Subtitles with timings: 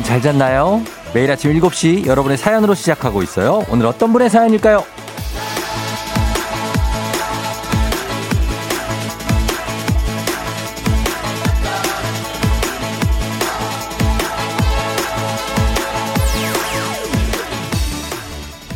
[0.00, 0.82] 여러분 잘 잤나요?
[1.12, 3.64] 매일 아침 7시 여러분의 사연으로 시작하고 있어요.
[3.68, 4.84] 오늘 어떤 분의 사연일까요?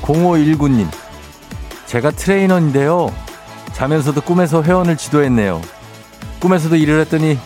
[0.03, 0.89] 0519님,
[1.87, 3.13] 제가 트레이너인데요.
[3.73, 5.63] 자면서도 꿈에서 회원을 지도했네요.
[6.41, 7.39] 꿈에서도 일을 했더니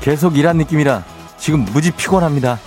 [0.00, 1.04] 계속 일한 느낌이라
[1.38, 2.58] 지금 무지 피곤합니다.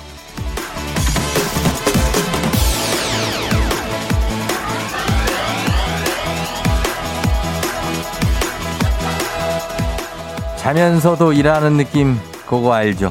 [10.70, 13.10] 자면서도 일하는 느낌 그거 알죠?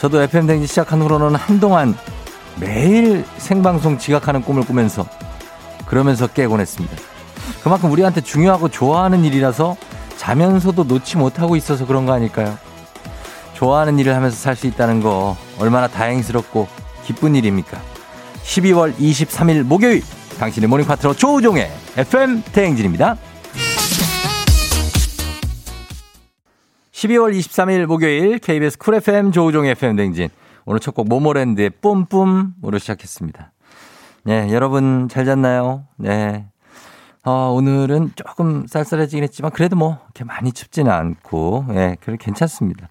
[0.00, 1.96] 저도 FM 댕지 시작한 후로는 한동안
[2.60, 5.04] 매일 생방송 지각하는 꿈을 꾸면서
[5.86, 6.96] 그러면서 깨곤 했습니다.
[7.64, 9.76] 그만큼 우리한테 중요하고 좋아하는 일이라서
[10.16, 12.56] 자면서도 놓지 못하고 있어서 그런 거 아닐까요?
[13.54, 16.68] 좋아하는 일을 하면서 살 수 있다는 거 얼마나 다행스럽고
[17.04, 17.80] 기쁜 일입니까?
[18.44, 20.04] 12월 23일 목요일
[20.38, 23.16] 당신의 모닝 파트너 조우종의 FM 대행진입니다.
[27.00, 30.28] 12월 23일 목요일 KBS 쿨 FM 조우종의 FM 대행진
[30.66, 33.52] 오늘 첫 곡 모모랜드의 뿜뿜으로 시작했습니다.
[34.24, 35.84] 네, 여러분 잘 잤나요?
[35.96, 36.44] 네.
[37.24, 42.90] 어, 오늘은 조금 쌀쌀해지긴 했지만 그래도 뭐 이렇게 많이 춥지는 않고 예, 그래 괜찮습니다.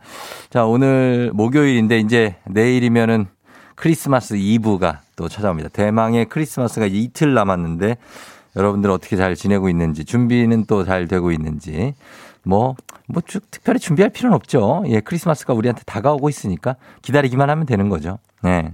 [0.49, 3.27] 자, 오늘 목요일인데 이제 내일이면은
[3.75, 5.69] 크리스마스 이브가 또 찾아옵니다.
[5.69, 7.97] 대망의 크리스마스가 이틀 남았는데
[8.55, 11.93] 여러분들 어떻게 잘 지내고 있는지 준비는 또 잘 되고 있는지
[12.43, 12.75] 뭐,
[13.07, 14.83] 뭐, 쭉 특별히 준비할 필요는 없죠.
[14.87, 18.19] 예, 크리스마스가 우리한테 다가오고 있으니까 기다리기만 하면 되는 거죠.
[18.41, 18.73] 네.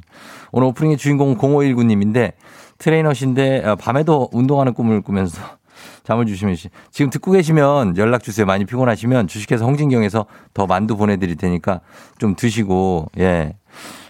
[0.52, 2.34] 오늘 오프닝의 주인공은 0519님인데
[2.78, 5.42] 트레이너신데 어, 밤에도 운동하는 꿈을 꾸면서
[6.04, 6.56] 잠을 주시면
[6.92, 8.46] 지금 듣고 계시면 연락 주세요.
[8.46, 11.82] 많이 피곤하시면 주식회사 홍진경에서 더 만두 보내드릴 테니까
[12.18, 13.56] 좀 드시고 예.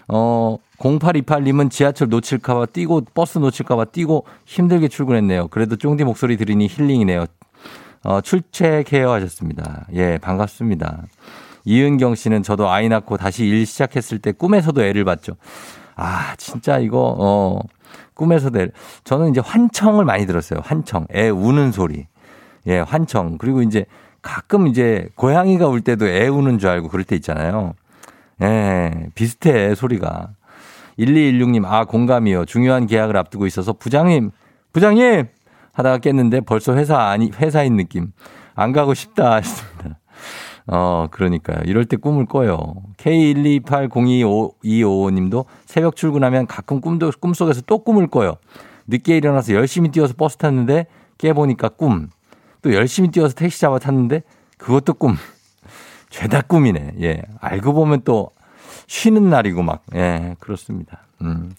[0.08, 5.48] 어 0828님은 지하철 놓칠까봐 뛰고 버스 놓칠까봐 뛰고 힘들게 출근했네요.
[5.48, 7.26] 그래도 쫑디 목소리 들으니 힐링이네요.
[8.06, 9.86] 어, 출첵해요 하셨습니다.
[9.94, 11.02] 예, 반갑습니다.
[11.64, 15.32] 이은경 씨는 저도 아이 낳고 다시 일 시작했을 때 꿈에서도 애를 봤죠.
[15.96, 17.60] 아, 진짜 이거, 어,
[18.14, 18.68] 꿈에서도 애,
[19.02, 20.60] 저는 이제 환청을 많이 들었어요.
[20.62, 21.08] 환청.
[21.12, 22.06] 애 우는 소리.
[22.68, 23.38] 예, 환청.
[23.38, 23.86] 그리고 이제
[24.22, 27.74] 가끔 이제 고양이가 울 때도 애 우는 줄 알고 그럴 때 있잖아요.
[28.40, 30.28] 예, 비슷해, 소리가.
[31.00, 32.44] 1216님, 아, 공감이요.
[32.44, 34.30] 중요한 계약을 앞두고 있어서 부장님,
[34.72, 35.26] 부장님!
[35.76, 38.12] 하다가 깼는데 벌써 회사 아니, 회사인 느낌.
[38.54, 39.98] 안 가고 싶다 하셨습니다.
[40.68, 41.58] 어, 그러니까요.
[41.66, 42.76] 이럴 때 꿈을 꿔요.
[42.96, 48.36] K1280225님도 새벽 출근하면 가끔 꿈도, 꿈속에서 또 꿈을 꿔요.
[48.86, 50.86] 늦게 일어나서 열심히 뛰어서 버스 탔는데
[51.18, 52.08] 깨보니까 꿈.
[52.62, 54.22] 또 열심히 뛰어서 택시 잡아 탔는데
[54.56, 55.16] 그것도 꿈.
[56.08, 56.94] 죄다 꿈이네.
[57.02, 57.20] 예.
[57.40, 58.30] 알고 보면 또
[58.86, 59.82] 쉬는 날이고 막.
[59.94, 61.02] 예, 그렇습니다.
[61.20, 61.52] 음.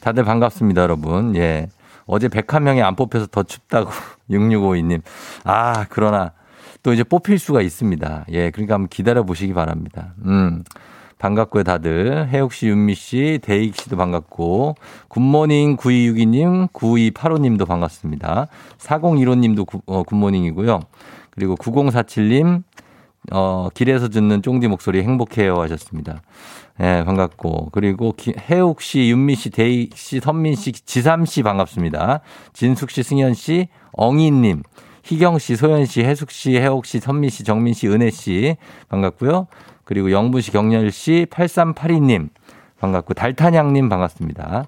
[0.00, 1.36] 다들 반갑습니다, 여러분.
[1.36, 1.68] 예.
[2.08, 3.90] 어제 101명이 안 뽑혀서 더 춥다고
[4.30, 5.02] 6652님.
[5.44, 6.32] 아, 그러나
[6.82, 8.24] 또 이제 뽑힐 수가 있습니다.
[8.30, 10.14] 예, 그러니까 한번 기다려 보시기 바랍니다.
[10.24, 10.64] 음.
[11.18, 12.28] 반갑고요, 다들.
[12.28, 14.76] 혜옥 씨, 윤미 씨, 대익 씨도 반갑고,
[15.08, 18.46] 굿모닝 9262님, 9285님도 반갑습니다.
[18.78, 20.80] 4015님도 구, 어, 굿모닝이고요.
[21.30, 22.62] 그리고 9047님,
[23.32, 26.22] 어, 길에서 듣는 쫑디 목소리 행복해요 하셨습니다.
[26.80, 27.70] 예, 네, 반갑고.
[27.72, 32.20] 그리고 기, 혜옥 씨, 윤미 씨, 대익 씨, 선민 씨, 지삼 씨 반갑습니다.
[32.52, 34.62] 진숙 씨, 승현 씨, 엉이님,
[35.02, 38.56] 희경 씨, 소연 씨, 혜숙 씨, 혜옥 씨, 선미 씨, 정민 씨, 은혜 씨
[38.88, 39.48] 반갑고요.
[39.84, 42.28] 그리고 영분 씨, 경렬 씨, 8382님
[42.78, 44.66] 반갑고 달탄양님 반갑습니다.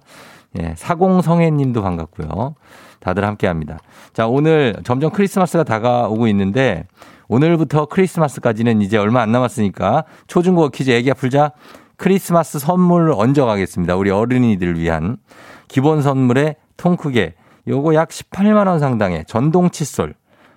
[0.61, 2.57] 예, 사공성애님도 반갑고요.
[2.99, 3.79] 다들 함께합니다.
[4.13, 6.87] 자, 오늘 점점 크리스마스가 다가오고 있는데
[7.29, 11.53] 오늘부터 크리스마스까지는 이제 얼마 안 남았으니까 초중고 퀴즈 애기야 풀자
[12.01, 13.95] 크리스마스 선물을 얹어 가겠습니다.
[13.95, 15.19] 우리 어른이들을 위한
[15.69, 17.35] 기본 선물에 통 크게
[17.69, 20.15] 요거 약 18만 원 상당의 전동 칫솔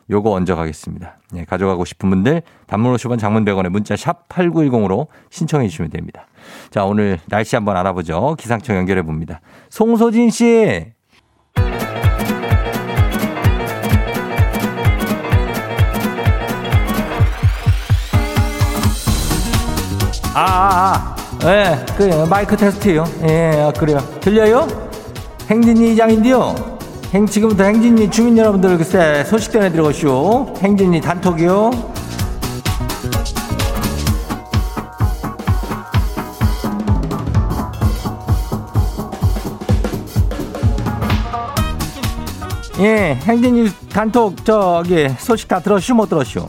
[0.09, 1.17] 요거 얹어 가겠습니다.
[1.33, 6.27] 네, 가져가고 싶은 분들 단문 50원 장문 100원에 문자 샵 8910으로 신청해 주시면 됩니다.
[6.71, 8.37] 자, 오늘 날씨 한번 알아보죠.
[8.39, 9.41] 기상청 연결해 봅니다.
[9.69, 10.93] 송소진 씨.
[20.35, 21.22] 아, 아, 아.
[21.43, 23.03] 예, 네, 그 마이크 테스트요.
[23.27, 23.99] 예, 아, 그래요.
[24.21, 24.65] 들려요?
[25.49, 26.55] 행진이 이장인데요.
[27.13, 30.53] 행, 지금부터 행진이 주민 여러분들 글쎄 소식 전해드리고쇼.
[30.59, 31.71] 행진이 단톡이요.
[42.79, 46.47] 예, 행진이 단톡 저기 소식 다 들었슈 못 들었슈?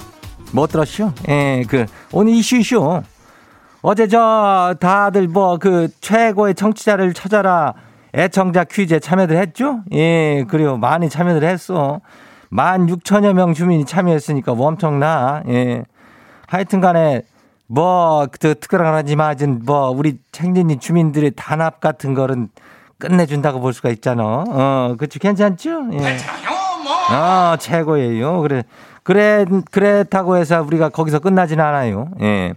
[0.52, 1.10] 못 들었슈?
[1.28, 3.02] 예, 그 오늘 이슈 이슈.
[3.86, 7.74] 어제 저 다들 뭐 그 최고의 청취자를 찾아라
[8.14, 9.80] 애청자 퀴즈에 참여들 했죠?
[9.92, 10.78] 예, 그래요.
[10.78, 12.00] 많이 참여들 했어.
[12.48, 15.42] 만 6천여 명 주민이 참여했으니까 뭐 엄청나.
[15.48, 15.84] 예.
[16.46, 17.22] 하여튼 간에
[17.66, 22.50] 뭐, 그, 특별하지만, 뭐, 우리 챙진이 주민들의 단합 같은 거는
[22.98, 24.44] 끝내준다고 볼 수가 있잖아.
[24.48, 25.88] 어, 그치, 괜찮죠?
[25.92, 26.16] 예.
[27.14, 28.40] 어, 최고예요.
[28.42, 28.62] 그래.
[29.02, 32.08] 그래, 그렇다고 해서 우리가 거기서 끝나지는 않아요.
[32.20, 32.54] 예.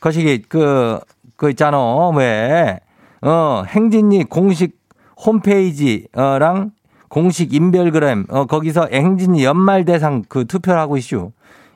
[0.00, 0.98] 거시기, 그,
[1.36, 2.08] 그 있잖아.
[2.10, 2.80] 왜,
[3.22, 4.78] 어, 행진이 공식
[5.24, 6.72] 홈페이지랑
[7.08, 11.32] 공식 인별그램, 어, 거기서 행진이 연말 대상 그 투표를 하고 있슈.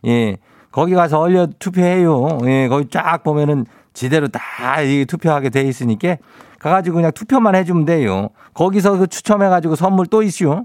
[0.07, 0.37] 예.
[0.71, 2.39] 거기 가서 얼려 투표해요.
[2.47, 4.41] 예, 거기 쫙 보면은 지대로 다
[5.07, 6.17] 투표하게 돼 있으니까
[6.59, 8.31] 가가지고 그냥 투표만 해주면 돼요.
[8.55, 10.65] 거기서 그 추첨해가지고 선물 또 있슈.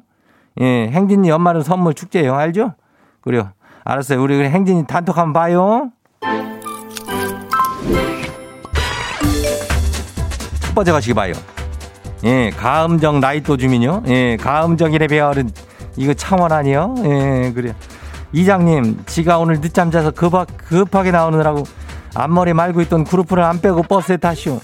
[0.62, 2.34] 예, 행진이 연말은 선물 축제예요.
[2.34, 2.74] 알죠?
[3.22, 3.52] 그래요.
[3.84, 4.22] 알았어요.
[4.22, 5.92] 우리 행진이 단톡 한번 봐요.
[10.78, 11.34] 첫 번째 가시기 봐요.
[12.24, 14.04] 예, 가음정 나이또 주민요.
[14.10, 15.50] 예, 가음정이래 배열은
[15.96, 16.94] 이거 창원 아니요?
[17.00, 17.74] 예, 그래.
[18.32, 21.64] 이장님, 지가 오늘 늦잠 자서 급하, 급하게 나오느라고
[22.14, 24.60] 앞머리 말고 있던 그룹을 안 빼고 버스에 타시오.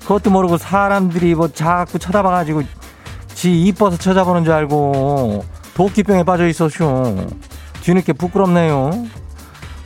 [0.00, 2.62] 그것도 모르고 사람들이 뭐 자꾸 쳐다봐가지고
[3.28, 5.44] 지 이뻐서 쳐다보는 줄 알고
[5.74, 7.28] 도끼병에 빠져 있었쇼.
[7.82, 8.90] 뒤늦게 부끄럽네요.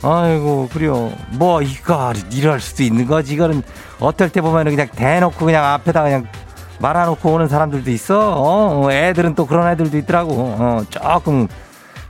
[0.03, 1.11] 아이고, 그래요.
[1.31, 3.33] 뭐, 이거, 이럴 수도 있는 거지.
[3.35, 3.63] 이거는
[3.99, 6.27] 어떨 때 보면 그냥 대놓고 그냥 앞에다 그냥
[6.79, 8.33] 말아놓고 오는 사람들도 있어.
[8.37, 10.33] 어, 애들은 또 그런 애들도 있더라고.
[10.33, 11.47] 어, 조금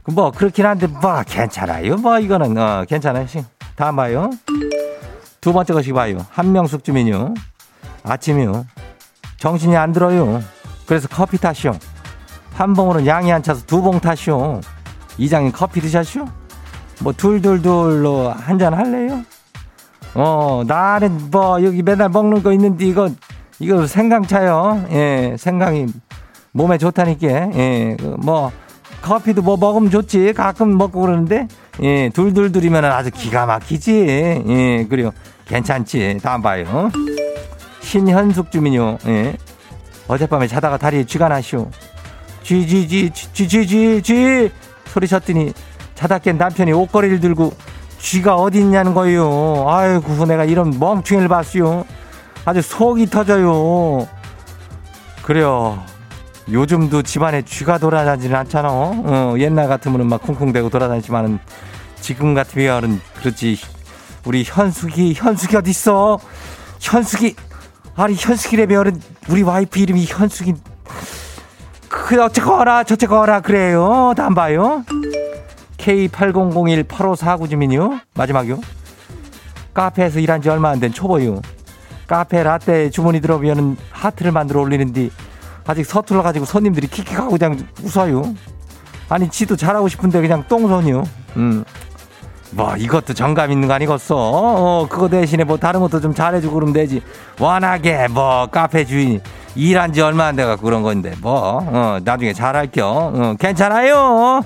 [0.05, 1.95] 뭐 그렇긴 한데 뭐 괜찮아요.
[1.97, 3.27] 뭐 이거는 어, 괜찮아요.
[3.75, 4.31] 다음 봐요.
[5.39, 6.17] 두 번째 것이 봐요.
[6.31, 7.33] 한명숙 주민요.
[8.03, 8.65] 아침이요.
[9.37, 10.41] 정신이 안 들어요.
[10.87, 11.73] 그래서 커피 타시오.
[12.55, 14.59] 한 봉으로 양이 안 차서 두 봉 타시오.
[15.17, 16.25] 이장님 커피 드셨시오?
[17.03, 19.21] 뭐 둘둘둘로 한 잔 할래요?
[20.15, 23.09] 어 나는 뭐 여기 맨날 먹는 거 있는데 이거
[23.59, 24.85] 이거 생강차요.
[24.91, 25.87] 예, 생강이
[26.51, 27.27] 몸에 좋다니까.
[27.55, 28.51] 예, 그뭐
[29.01, 30.33] 커피도 뭐 먹으면 좋지.
[30.33, 31.47] 가끔 먹고 그러는데,
[31.81, 34.43] 예, 둘둘둘이면 아주 기가 막히지.
[34.47, 35.11] 예, 그래요.
[35.45, 36.19] 괜찮지.
[36.23, 36.89] 다음 봐요.
[37.81, 38.97] 신현숙 주민요.
[39.07, 39.35] 예.
[40.07, 41.69] 어젯밤에 자다가 다리에 쥐가 나시오.
[42.43, 44.51] 쥐 쥐 쥐 쥐 쥐 쥐 쥐
[44.87, 45.53] 소리 쳤더니
[46.03, 47.53] 자다 깬 남편이 옷걸이를 들고
[47.97, 49.65] 쥐가 어디 있냐는 거예요.
[49.69, 51.85] 아이고 내가 이런 멍충이를 봤어요.
[52.43, 54.05] 아주 속이 터져요.
[55.23, 55.81] 그래요.
[56.51, 58.69] 요즘도 집안에 쥐가 돌아다니지는 않잖아.
[58.69, 61.39] 어, 옛날 같으면 막 쿵쿵대고 돌아다니지만은
[62.01, 63.57] 지금 같으면 그렇지.
[64.25, 66.19] 우리 현숙이, 현숙이 어딨어?
[66.81, 67.35] 현숙이,
[67.95, 70.53] 아니, 현숙이래 배열은 우리 와이프 이름이 현숙이.
[71.87, 74.13] 그, 어쨌거나, 저쨌거나, 그래요.
[74.17, 74.83] 다음 봐요.
[75.83, 77.99] K80018549 주민이요.
[78.15, 78.59] 마지막이요.
[79.73, 81.41] 카페에서 일한 지 얼마 안 된 초보요.
[82.07, 85.09] 카페 라떼 주문이 들어오면 하트를 만들어 올리는데
[85.65, 88.33] 아직 서툴러 가지고 손님들이 킥킥하고 그냥 웃어요.
[89.09, 91.03] 아니 지도 잘하고 싶은데 그냥 똥손이요.
[91.37, 91.63] 음.
[92.51, 94.15] 뭐 이것도 정감 있는 거 아니겠어?
[94.15, 97.01] 어, 그거 대신에 뭐 다른 것도 좀 잘해주고 그러면 되지.
[97.39, 99.21] 워낙에 뭐 카페 주인
[99.55, 102.85] 일한 지 얼마 안 돼갖고 그런 건데 뭐 어, 나중에 잘할게요.
[102.85, 104.43] 어, 괜찮아요.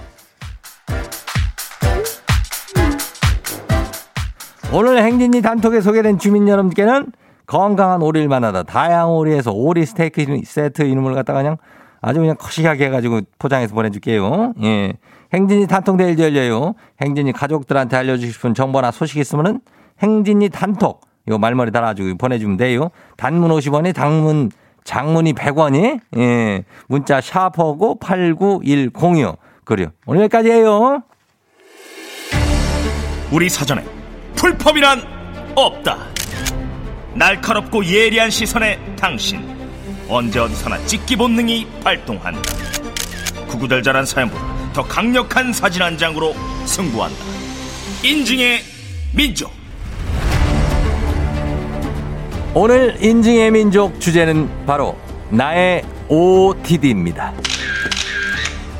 [4.74, 7.08] 오늘 행진이 단톡에 소개된 주민 여러분께는
[7.46, 11.58] 건강한 오리를 만나다 다양한 오리에서 오리 스테이크 세트 이름을 갖다가 그냥
[12.02, 14.54] 아주 그냥 거시하게 해가지고 포장해서 보내줄게요.
[14.64, 14.94] 예.
[15.34, 16.76] 행진이 단톡 내일 열려요.
[17.02, 19.62] 행진이 가족들한테 알려주고 싶은 정보나 소식 있으면은
[20.02, 22.90] 행진이 단톡 이거 말머리 달아주고 보내주면 돼요.
[23.16, 24.52] 단문 50원이 당문
[24.84, 26.64] 장문이 100원이 예.
[26.88, 29.88] 문자 샤퍼고 89106 그래요.
[30.06, 31.04] 오늘 여기까지예요.
[33.32, 33.97] 우리 사전에
[34.38, 35.04] 풀펌이란
[35.56, 35.98] 없다.
[37.16, 39.44] 날카롭고 예리한 시선에 당신
[40.08, 42.42] 언제 어디서나 찍기 본능이 발동한다
[43.48, 47.18] 구구절절한 사연보다 더 강력한 사진 한 장으로 승부한다.
[48.04, 48.62] 인증의
[49.16, 49.52] 민족.
[52.54, 54.96] 오늘 인증의 민족 주제는 바로
[55.30, 57.34] 나의 OTD입니다.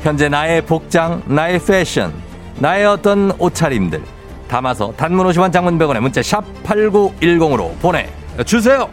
[0.02, 2.14] 현재 나의 복장, 나의 패션,
[2.58, 4.17] 나의 어떤 옷차림들
[4.48, 8.08] 담아서 단문 50원 장문 100원에 문자 샵 8910으로 보내
[8.44, 8.88] 주세요.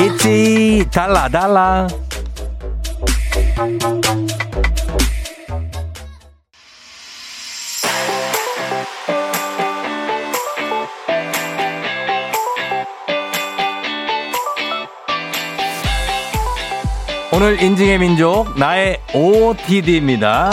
[0.00, 1.88] 있지 달라 달라
[17.40, 20.50] 오늘 인증의 민족 나의 OOTD입니다.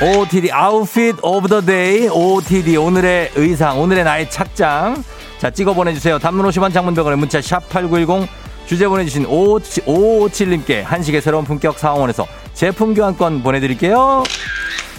[0.00, 5.04] OOTD outfit of the day OOTD 오늘의 의상 오늘의 나의 착장.
[5.36, 6.18] 자 찍어 보내주세요.
[6.18, 8.26] 단문 50원 장문 100원의 문자 샵 8910
[8.64, 14.22] 주제 보내주신 557님께 한식의 새로운 품격 사옹원에서 제품 교환권 보내드릴게요.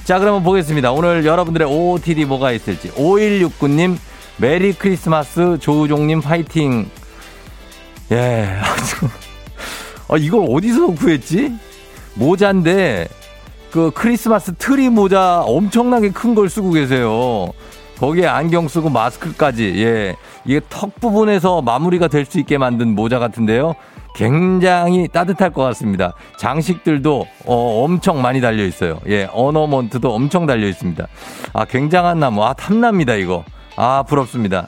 [0.04, 0.92] 자 그러면 보겠습니다.
[0.92, 2.92] 오늘 여러분들의 OOTD 뭐가 있을지.
[2.92, 3.98] 5169님
[4.38, 6.92] Merry Christmas 조우종님 파이팅.
[8.12, 8.76] 예 아,
[10.18, 11.54] 이걸 어디서 구했지
[12.16, 13.08] 모자인데
[13.72, 17.52] 그 크리스마스 트리 모자 엄청나게 큰 걸 쓰고 계세요.
[18.00, 20.16] 거기에 안경 쓰고 마스크까지, 예.
[20.46, 23.76] 이게 턱 부분에서 마무리가 될 수 있게 만든 모자 같은데요.
[24.16, 26.14] 굉장히 따뜻할 것 같습니다.
[26.38, 29.00] 장식들도 어, 엄청 많이 달려 있어요.
[29.08, 31.08] 예, ornament도 엄청 달려 있습니다.
[31.54, 32.44] 아, 굉장한 나무.
[32.44, 33.46] 아, 탐납니다, 이거.
[33.78, 34.68] 아, 부럽습니다.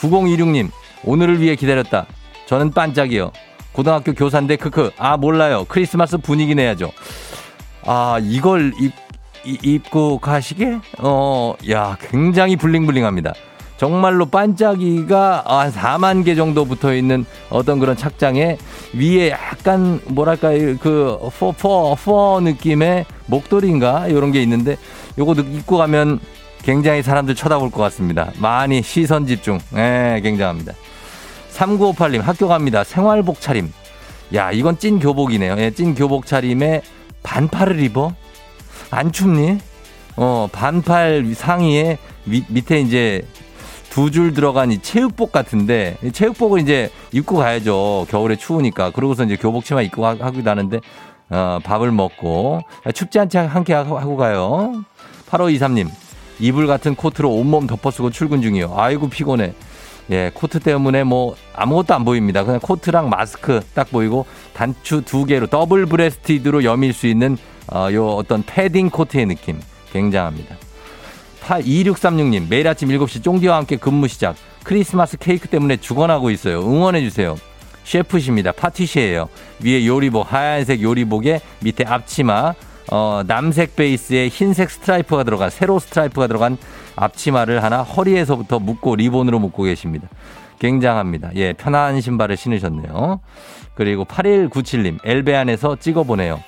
[0.00, 0.70] 9026님,
[1.04, 2.06] 오늘을 위해 기다렸다.
[2.46, 3.30] 저는 반짝이요.
[3.74, 4.92] 고등학교 교사인데 크크.
[4.96, 5.66] 아, 몰라요.
[5.68, 6.92] 크리스마스 분위기 내야죠.
[7.84, 8.92] 아, 이걸 입,
[9.44, 10.78] 입고 가시게?
[10.98, 13.34] 어, 야, 굉장히 블링블링합니다.
[13.76, 18.56] 정말로 반짝이가 한 4만 개 정도 붙어 있는 어떤 그런 착장에
[18.94, 20.50] 위에 약간 뭐랄까
[20.80, 24.06] 그포 느낌의 목도리인가?
[24.06, 24.76] 이런 게 있는데
[25.18, 26.20] 요거 입고 가면
[26.62, 28.30] 굉장히 사람들 쳐다볼 것 같습니다.
[28.38, 29.58] 많이 시선 집중.
[29.74, 30.72] 예, 굉장합니다.
[31.54, 32.84] 3958님 학교 갑니다.
[32.84, 33.72] 생활복 차림.
[34.34, 35.56] 야, 이건 찐 교복이네요.
[35.58, 36.82] 예, 찐 교복 차림에
[37.22, 38.14] 반팔을 입어?
[38.90, 39.58] 안 춥니?
[40.16, 43.22] 어, 반팔 상의에 미, 밑에 이제
[43.90, 48.06] 두 줄 들어간 이 체육복 같은데 체육복을 이제 입고 가야죠.
[48.10, 48.90] 겨울에 추우니까.
[48.90, 50.80] 그러고서 이제 교복 치마 입고 하 기도 하는데
[51.30, 52.60] 어, 밥을 먹고
[52.92, 54.84] 춥지 않지 않게 하고 가요.
[55.30, 55.88] 8523님
[56.40, 58.74] 이불 같은 코트로 온몸 덮어쓰고 출근 중이요.
[58.76, 59.54] 아이고 피곤해.
[60.10, 62.44] 예, 코트 때문에 뭐 아무것도 안 보입니다.
[62.44, 67.36] 그냥 코트랑 마스크 딱 보이고 단추 두 개로 double breasted로 여밀 수 있는
[67.72, 69.60] 어, 요 어떤 패딩 코트의 느낌
[69.92, 70.56] 굉장합니다.
[71.40, 74.36] 2636님 매일 아침 7시 쫑디와 함께 근무 시작.
[74.62, 76.60] 크리스마스 케이크 때문에 죽어나고 있어요.
[76.60, 77.36] 응원해 주세요.
[77.84, 78.52] 셰프십니다.
[78.52, 79.28] 파티시에요.
[79.62, 82.54] 위에 요리복 하얀색 요리복에 밑에 앞치마
[82.90, 86.58] 어, 남색 베이스에 흰색 스트라이프가 들어간 세로 스트라이프가 들어간
[86.96, 90.08] 앞치마를 하나 허리에서부터 묶고 리본으로 묶고 계십니다.
[90.58, 91.30] 굉장합니다.
[91.34, 93.20] 예, 편한 신발을 신으셨네요.
[93.74, 96.42] 그리고 8197님, 엘베 안에서 찍어보네요.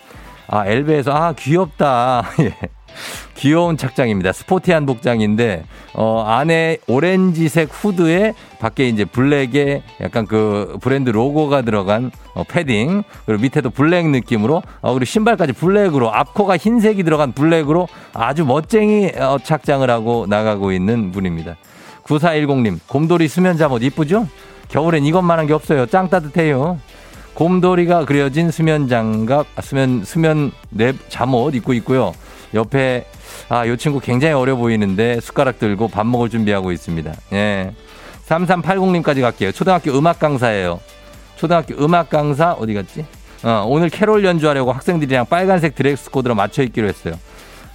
[0.49, 2.25] 아, 엘베에서, 아, 귀엽다.
[2.41, 2.55] 예.
[3.37, 4.33] 귀여운 착장입니다.
[4.33, 12.45] 스포티한 복장인데 어 안에 오렌지색 후드에 밖에 이제 블랙에 약간 그 브랜드 로고가 들어간 어,
[12.45, 19.13] 패딩 그리고 밑에도 블랙 느낌으로 어 그리고 신발까지 블랙으로 앞코가 흰색이 들어간 블랙으로 아주 멋쟁이
[19.17, 21.57] 어, 착장을 하고 나가고 있는 분입니다.
[22.05, 24.29] 9410님 곰돌이 수면 잠옷 이쁘죠?
[24.69, 25.87] 겨울엔 이것만한 게 없어요.
[25.87, 26.79] 짱 따뜻해요.
[27.35, 32.15] 곰돌이가 그려진 수면 장갑, 수면 수면 내 잠옷 입고 있고요.
[32.55, 33.07] 옆에
[33.49, 37.13] 아, 요 친구 굉장히 어려 보이는데 숟가락 들고 밥 먹을 준비하고 있습니다.
[37.33, 37.73] 예.
[38.29, 39.53] 3380님까지 갈게요.
[39.53, 40.81] 초등학교 음악 강사예요.
[41.37, 43.05] 초등학교 음악 강사 어디 갔지?
[43.45, 47.15] 어, 오늘 캐롤 연주하려고 학생들이랑 빨간색 드레스 코드로 맞춰 입기로 했어요.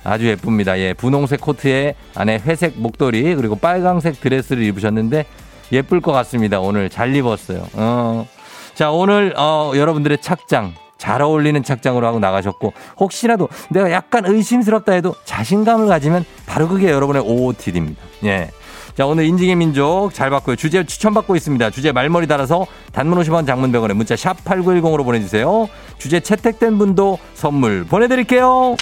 [0.03, 0.77] 아주 예쁩니다.
[0.79, 5.25] 예, 분홍색 코트에 안에 회색 목도리 그리고 빨간색 드레스를 입으셨는데
[5.71, 6.59] 예쁠 것 같습니다.
[6.59, 7.65] 오늘 잘 입었어요.
[7.73, 8.27] 어.
[8.73, 15.15] 자, 오늘 어, 여러분들의 착장 잘 어울리는 착장으로 하고 나가셨고 혹시라도 내가 약간 의심스럽다 해도
[15.25, 17.99] 자신감을 가지면 바로 그게 여러분의 OOTD입니다.
[18.25, 18.51] 예.
[18.95, 20.55] 자, 오늘 인증의 민족 잘 받고요.
[20.57, 21.71] 주제 추천받고 있습니다.
[21.71, 25.67] 주제 말머리 달아서 단문 50원 장문 100원에 문자 샵 8910으로 보내주세요.
[25.97, 28.75] 주제 채택된 분도 선물 보내드릴게요.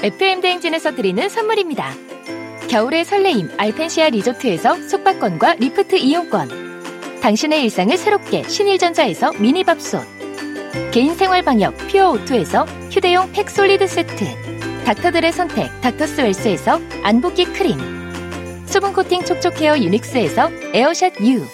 [0.00, 1.90] FM 대행진에서 드리는 선물입니다.
[2.68, 6.73] 겨울의 설레임 알펜시아 리조트에서 숙박권과 리프트 이용권.
[7.24, 10.04] 당신의 일상을 새롭게 신일전자에서 미니밥솥
[10.92, 14.26] 개인 생활 방역 퓨어 오투에서 휴대용 팩솔리드 세트
[14.84, 17.78] 닥터들의 선택 닥터스웰스에서 안붓기 크림
[18.66, 21.46] 수분 코팅 촉촉헤어 유닉스에서 에어샷 U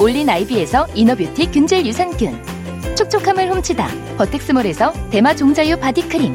[0.00, 6.34] 올린 아이비에서 inner beauty 균질 유산균 촉촉함을 훔치다 버텍스몰에서 대마 종자유 바디크림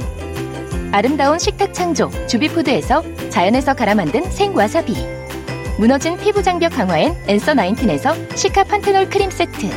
[0.94, 5.17] 아름다운 식탁 창조 주비푸드에서 자연에서 갈아 만든 생와사비
[5.78, 9.70] 무너진 피부 장벽 강화엔 엔서 나인틴에서 시카 판테놀 크림 세트.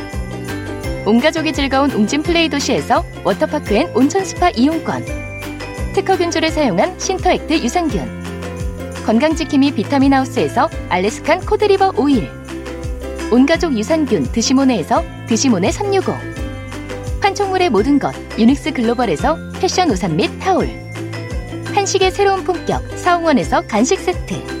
[1.05, 5.05] 온 가족이 즐거운 웅진 플레이 도시에서 워터파크 and 온천 스파 이용권.
[5.93, 9.03] 특허 균주를 사용한 신터액트 유산균.
[9.05, 12.27] 건강지킴이 비타민 하우스에서 Alaskan cod liver oil.
[13.31, 16.13] 온가족 유산균 드시모네에서 드시모네 365
[17.21, 20.67] 판촉물의 모든 것 유닉스 글로벌에서 패션 우산 및 타올.
[21.75, 24.60] 한식의 새로운 품격 사옹원에서 간식 세트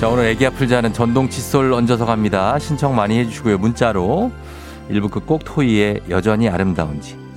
[0.00, 2.56] 자, 오늘 애기 아플 자는 전동 칫솔 얹어서 갑니다.
[2.60, 3.58] 신청 많이 해주시고요.
[3.58, 4.30] 문자로.
[4.88, 7.27] 일부 끝곡 토이의 여전히 아름다운지.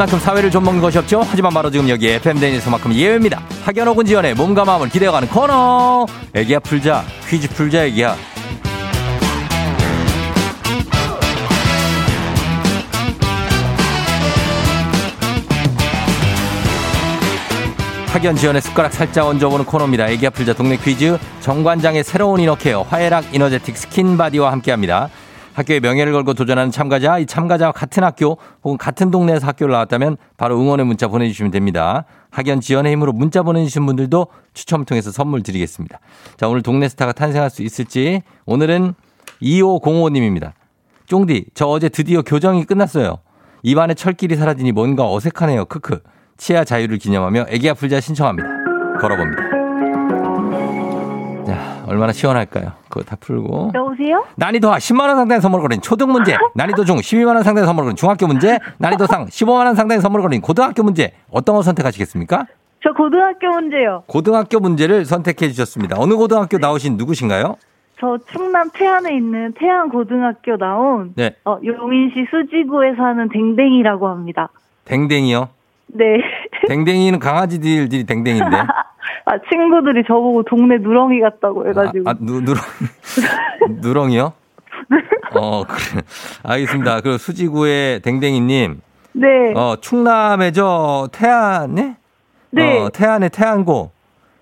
[0.00, 1.22] 만큼 사회를 좀 먹는 것이 없죠.
[1.28, 3.42] 하지만 바로 지금 여기 FM 대에서만큼은 예외입니다.
[3.66, 6.06] 학연 혹은 지연의 몸과 마음을 기대어가는 코너.
[6.32, 8.16] 애기야 풀자 퀴즈 풀자 애기야.
[18.06, 20.08] 학연 지연의 숟가락 살짝 얹어보는 코너입니다.
[20.08, 25.10] 애기야 풀자 동네 퀴즈 정관장의 새로운 inner care 화애락 이너제틱 스킨바디와 함께합니다.
[25.54, 30.58] 학교의 명예를 걸고 도전하는 참가자, 이 참가자와 같은 학교 혹은 같은 동네에서 학교를 나왔다면 바로
[30.60, 32.04] 응원의 문자 보내주시면 됩니다.
[32.30, 35.98] 학연 지원의 힘으로 문자 보내주신 분들도 추첨 통해서 선물 드리겠습니다.
[36.36, 38.94] 자, 오늘 동네 스타가 탄생할 수 있을지 오늘은
[39.42, 40.52] 2505님입니다.
[41.06, 43.18] 쫑디, 저 어제 드디어 교정이 끝났어요.
[43.62, 45.66] 입안에 철길이 사라지니 뭔가 어색하네요.
[45.66, 46.00] 크크.
[46.36, 48.48] 치아 자유를 기념하며 애기 아플자 신청합니다.
[49.00, 49.59] 걸어봅니다.
[51.90, 52.72] 자, 얼마나 시원할까요?
[52.88, 53.72] 그거 다 풀고.
[53.74, 54.24] 여보세요?
[54.36, 58.26] 난이도 하 10만원 상당의 선물을 거린 초등 문제, 난이도 중 12만원 상당의 선물을 거린 중학교
[58.26, 62.46] 문제, 난이도 상 15만원 상당의 선물을 거린 고등학교 문제, 어떤 거 선택하시겠습니까?
[62.82, 64.04] 저 고등학교 문제요.
[64.06, 65.96] 고등학교 문제를 선택해 주셨습니다.
[65.98, 67.56] 어느 고등학교 나오신 누구신가요?
[67.98, 71.36] 저 충남 태안에 있는 태안 고등학교 나온 네.
[71.44, 74.48] 어, 용인시 수지구에 사는 댕댕이라고 합니다.
[74.86, 75.48] 댕댕이요.
[75.88, 76.04] 네.
[76.68, 78.56] 댕댕이는 강아지들이 댕댕인데.
[79.24, 82.08] 아, 친구들이 저보고 동네 누렁이 같다고 해가지고.
[82.08, 82.56] 아, 아 누, 누렁,
[83.80, 84.32] 누렁이요?
[85.36, 86.02] 어, 그래.
[86.42, 87.00] 알겠습니다.
[87.00, 88.80] 그 수지구의 댕댕이님.
[89.12, 89.26] 네.
[89.54, 91.96] 어, 충남의 저 태안에?
[92.50, 92.78] 네.
[92.80, 93.90] 어, 태안의 태안고.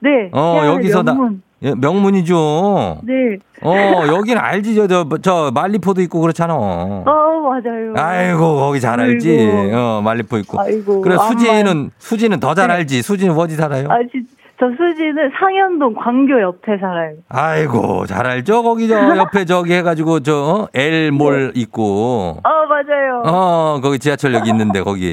[0.01, 0.31] 네.
[0.33, 1.43] 어, 여기서 나- 명문.
[1.61, 3.01] 예, 명문이죠.
[3.03, 3.39] 네.
[3.63, 4.77] 어, 여기는 알지.
[4.77, 6.55] 저, 저, 저 말리포도 있고 그렇잖아.
[6.55, 7.95] 어, 맞아요.
[7.97, 9.29] 아이고, 거기 잘 알지.
[9.53, 9.77] 아이고.
[9.77, 10.61] 어, 말리포 있고.
[10.61, 11.01] 아이고.
[11.01, 11.17] 그래.
[11.19, 12.75] 수지는, 수지는 더잘 네.
[12.75, 13.03] 알지.
[13.03, 13.89] 수지는 어디 살아요?
[13.91, 14.25] 아, 진,
[14.61, 17.13] 저 수지는 상현동 광교 옆에 살아요.
[17.29, 18.65] 아이고, 잘 알죠?
[18.65, 20.69] 거기 저 옆에 저기 해가지고 저, 어?
[20.75, 22.39] 엘몰 있고.
[22.43, 23.23] 어, 맞아요.
[23.25, 25.07] 어, 거기 지하철역 있는데, 거기.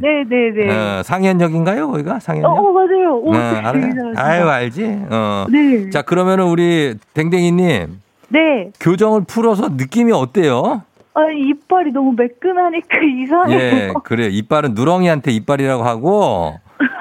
[0.00, 0.70] 네네네.
[0.70, 1.90] 어, 상현역인가요?
[1.90, 2.14] 거기가?
[2.14, 2.48] 어, 상현역?
[2.48, 3.16] 어, 맞아요.
[3.16, 3.72] 오, 어, 되게 알아요.
[3.72, 4.22] 잘하신다.
[4.24, 4.98] 아유, 알지?
[5.10, 5.46] 어.
[5.50, 5.90] 네.
[5.90, 8.70] 자, 그러면은 우리 댕댕이님, 네.
[8.78, 10.82] 교정을 풀어서 느낌이 어때요?
[11.14, 13.58] 아, 이빨이 너무 매끈하니까 이상해요.
[13.58, 14.28] 예, 그래요.
[14.30, 16.54] 이빨은 누렁이한테 이빨이라고 하고,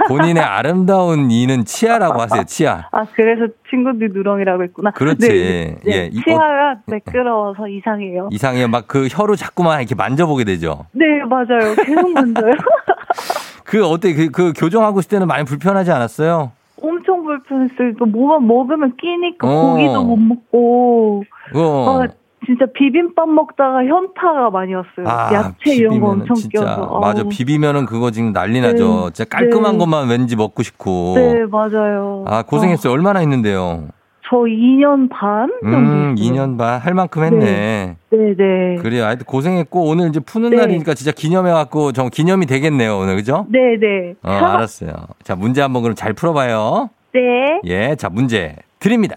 [0.07, 2.87] 본인의 아름다운 이는 치아라고 하세요, 치아.
[2.91, 4.91] 아, 그래서 친구들이 누렁이라고 했구나.
[4.91, 5.27] 그렇지.
[5.27, 5.91] 네, 네.
[5.93, 8.29] 예, 이- 어, 치아가 매끄러워서 이상해요.
[8.31, 8.67] 이상해요.
[8.67, 10.85] 막 그 혀로 자꾸만 이렇게 만져보게 되죠.
[10.91, 11.75] 네, 맞아요.
[11.85, 12.51] 계속 만져요.
[13.63, 14.13] 그 어때?
[14.13, 16.51] 그, 그 교정하고 있을 때는 많이 불편하지 않았어요?
[16.81, 17.93] 엄청 불편했어요.
[17.99, 19.71] 또 뭐만 먹으면 끼니까 어.
[19.73, 21.23] 고기도 못 먹고.
[21.55, 22.01] 어.
[22.03, 22.07] 아,
[22.45, 25.05] 진짜 비빔밥 먹다가 현타가 많이 왔어요.
[25.33, 26.99] 야채 이런 거 엄청 진짜 껴서.
[26.99, 27.23] 맞아.
[27.23, 29.05] 비비면은 그거 지금 난리 나죠.
[29.05, 29.13] 네.
[29.13, 29.77] 진짜 깔끔한 네.
[29.77, 31.13] 것만 왠지 먹고 싶고.
[31.15, 32.25] 네, 맞아요.
[32.27, 32.91] 아 고생했어요.
[32.91, 33.89] 얼마나 했는데요?
[34.27, 35.77] 저 2년 반 정도.
[35.77, 36.33] 음, 했어요.
[36.33, 37.97] 2년 반 할 만큼 했네.
[38.09, 38.75] 네 네.
[38.81, 39.03] 그래요.
[39.05, 40.55] 하여튼 고생했고 오늘 이제 푸는 네.
[40.57, 43.45] 날이니까 진짜 기념해갖고 좀 기념이 되겠네요 오늘 그죠?
[43.49, 44.15] 네 네.
[44.23, 44.93] 어 알았어요.
[45.23, 46.89] 자 문제 한번 그럼 잘 풀어봐요.
[47.13, 47.59] 네.
[47.65, 49.15] 예, 자 문제 드립니다.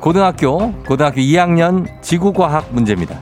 [0.00, 3.20] 고등학교 고등학교 2학년 지구과학 문제입니다.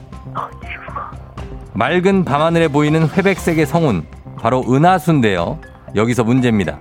[1.74, 4.06] 맑은 밤하늘에 보이는 회백색의 성운
[4.40, 5.58] 바로 은하수인데요.
[5.96, 6.78] 여기서 문제입니다.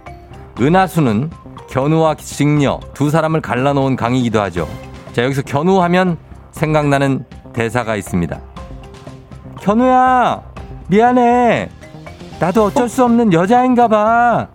[0.59, 1.31] 은하수는
[1.69, 4.67] 견우와 직녀 두 사람을 갈라놓은 강이기도 하죠.
[5.13, 6.17] 자 여기서 견우하면
[6.51, 8.39] 생각나는 대사가 있습니다.
[9.59, 10.43] 견우야
[10.87, 11.69] 미안해
[12.39, 14.47] 나도 어쩔 수 없는 여자인가 봐.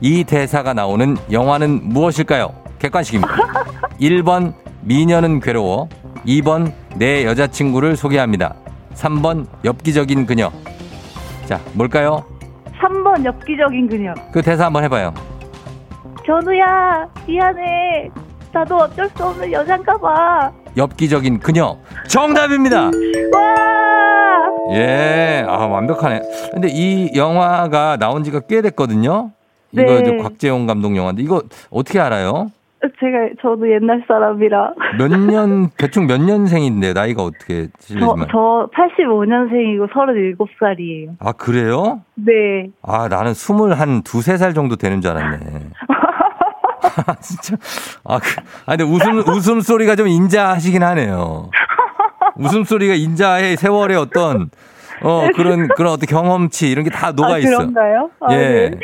[0.00, 2.54] 이 대사가 나오는 영화는 무엇일까요?
[2.78, 3.36] 객관식입니다.
[4.00, 5.88] 1번 미녀는 괴로워
[6.26, 8.54] 2번 내 여자친구를 소개합니다.
[8.94, 10.50] 3번 엽기적인 그녀.
[11.44, 12.24] 자, 뭘까요?
[12.80, 14.14] 3번 엽기적인 그녀.
[14.32, 15.12] 그 대사 한번 해봐요.
[16.24, 18.10] 견우야, 미안해.
[18.52, 20.50] 나도 어쩔 수 없는 여잔가 봐.
[20.76, 21.76] 엽기적인 그녀.
[22.08, 22.84] 정답입니다!
[23.32, 24.72] 와!
[24.74, 26.22] 예, 아, 완벽하네.
[26.52, 29.30] 근데 이 영화가 나온 지가 꽤 됐거든요?
[29.72, 30.16] 이거 네.
[30.16, 32.50] 곽재용 감독 영화인데 이거 어떻게 알아요?
[33.00, 34.74] 제가, 저도 옛날 사람이라.
[34.98, 38.28] 몇 년, 대충 몇 년생인데 나이가 어떻게 저, 실례지만.
[38.30, 41.16] 저 85년생이고 37살이에요.
[41.20, 42.00] 아, 그래요?
[42.14, 42.68] 네.
[42.82, 45.38] 아, 나는 스물 한 두세 살 정도 되는 줄 알았네.
[47.06, 47.56] 아, 진짜.
[48.04, 51.50] 아, 그, 아, 근데 웃음, 웃음 소리가 좀 인자하시긴 하네요.
[52.36, 54.50] 웃음 소리가 인자의 세월의 어떤,
[55.02, 57.56] 어, 그런, 그런 어떤 경험치, 이런 게 다 녹아 아, 있어.
[57.58, 58.10] 그런가요?
[58.20, 58.70] 아, 예.
[58.70, 58.80] 네.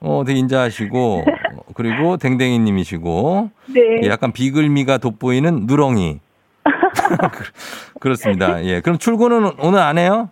[0.00, 1.24] 어, 되게 인자하시고, 어,
[1.78, 4.00] 그리고 댕댕이 님이시고, 네.
[4.02, 6.18] 예, 약간 비글미가 돋보이는 누렁이.
[6.64, 8.64] 그- 그렇습니다.
[8.64, 8.80] 예.
[8.80, 10.28] 그럼 출근은 오늘 안 해요?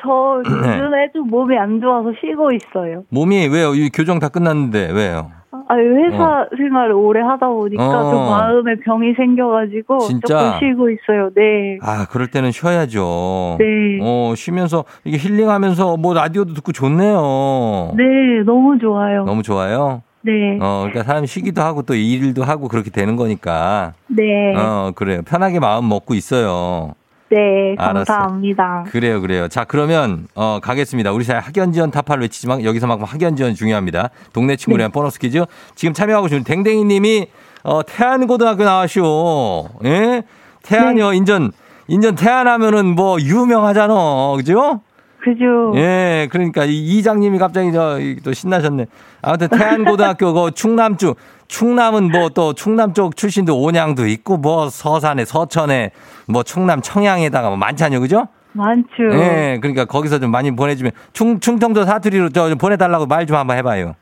[0.00, 0.54] 저 네.
[0.54, 3.02] 요즘에 좀 몸이 안 좋아서 쉬고 있어요.
[3.08, 3.74] 몸이 왜요?
[3.74, 5.32] 이 교정 다 끝났는데, 왜요?
[5.68, 8.10] 아, 회사 생활을 오래 하다 보니까 어.
[8.12, 10.38] 좀 마음에 병이 생겨가지고 진짜?
[10.54, 11.30] 조금 쉬고 있어요.
[11.34, 11.78] 네.
[11.82, 13.56] 아, 그럴 때는 쉬어야죠.
[13.58, 13.98] 네.
[14.02, 17.94] 어, 쉬면서 이게 힐링하면서 뭐 라디오도 듣고 좋네요.
[17.96, 18.04] 네,
[18.44, 19.24] 너무 좋아요.
[19.24, 20.02] 너무 좋아요.
[20.26, 20.58] 네.
[20.60, 23.92] 어, 그러니까 사람이 쉬기도 하고 또 일도 하고 그렇게 되는 거니까.
[24.08, 24.54] 네.
[24.56, 25.22] 어, 그래요.
[25.22, 26.94] 편하게 마음 먹고 있어요.
[27.28, 27.76] 네.
[27.78, 28.86] 감사합니다.
[28.88, 29.46] 그래요, 그래요.
[29.46, 31.12] 자, 그러면 어, 가겠습니다.
[31.12, 34.10] 우리 사회 학연 지원 타파를 외치지만 여기서 막 학연 지원 중요합니다.
[34.32, 35.44] 동네 친구랑 보너스 퀴즈.
[35.76, 37.28] 지금 참여하고 싶은 댕댕이 님이
[37.62, 39.68] 어, 태안 고등학교 나와시오.
[39.84, 40.24] 예?
[40.62, 41.12] 태안이요.
[41.12, 41.52] 인전
[41.86, 43.94] 인전 태안 하면은 뭐 유명하잖아.
[44.36, 44.80] 그죠?
[45.26, 45.72] 그죠?
[45.74, 48.86] 예, 그러니까 이 이장님이 갑자기 저 또 신나셨네.
[49.22, 51.16] 아무튼 태안고등학교 그 충남 쪽
[51.48, 55.90] 충남은 뭐 또 충남 쪽 출신도 온양도 있고 뭐 서산에 서천에
[56.28, 58.28] 뭐 충남 청양에다가 뭐 많잖아요, 그죠?
[58.52, 59.02] 많죠.
[59.12, 63.56] 예, 그러니까 거기서 좀 많이 보내주면 충 충청도 사투리로 저 좀 보내달라고 말 좀 한번
[63.58, 63.94] 해봐요.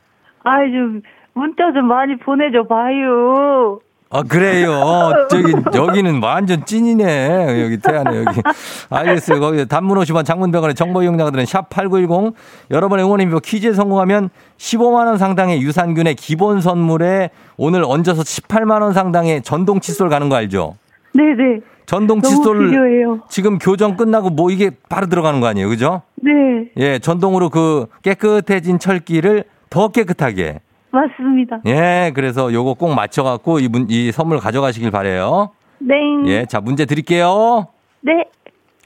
[0.44, 1.00] 아이, 좀,
[1.32, 3.78] 문자 좀 많이 보내줘 봐요.
[4.14, 4.70] 아 그래요.
[4.74, 7.64] 어, 저기 여기는 완전 찐이네.
[7.64, 8.40] 여기 태안에 여기.
[8.88, 9.40] 알겠어요.
[9.40, 12.32] 거기 단문 50원 장문병원의 정보 이용자들은 샵8910
[12.70, 18.92] 여러분의 응원의 표 퀴즈에 성공하면 15만 원 상당의 유산균의 기본 선물에 오늘 얹어서 18만 원
[18.92, 20.76] 상당의 전동 칫솔 가는 거 알죠?
[21.12, 21.62] 네네.
[21.86, 23.20] 전동 칫솔.
[23.28, 25.68] 지금 교정 끝나고 뭐 이게 바로 들어가는 거 아니에요.
[25.68, 26.02] 그죠?
[26.22, 26.30] 네,
[26.76, 30.60] 예, 전동으로 그 깨끗해진 철기를 더 깨끗하게.
[30.94, 31.60] 맞습니다.
[31.66, 35.50] 예, 그래서 요거 꼭 맞춰갖고 이, 문, 이 선물 가져가시길 바래요.
[35.78, 35.94] 네.
[36.26, 37.66] 예, 자, 문제 드릴게요.
[38.00, 38.24] 네.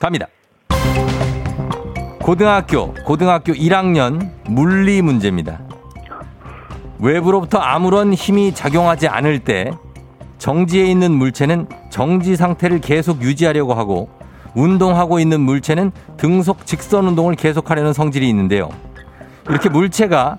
[0.01, 0.27] 갑니다.
[2.23, 5.61] 고등학교, 고등학교 1학년 물리 문제입니다.
[6.99, 9.71] 외부로부터 아무런 힘이 작용하지 않을 때
[10.39, 14.09] 정지해 있는 물체는 정지 상태를 계속 유지하려고 하고
[14.55, 18.69] 운동하고 있는 물체는 등속 직선 운동을 계속하려는 성질이 있는데요.
[19.49, 20.39] 이렇게 물체가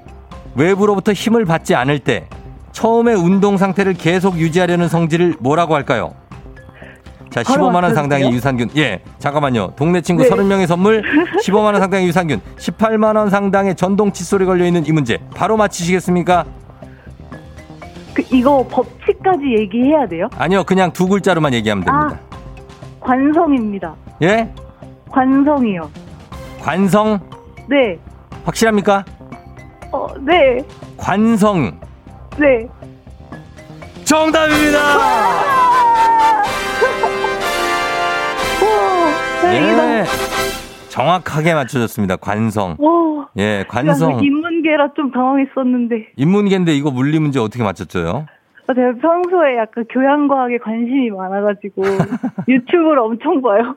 [0.56, 2.28] 외부로부터 힘을 받지 않을 때
[2.72, 6.14] 처음에 운동 상태를 계속 유지하려는 성질을 뭐라고 할까요?
[7.30, 8.32] 자, 바로 15만 원 상당의?
[8.32, 8.70] 유산균.
[8.78, 9.02] 예.
[9.20, 9.74] 잠깐만요.
[9.76, 10.30] 동네 친구 네.
[10.30, 11.04] 30명의 선물
[11.46, 15.20] 15만 원 상당의 유산균, 18만 원 상당의 전동 칫솔이 걸려 있는 이 문제.
[15.36, 16.46] 바로 맞히시겠습니까?
[18.14, 20.28] 그, 이거 법칙까지 얘기해야 돼요?
[20.38, 20.64] 아니요.
[20.64, 22.20] 그냥 두 글자로만 얘기하면 됩니다.
[23.00, 23.96] 관성입니다.
[24.24, 24.52] 예?
[25.12, 25.90] 관성이요.
[26.62, 27.20] 관성
[27.68, 28.00] 네.
[28.46, 29.06] 확실합니까?
[29.92, 30.60] 어, 네.
[30.98, 31.80] 관성
[32.38, 32.68] 네.
[34.04, 34.80] 정답입니다.
[38.62, 38.66] 오,
[39.42, 40.00] 다행이다.
[40.00, 40.06] 예.
[40.90, 42.16] 정확하게 맞춰졌습니다.
[42.18, 42.76] 관성.
[42.80, 43.26] 오.
[43.38, 44.10] 예, 관성.
[44.12, 44.24] 관성.
[44.26, 46.08] 인문계라 좀 당황했었는데.
[46.18, 48.26] 인문계인데 이거 물리 문제 어떻게 맞췄죠?
[48.76, 51.82] 제가 평소에 약간 교양과학에 관심이 많아가지고
[52.48, 53.76] 유튜브를 엄청 봐요.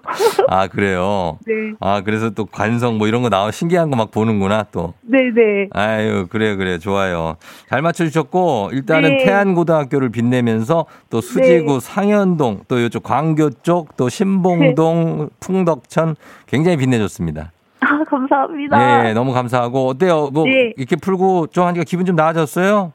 [0.49, 1.39] 아, 그래요?
[1.47, 1.73] 네.
[1.81, 4.95] 아, 그래서 또 관성 뭐 이런 거 나와 신기한 거 막 보는구나, 또.
[5.03, 5.69] 네네.
[5.73, 6.79] 아유, 그래, 그래.
[6.79, 7.37] 좋아요.
[7.69, 9.25] 잘 맞춰주셨고, 일단은 네.
[9.25, 17.53] 태안고등학교를 빛내면서 또 수지구 상현동, 또 이쪽 광교 쪽, 또 신봉동, 풍덕천 굉장히 빛내줬습니다.
[17.81, 19.09] 아, 감사합니다.
[19.09, 19.89] 예, 너무 감사하고.
[19.89, 20.31] 어때요?
[20.33, 20.73] 뭐, 네.
[20.77, 22.93] 이렇게 풀고 좀 하니까 기분 좀 나아졌어요?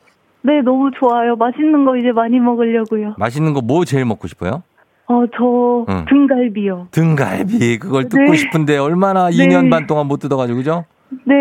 [0.47, 1.35] 네, 너무 좋아요.
[1.35, 3.15] 맛있는 거 이제 많이 먹으려고요.
[3.17, 4.63] 맛있는 거 뭐 제일 먹고 싶어요?
[5.07, 6.05] 어, 저 응.
[6.07, 6.87] 등갈비요.
[6.91, 7.79] 등갈비.
[7.79, 8.37] 그걸 뜯고 네.
[8.37, 9.35] 싶은데 얼마나 네.
[9.35, 10.85] 2년 반 동안 못 뜯어가지고, 그죠?
[11.25, 11.35] 네.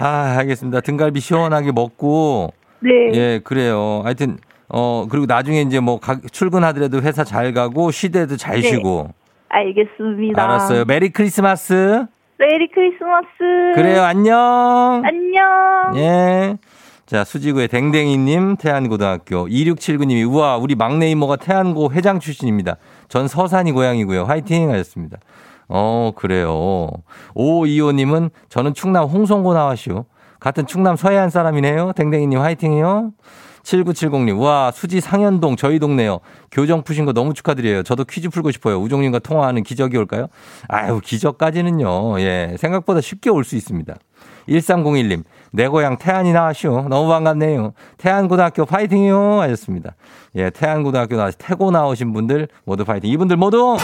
[0.00, 0.80] 아, 알겠습니다.
[0.82, 2.90] 등갈비 시원하게 먹고, 네.
[3.14, 4.02] 예, 그래요.
[4.04, 4.36] 하여튼,
[4.68, 8.68] 어, 그리고 나중에 이제 뭐 가- 출근하더라도 회사 잘 가고, 쉬대도 잘 네.
[8.68, 9.08] 쉬고.
[9.48, 10.42] 알겠습니다.
[10.42, 10.84] 알았어요.
[10.86, 12.04] Merry Christmas.
[12.38, 13.72] Merry Christmas.
[13.74, 14.02] 그래요.
[14.02, 15.02] 안녕.
[15.04, 15.96] 안녕.
[15.96, 16.56] 예.
[17.12, 19.46] 자, 수지구의 댕댕이님, 태안고등학교.
[19.46, 22.76] 2679님이, 우와, 우리 막내 이모가 태안고 회장 출신입니다.
[23.10, 24.24] 전 서산이 고향이고요.
[24.24, 25.18] 화이팅 하셨습니다.
[25.68, 26.88] 어, 그래요.
[27.34, 30.06] 5525님은 저는 충남 홍성고 나왔슈.
[30.40, 31.92] 같은 충남 서해안 사람이네요.
[31.96, 33.10] 댕댕이님 화이팅이요.
[33.62, 36.20] 7970님, 와, 수지 상현동 저희 동네요.
[36.50, 37.82] 교정 푸신 거 너무 축하드려요.
[37.82, 38.78] 저도 퀴즈 풀고 싶어요.
[38.80, 40.28] 우종님과 통화하는 기적이 올까요?
[40.66, 42.20] 아유, 기적까지는요.
[42.20, 43.94] 예, 생각보다 쉽게 올 수 있습니다.
[44.48, 45.22] 1301님,
[45.52, 46.86] 내 고향 태안이 나왔슈.
[46.88, 47.74] 너무 반갑네요.
[47.98, 49.42] 태안고등학교 파이팅이요.
[49.42, 49.94] 하셨습니다.
[50.34, 53.10] 예, 태안고등학교 나와서 태고 나오신 분들 모두 파이팅.
[53.10, 53.76] 이분들 모두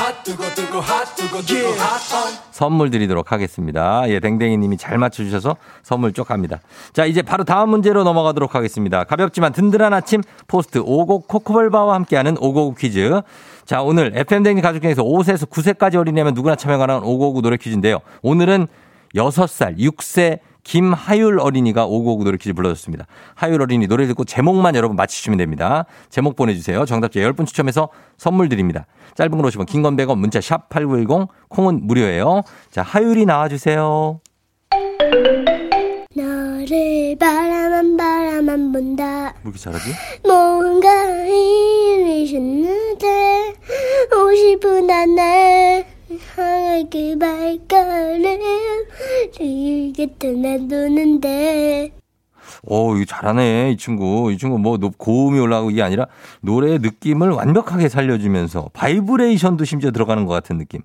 [2.51, 4.09] 선물 드리도록 하겠습니다.
[4.09, 6.61] 예, 댕댕이 님이 잘 맞춰주셔서 선물 쪽 갑니다.
[6.95, 9.05] 자, 이제 바로 다음 문제로 넘어가도록 하겠습니다.
[9.05, 13.21] 가볍지만 든든한 아침 포스트 오곡 코코볼바와 함께하는 오곡 퀴즈.
[13.67, 17.99] 자, 오늘 FM댕진 가족 중에서 5세에서 9세까지 어린이면 누구나 참여 가능한 오곡 노래 퀴즈인데요.
[18.23, 18.69] 오늘은
[19.15, 23.07] 6살, 6세 김하율 어린이가 오곡 노래 퀴즈 불러줬습니다.
[23.35, 25.87] 하율 어린이 노래 듣고 제목만 여러분 맞히시면 됩니다.
[26.11, 26.85] 제목 보내주세요.
[26.85, 28.85] 정답자 10분 추첨해서 선물 드립니다.
[29.15, 32.43] 짧은 걸 오시면 긴건 100원 문자 샵 8910 콩은 무료예요.
[32.71, 34.21] 자, 하율이 나와주세요.
[36.15, 39.91] 너를 바라만 바라만 본다 뭐 이렇게 잘하지?
[40.23, 40.89] 뭔가
[41.25, 43.55] 일이 있는데
[44.15, 48.41] 오십 분 안에 그 발걸음
[49.33, 51.93] 즐겁게 떠나도는데
[52.65, 54.33] 오, 이거 잘하네, 이 친구.
[54.33, 56.07] 이 친구 뭐 높- 고음이 올라가고 이게 아니라
[56.41, 60.81] 노래의 느낌을 완벽하게 살려주면서 바이브레이션도 심지어 들어가는 것 같은 느낌.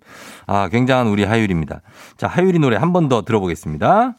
[0.46, 1.82] 아, 굉장한 우리 하율입니다.
[2.18, 4.16] 자, 하율이 노래 한 번 더 들어보겠습니다.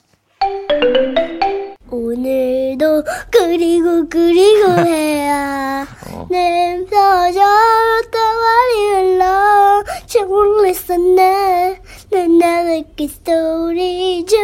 [1.91, 6.27] 오늘도 그리고 그리고 해야 어.
[6.31, 9.85] 내 서저로 따와리 흘러
[10.15, 11.81] 졸렸었네
[12.13, 14.37] 난 나갈 그 소리죠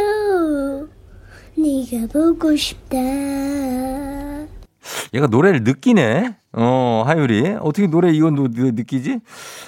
[1.54, 2.96] 네가 보고 싶다
[5.14, 6.36] 얘가 노래를 느끼네.
[6.52, 7.56] 어, 하율이.
[7.60, 9.20] 어떻게 노래 이건 느끼지?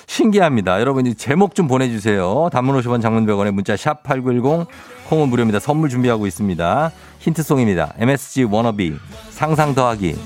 [0.06, 0.80] 신기합니다.
[0.80, 2.48] 여러분, 이 제목 좀 보내주세요.
[2.52, 4.66] 단문 50원 장문 100원에 문자 샵 8910
[5.08, 5.60] 콩은 무료입니다.
[5.60, 6.92] 선물 준비하고 있습니다.
[7.20, 7.94] 힌트송입니다.
[7.98, 8.94] MSG 워너비
[9.30, 10.16] 상상 더하기.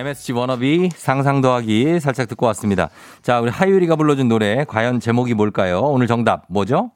[0.00, 2.88] MSG 워너비 상상 더하기 살짝 듣고 왔습니다.
[3.20, 5.80] 자, 우리 하율이가 불러준 노래 과연 제목이 뭘까요?
[5.80, 6.90] 오늘 정답 뭐죠?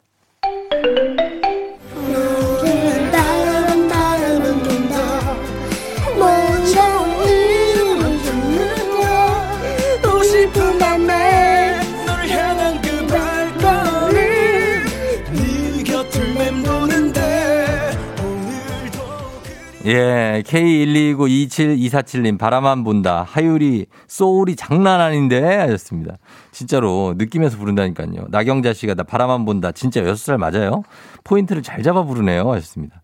[19.87, 23.23] 예, K129272477님, 바라만 본다.
[23.29, 25.43] 하율이, 소울이 장난 아닌데?
[25.57, 26.17] 하셨습니다.
[26.53, 28.29] 진짜로, 느끼면서 부른다니까요.
[28.31, 29.73] 나경자 씨가 나 바라만 본다.
[29.73, 30.85] 진짜 6살 맞아요?
[31.23, 32.51] 포인트를 잘 잡아 부르네요.
[32.53, 33.03] 하셨습니다.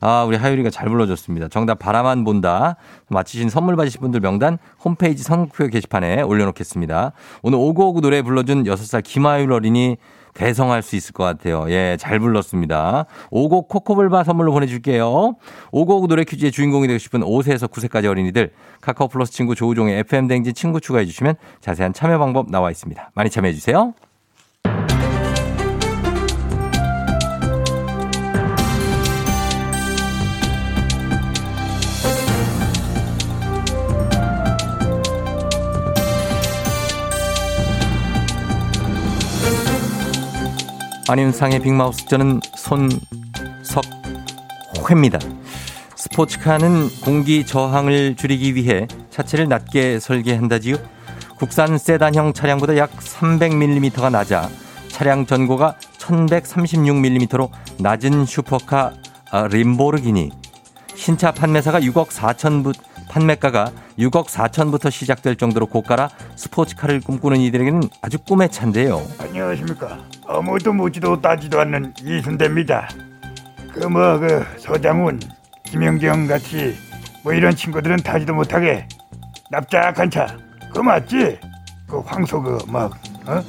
[0.00, 1.48] 아, 우리 하율이가 잘 불러줬습니다.
[1.48, 2.76] 정답 바라만 본다.
[3.08, 7.10] 맞히신 선물 받으실 분들 명단 홈페이지 선곡표 게시판에 올려놓겠습니다.
[7.42, 9.96] 오늘 오구오구 노래 불러준 6살 김하율 어린이
[10.34, 11.66] 대성할 수 있을 것 같아요.
[11.68, 13.06] 예, 잘 불렀습니다.
[13.30, 15.34] 오곡 코코볼바 선물로 보내줄게요.
[15.72, 20.54] 오곡 노래 퀴즈의 주인공이 되고 싶은 5세에서 9세까지 어린이들 카카오 플러스 친구 조우종의 FM 댕진
[20.54, 23.10] 친구 추가해 주시면 자세한 참여 방법 나와 있습니다.
[23.14, 23.94] 많이 참여해 주세요.
[41.10, 42.38] 안윤상의 빅마우스 저는
[43.64, 45.18] 손석회입니다.
[45.96, 50.76] 스포츠카는 공기 저항을 줄이기 위해 차체를 낮게 설계한다지요.
[51.36, 54.48] 국산 세단형 차량보다 약 300mm가 낮아
[54.86, 58.92] 차량 전고가 1136mm로 낮은 슈퍼카
[59.32, 60.30] 아, 림보르기니
[60.94, 62.72] 신차 판매사가 6억 4천부
[63.10, 69.02] 판매가가 6억 4천부터 시작될 정도로 고가라 스포츠카를 꿈꾸는 이들에게는 아주 꿈의 차인데요.
[69.18, 69.98] 안녕하십니까.
[70.28, 72.88] 아무도 묻지도 따지도 않는 이순대입니다.
[73.74, 75.20] 그 뭐 그 서장훈,
[75.64, 76.76] 김영경 같이
[77.24, 78.86] 뭐 이런 친구들은 타지도 못하게
[79.50, 80.26] 납작한 차.
[80.68, 81.38] 그거 맞지?
[81.88, 82.92] 그 황소 그막
[83.26, 83.42] 어?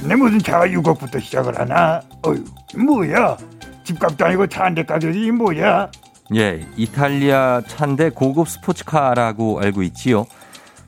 [0.00, 2.00] 근데 무슨 차가 6억부터 시작을 하나?
[2.22, 2.44] 어휴
[2.76, 3.36] 뭐야?
[3.84, 5.88] 집값도 아니고 차 한 대 가격이 뭐야?
[6.34, 10.26] 예, 이탈리아 차인데 고급 스포츠카라고 알고 있지요.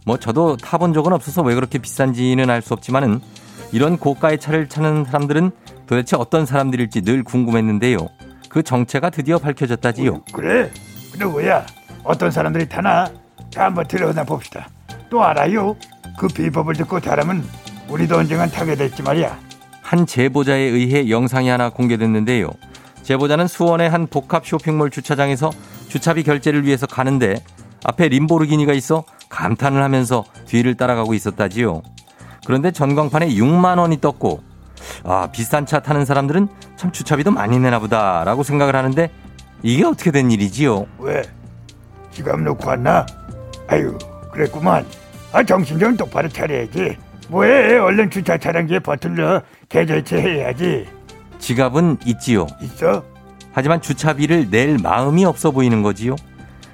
[0.04, 3.20] 뭐 저도 타본 적은 없어서 왜 그렇게 비싼지는 알 수 없지만은
[3.72, 5.50] 이런 고가의 차를 타는 사람들은
[5.86, 7.98] 도대체 어떤 사람들일지 늘 궁금했는데요.
[8.48, 10.10] 그 정체가 드디어 밝혀졌다지요.
[10.12, 10.70] 어휴, 그래?
[11.18, 11.66] 누구야?
[12.02, 13.10] 어떤 사람들이 타나?
[13.50, 14.68] 자, 한번 들어나 봅시다.
[15.10, 15.76] 또 알아요?
[16.18, 17.44] 그 비법을 듣고 잘하면
[17.88, 19.38] 우리도 언젠간 타게 될지 말이야.
[19.82, 22.50] 한 제보자에 의해 영상이 하나 공개됐는데요.
[23.08, 25.50] 제보자는 수원의 한 복합 쇼핑몰 주차장에서
[25.88, 27.42] 주차비 결제를 위해서 가는데
[27.86, 31.80] 앞에 림보르기니가 있어 감탄을 하면서 뒤를 따라가고 있었다지요.
[32.44, 34.42] 그런데 전광판에 6만 원이 떴고
[35.04, 39.10] 아 비싼 차 타는 사람들은 참 주차비도 많이 내나 보다라고 생각을 하는데
[39.62, 40.84] 이게 어떻게 된 일이지요?
[40.98, 41.22] 왜?
[42.10, 43.06] 지갑 놓고 왔나?
[43.68, 43.96] 아유,
[44.32, 44.84] 그랬구만.
[45.32, 46.98] 아, 정신 좀 똑바로 차려야지.
[47.28, 47.78] 뭐해?
[47.78, 49.40] 얼른 주차 차량기에 버튼 넣어
[49.70, 50.97] 계절체 해야지.
[51.38, 52.46] 지갑은 있지요.
[52.62, 53.02] 있어?
[53.52, 56.16] 하지만 주차비를 낼 마음이 없어 보이는 거지요.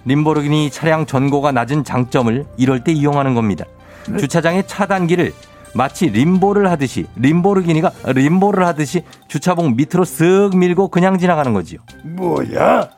[0.04, 3.64] 림보르기니 차량 전고가 낮은 장점을 이럴 때 이용하는 겁니다.
[4.08, 4.18] 네?
[4.18, 5.32] 주차장의 차단기를
[5.74, 11.80] 마치 림보를 하듯이 림보르기니가 림보를 하듯이 주차봉 밑으로 쓱 밀고 그냥 지나가는 거지요.
[12.04, 12.90] 뭐야?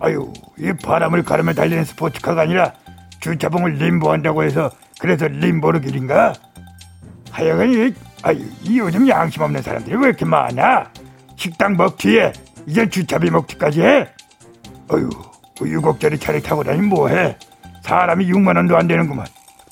[0.00, 2.72] 아유, 이 바람을 가르며 달리는 스포츠카가 아니라
[3.20, 6.34] 주차봉을 림보한다고 해서 그래서 림보르 길인가?
[7.30, 10.90] 하여간 이, 아유, 이 요즘 양심 없는 사람들이 왜 이렇게 많아?
[11.36, 12.32] 식당 먹튀에
[12.66, 14.08] 이제 주차비 먹튀까지 해?
[14.88, 15.08] 어휴,
[15.58, 17.36] 그 6억짜리 차를 타고 다니면 뭐해?
[17.82, 19.26] 사람이 6만 원도 안 되는구만.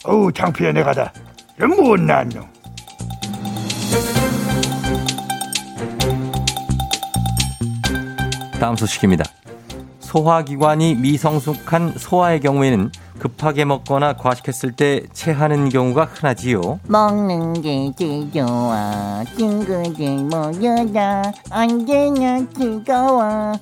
[0.05, 1.13] 어우, 창피해 내가다.
[1.59, 2.47] 이런 못난 놈.
[8.61, 9.25] 다음 소식입니다.
[10.01, 16.81] 소화기관이 미성숙한 소아의 경우에는 급하게 먹거나 과식했을 때 체하는 경우가 흔하지요.
[16.87, 19.85] 먹는 게 제일 좋아 친구들
[20.25, 23.53] 모여라 언제나 즐거워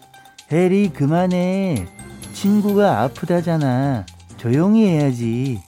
[0.53, 1.87] 해리 그만해.
[2.33, 4.05] 친구가 아프다잖아.
[4.37, 5.63] 조용히 해야지.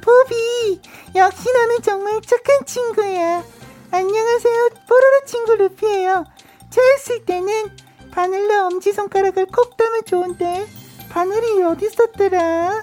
[0.00, 0.80] 포비
[1.16, 3.42] 역시 너는 정말 착한 친구야
[3.90, 6.24] 안녕하세요 뽀로로 친구 루피예요
[6.70, 7.70] 체했을 때는
[8.12, 10.66] 바늘로 엄지손가락을 콕 따면 좋은데
[11.10, 12.82] 바늘이 어디 있었더라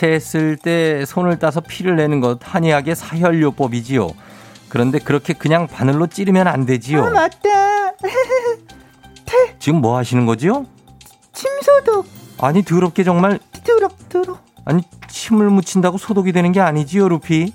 [0.00, 4.08] 체했을 때 손을 따서 피를 내는 것 한의학의 사혈요법이지요.
[4.70, 7.04] 그런데 그렇게 그냥 바늘로 찌르면 안 되지요.
[7.04, 7.48] 아 맞다
[9.58, 10.64] 지금 뭐 하시는 거지요?
[11.32, 12.06] 침 소독
[12.38, 17.52] 아니 더럽게 정말 두럭 두럭 아니 침을 묻힌다고 소독이 되는 게 아니지요, 루피?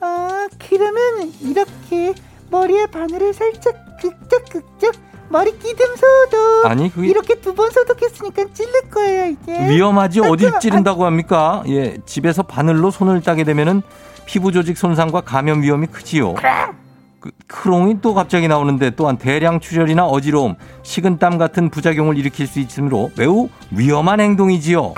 [0.00, 2.14] 아, 그러면 이렇게
[2.50, 6.66] 머리에 바늘을 살짝 극적극적 머리 끼 듬 소독.
[6.66, 9.68] 아니 그게 이렇게 두 번 소독했으니까 찌를 거예요 이제.
[9.68, 11.62] 위험하지 아, 어딜 그, 찌른다고 합니까?
[11.68, 13.82] 예, 집에서 바늘로 손을 따게 되면은
[14.26, 16.34] 피부 조직 손상과 감염 위험이 크지요.
[17.20, 23.10] 그, 크롱이 또 갑자기 나오는데 또한 대량 출혈이나 어지러움, 식은땀 같은 부작용을 일으킬 수 있으므로
[23.16, 24.94] 매우 위험한 행동이지요.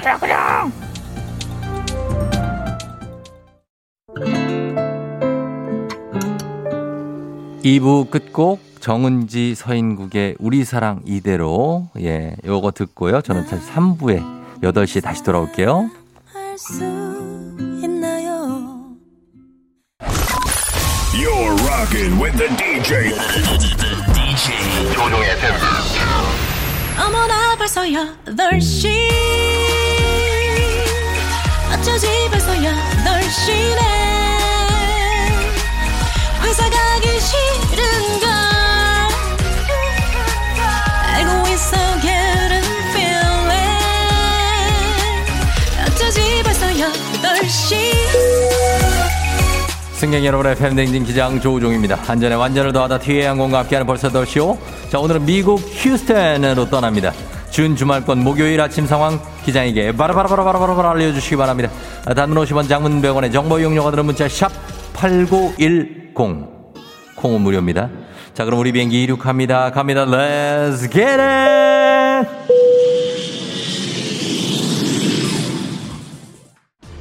[7.65, 13.21] 2부 끝곡 정은지 서인국의 우리 사랑 이대로 예 요거 듣고요.
[13.23, 14.21] 저는 다시 3부에
[14.61, 15.89] 8시에 다시 돌아올게요.
[21.15, 23.15] You're rocking with the DJ.
[24.15, 25.55] DJ 조종의 FM.
[27.07, 28.89] 어머나 벌써 8시
[31.73, 34.02] 어쩌지 벌써 8시네
[50.03, 51.97] 승객 여러분의 팬댕진 기장 조우종입니다.
[52.09, 54.59] 안전에 완전을 더하다 티웨이 항공과 함께하는 벌써 더 쇼.
[54.89, 57.13] 자 오늘은 미국 휴스턴으로 떠납니다.
[57.51, 61.71] 준 주말권 목요일 아침 상황 기장에게 바라바라바라바라바라 알려주시기 바랍니다.
[62.05, 64.51] 아, 단문 50원 장문 100원의 정보 이용료가 드는 문자 샵
[64.95, 66.15] 8910
[67.15, 67.89] 콩은 무료입니다.
[68.35, 69.71] 자 그럼 우리 비행기 이륙합니다.
[69.71, 70.05] 갑니다.
[70.05, 72.29] Let's get it!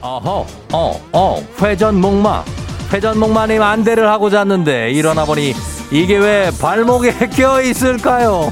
[0.02, 2.44] 어허, 어, 어, 회전 목마.
[2.92, 5.54] 회전 목마님 안대를 하고 잤는데 일어나 보니
[5.92, 8.52] 이게 왜 발목에 껴 있을까요?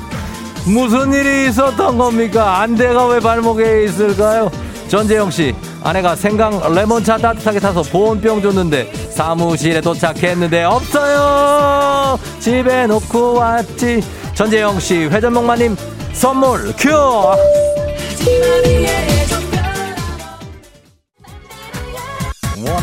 [0.65, 2.61] 무슨 일이 있었던 겁니까?
[2.61, 4.49] 안대가 왜 발목에 있을까요?
[4.87, 12.17] 전재영 씨, 아내가 생강 레몬차 따뜻하게 타서 보온병 줬는데 사무실에 도착했는데 없어요.
[12.39, 14.01] 집에 놓고 왔지.
[14.33, 15.75] 전재영 씨, 회전목마님
[16.13, 16.89] 선물 큐.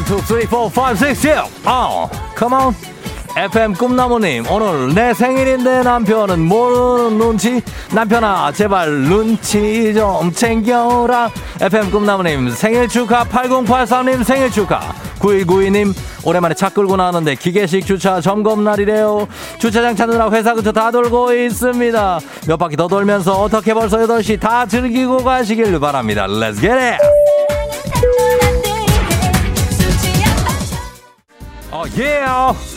[0.06, 1.36] five, six, 칠.
[1.64, 2.74] 아, come on.
[3.36, 7.60] FM 꿈나무님, 오늘 내 생일인데 남편은 모르는 눈치.
[7.92, 11.28] 남편아, 제발 눈치 좀 챙겨라.
[11.60, 13.24] FM 꿈나무님, 생일 축하.
[13.24, 14.80] 8083님, 생일 축하.
[15.18, 15.92] 9292님,
[16.24, 19.28] 오랜만에 차 끌고 나왔는데 기계식 주차 점검 날이래요.
[19.58, 22.20] 주차장 찾느라 회사 근처 다 돌고 있습니다.
[22.46, 26.26] 몇 바퀴 더 돌면서 어떻게 벌써 8시 다 즐기고 가시길 바랍니다.
[26.26, 27.25] Let's get it!
[31.86, 32.24] 어, 예.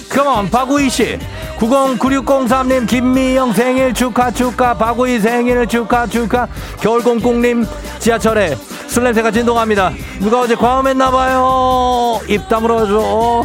[0.09, 1.19] 컴온, 박우희 씨.
[1.57, 4.73] 909603님, 김미영 생일 축하, 축하.
[4.73, 6.47] 박우희 생일 축하, 축하.
[6.79, 7.65] 겨울공공님,
[7.99, 8.55] 지하철에
[8.87, 9.91] 술 냄새가 진동합니다.
[10.19, 12.21] 누가 어제 과음했나봐요.
[12.27, 13.43] 입 다물어줘.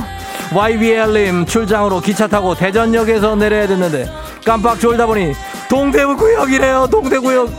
[0.54, 4.08] YBL님, 출장으로 기차 타고 대전역에서 내려야 됐는데,
[4.44, 5.34] 깜빡 졸다 보니,
[5.68, 7.50] 동대구역이래요, 동대구역.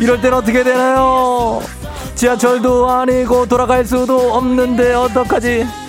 [0.00, 1.60] 이럴 땐 어떻게 되나요?
[2.14, 5.81] 지하철도 아니고 돌아갈 수도 없는데, 어떡하지?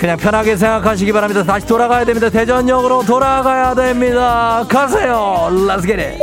[0.00, 1.44] 그냥 편하게 생각하시기 바랍니다.
[1.44, 2.30] 다시 돌아가야 됩니다.
[2.30, 4.64] 대전역으로 돌아가야 됩니다.
[4.66, 5.48] 가세요.
[5.50, 6.18] Let's get it.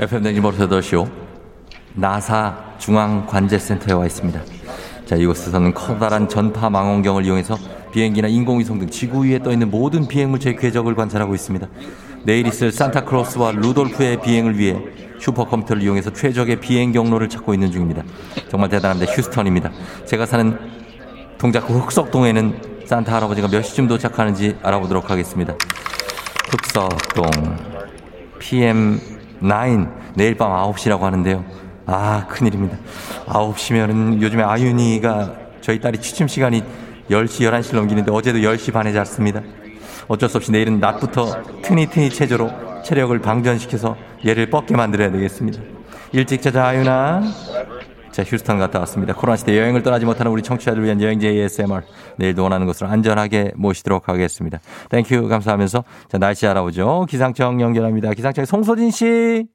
[0.00, 1.08] FM 댕지버스 8시오
[1.94, 4.40] 나사 중앙관제센터에 와 있습니다.
[5.06, 7.56] 자, 이곳에서는 커다란 전파 망원경을 이용해서
[7.92, 11.68] 비행기나 인공위성 등 지구 위에 떠 있는 모든 비행물체의 궤적을 관찰하고 있습니다.
[12.24, 14.76] 내일 있을 산타크로스와 루돌프의 비행을 위해
[15.20, 18.02] 슈퍼컴퓨터를 이용해서 최적의 비행 경로를 찾고 있는 중입니다.
[18.48, 19.12] 정말 대단합니다.
[19.12, 19.70] 휴스턴입니다.
[20.06, 20.58] 제가 사는
[21.38, 25.54] 동작구 흑석동에는 산타 할아버지가 몇 시쯤 도착하는지 알아보도록 하겠습니다.
[26.50, 27.30] 흑석동
[28.40, 31.44] PM9 내일 밤 9시라고 하는데요.
[31.86, 32.76] 아, 큰일입니다.
[33.26, 36.62] 9시면은 요즘에 아윤이가 저희 딸이 취침 시간이
[37.10, 39.42] 10시, 11시를 넘기는데 어제도 10시 반에 잤습니다.
[40.08, 42.50] 어쩔 수 없이 내일은 낮부터 트니트니 체조로
[42.84, 43.96] 체력을 방전시켜서
[44.26, 45.60] 얘를 뻗게 만들어야 되겠습니다.
[46.12, 47.22] 일찍 자자, 아윤아.
[48.10, 49.14] 자, 휴스턴 갔다 왔습니다.
[49.14, 51.80] 코로나 시대 여행을 떠나지 못하는 우리 청취자들을 위한 여행지 ASMR.
[52.18, 54.60] 내일도 원하는 곳으로 안전하게 모시도록 하겠습니다.
[54.90, 57.06] thank you 감사하면서 자, 날씨 알아보죠.
[57.08, 58.12] 기상청 연결합니다.
[58.12, 59.51] 기상청의 송소진 씨.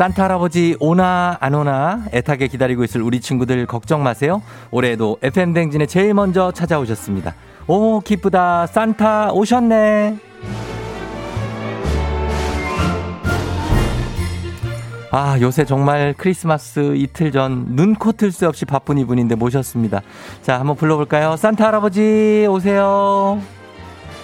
[0.00, 4.40] 산타 할아버지 오나 안 오나 애타게 기다리고 있을 우리 친구들 걱정 마세요.
[4.70, 7.34] 올해에도 FM 댕진에 제일 먼저 찾아오셨습니다.
[7.66, 10.16] 오 기쁘다 산타 오셨네.
[15.10, 20.00] 아 요새 정말 크리스마스 이틀 전 눈코 틀새 없이 바쁜 이분인데 모셨습니다.
[20.40, 21.36] 자 한번 불러볼까요?
[21.36, 23.38] 산타 할아버지 오세요.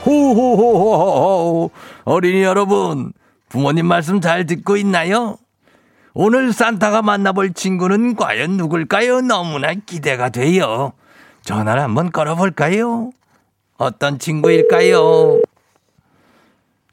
[0.06, 1.70] 호호호호호
[2.04, 3.12] 어린이 여러분
[3.50, 5.36] 부모님 말씀 잘 듣고 있나요?
[6.18, 9.20] 오늘 산타가 만나볼 친구는 과연 누굴까요?
[9.20, 10.94] 너무나 기대가 돼요.
[11.42, 13.10] 전화를 한번 걸어볼까요?
[13.76, 15.42] 어떤 친구일까요?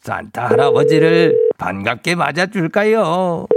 [0.02, 3.48] 산타 할아버지를 반갑게 맞아줄까요?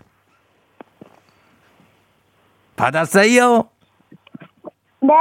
[2.76, 3.64] 받았어요?
[5.00, 5.14] 네.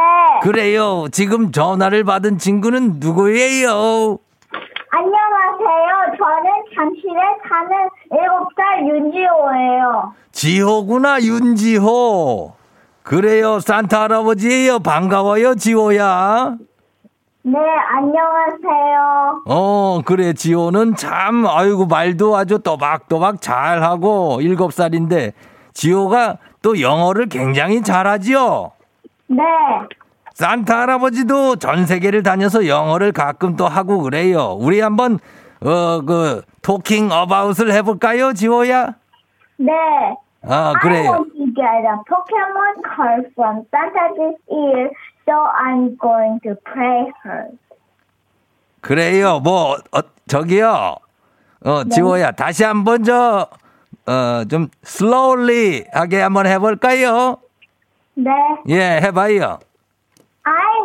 [0.43, 1.07] 그래요.
[1.11, 4.19] 지금 전화를 받은 친구는 누구예요?
[4.91, 6.17] 안녕하세요.
[6.19, 7.19] 저는 잠실에
[7.49, 10.13] 사는 7살 윤지호예요.
[10.31, 12.53] 지호구나, 윤지호.
[13.03, 13.59] 그래요.
[13.59, 14.79] 산타 할아버지예요.
[14.79, 16.55] 반가워요, 지호야.
[17.43, 17.59] 네,
[17.97, 19.43] 안녕하세요.
[19.45, 20.33] 어, 그래.
[20.33, 25.33] 지호는 참, 아이고, 말도 아주 또박또박 잘하고, 일곱 살인데,
[25.73, 28.71] 지호가 또 영어를 굉장히 잘하지요?
[29.27, 29.43] 네.
[30.33, 34.57] 산타 할아버지도 전 세계를 다녀서 영어를 가끔 또 하고 그래요.
[34.59, 35.19] 우리 한번,
[35.61, 38.95] 어, 그, 토킹 어바웃을 해볼까요, 지호야?
[39.57, 39.71] 네.
[40.47, 41.11] 아, I 그래요.
[41.11, 44.89] want to get a Pokemon card from Santa this year,
[45.25, 47.47] so I'm going to pray her.
[48.81, 49.39] 그래요.
[49.39, 50.97] 뭐, 어, 저기요.
[51.65, 52.31] 어, 지호야.
[52.33, 53.47] 다시 한번 저,
[54.05, 57.37] 어, 좀, slowly 하게 한번 해볼까요?
[58.13, 58.31] 네.
[58.69, 59.57] 예, 해봐요.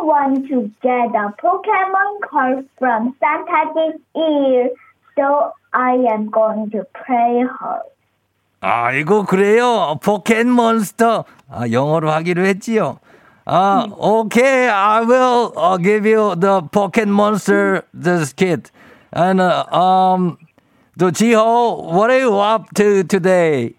[0.02, 4.70] want to get a Pokemon card from Santa this year,
[5.16, 7.82] so I am going to pray her.
[8.62, 9.98] 아이고, 그래요.
[10.02, 11.24] 포켓몬스터.
[11.50, 12.98] 아, 영어로 하기로 했지요.
[13.46, 18.72] Uh, okay, I will uh, give you the Pocket Monster this kit.
[19.12, 20.38] And uh, um,
[20.96, 23.74] the Jiho, what are you up to today?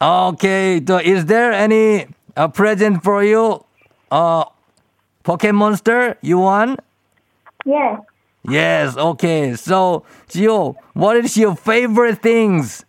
[0.00, 2.06] Okay, so is there any
[2.36, 3.64] uh, present for you?
[4.15, 4.45] Uh,
[5.23, 6.79] Pocket Monster, you want?
[7.65, 7.99] Yes.
[8.47, 9.55] Yes, okay.
[9.55, 12.85] So, Jiho, what is your favorite things?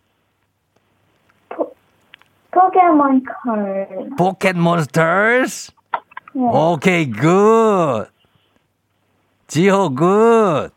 [2.54, 4.16] Pokemon card.
[4.16, 5.72] Pocket Monsters?
[6.32, 6.54] Yes.
[6.54, 8.06] Okay, good.
[9.48, 10.70] 지호, good.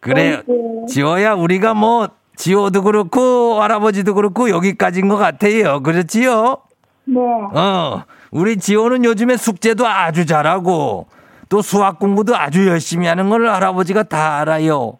[0.00, 0.42] 그래,
[0.88, 5.82] 지호야, 우리가 뭐, 지호도 그렇고, 할아버지도 그렇고, 여기까지인 것 같아요.
[5.82, 6.62] 그렇지요?
[7.04, 7.20] 네.
[7.20, 11.06] 어, 우리 지호는 요즘에 숙제도 아주 잘하고,
[11.48, 14.98] 또 수학 공부도 아주 열심히 하는 걸 할아버지가 다 알아요.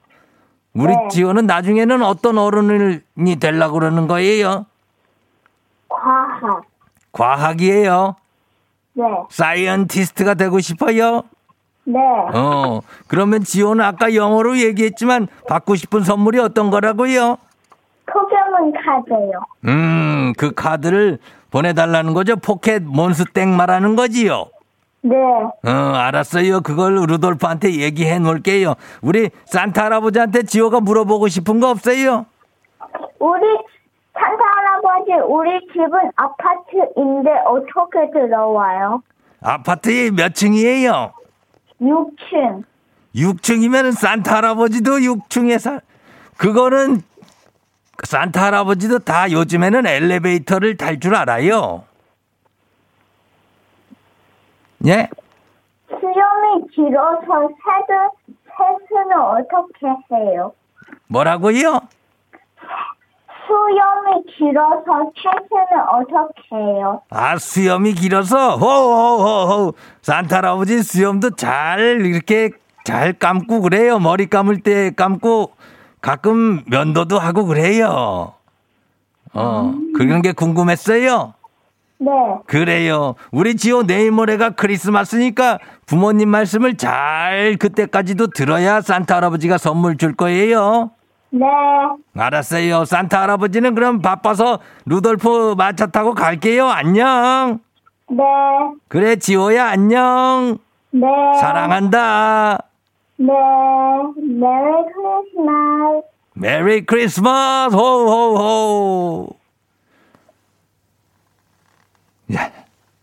[0.74, 1.08] 우리 네.
[1.10, 4.66] 지호는 나중에는 어떤 어른이 되려고 그러는 거예요?
[5.88, 6.62] 과학.
[7.12, 8.16] 과학이에요.
[8.94, 9.04] 네.
[9.30, 11.22] scientist가 되고 싶어요?
[11.84, 11.98] 네.
[12.34, 17.38] 어, 그러면 지호는 아까 영어로 얘기했지만 받고 싶은 선물이 어떤 거라고요?
[18.06, 19.40] 포켓몬 카드요.
[19.66, 21.18] 음, 그 카드를
[21.50, 22.36] 보내달라는 거죠?
[22.36, 24.46] 포켓 몬스땡 말하는 거지요?
[25.00, 25.14] 네.
[25.16, 26.60] 어, 알았어요.
[26.60, 28.74] 그걸 루돌프한테 얘기해 놓을게요.
[29.00, 32.26] 우리 산타 할아버지한테 지호가 물어보고 싶은 거 없어요?
[33.20, 33.46] 우리
[34.12, 39.02] 산타 할아버지 우리 집은 아파트인데 어떻게 들어와요?
[39.40, 41.12] 아파트에 몇 층이에요?
[41.80, 42.64] 6층.
[43.14, 45.80] 6층이면 산타 할아버지도 6층에 살,
[46.36, 47.02] 그거는
[48.04, 51.84] 산타 할아버지도 다 요즘에는 엘리베이터를 탈 줄 알아요.
[54.86, 55.08] 예?
[55.88, 58.10] 수염이 길어서 새들,
[58.56, 60.52] 새수는 어떻게 해요?
[61.08, 61.80] 뭐라고요?
[63.46, 67.02] 수염이 길어서 새수는 어떻게 해요?
[67.10, 69.72] 아, 수염이 길어서, 호호호호.
[70.02, 72.50] 산타 할아버지 수염도 잘, 이렇게
[72.84, 73.98] 잘 감고 그래요.
[73.98, 75.52] 머리 감을 때 감고,
[76.00, 78.34] 가끔 면도도 하고 그래요.
[79.34, 81.34] 어, 그런 게 궁금했어요?
[82.00, 82.10] 네.
[82.46, 83.14] 그래요.
[83.32, 90.92] 우리 지호 내일 모레가 크리스마스니까 부모님 말씀을 잘 그때까지도 들어야 산타 할아버지가 선물 줄 거예요.
[91.30, 91.44] 네.
[92.16, 92.84] 알았어요.
[92.84, 96.68] 산타 할아버지는 그럼 바빠서 루돌프 마차 타고 갈게요.
[96.68, 97.60] 안녕.
[98.10, 98.24] 네.
[98.88, 100.58] 그래, 지호야, 안녕.
[100.90, 101.06] 네.
[101.40, 102.58] 사랑한다.
[103.18, 103.26] 네.
[104.14, 106.06] 메리 크리스마스.
[106.34, 109.28] 메리 크리스마스, 호호호.
[112.32, 112.52] 예.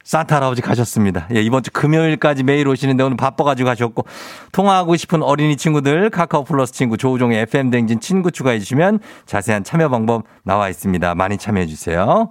[0.06, 1.28] 산타 할아버지 가셨습니다.
[1.36, 4.06] 예, 이번 주 금요일까지 매일 오시는데 오늘 바빠가지고 가셨고,
[4.52, 10.24] 통화하고 싶은 어린이 친구들, 카카오 플러스 친구, 조우종의 FM댕진 친구 추가해 주시면 자세한 참여 방법
[10.44, 11.16] 나와 있습니다.
[11.16, 12.30] 많이 참여해 주세요.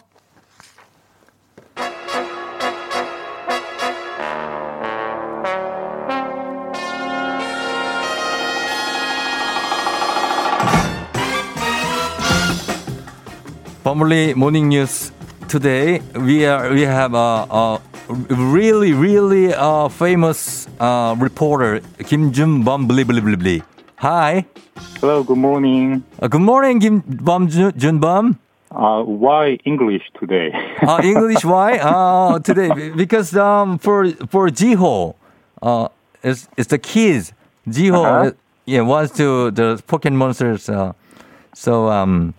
[13.93, 15.11] 버물리 모닝 뉴스
[15.47, 17.79] today we are we have a, a
[18.29, 23.61] really really uh, famous uh, reporter Kim Jun Bum bli bli bli bli.
[23.97, 24.45] Hi.
[25.01, 26.03] Hello, good morning.
[26.21, 28.39] Uh, good morning Kim Bum Jun Bum.
[28.71, 30.51] Uh, why English today?
[30.81, 31.77] Uh, English why?
[31.79, 35.15] Uh, today because um for for Jiho
[35.61, 35.87] uh
[36.23, 37.33] it's it's the kids
[37.67, 38.27] Jiho Uh-huh.
[38.29, 38.31] uh,
[38.65, 40.93] yeah wants to the Pokemon monsters uh,
[41.53, 42.33] so um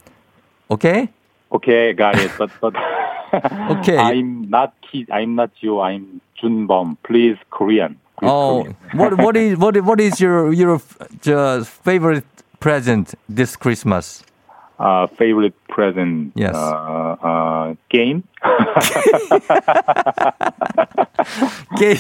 [0.70, 1.11] okay
[1.55, 2.31] Okay, got it.
[2.39, 2.74] But but
[3.78, 3.97] Okay.
[3.99, 5.11] I'm not kid.
[5.11, 5.81] I'm not you.
[5.81, 6.97] I'm Junbom.
[7.03, 7.97] Please Korean.
[8.18, 8.76] Please Oh, Korean.
[8.99, 10.81] what what is what what is your your
[11.22, 12.26] just favorite
[12.61, 14.22] present this Christmas?
[14.81, 16.33] Uh, favorite present.
[16.35, 16.55] Yes.
[16.57, 18.24] Uh, uh, game.
[21.78, 21.99] 게임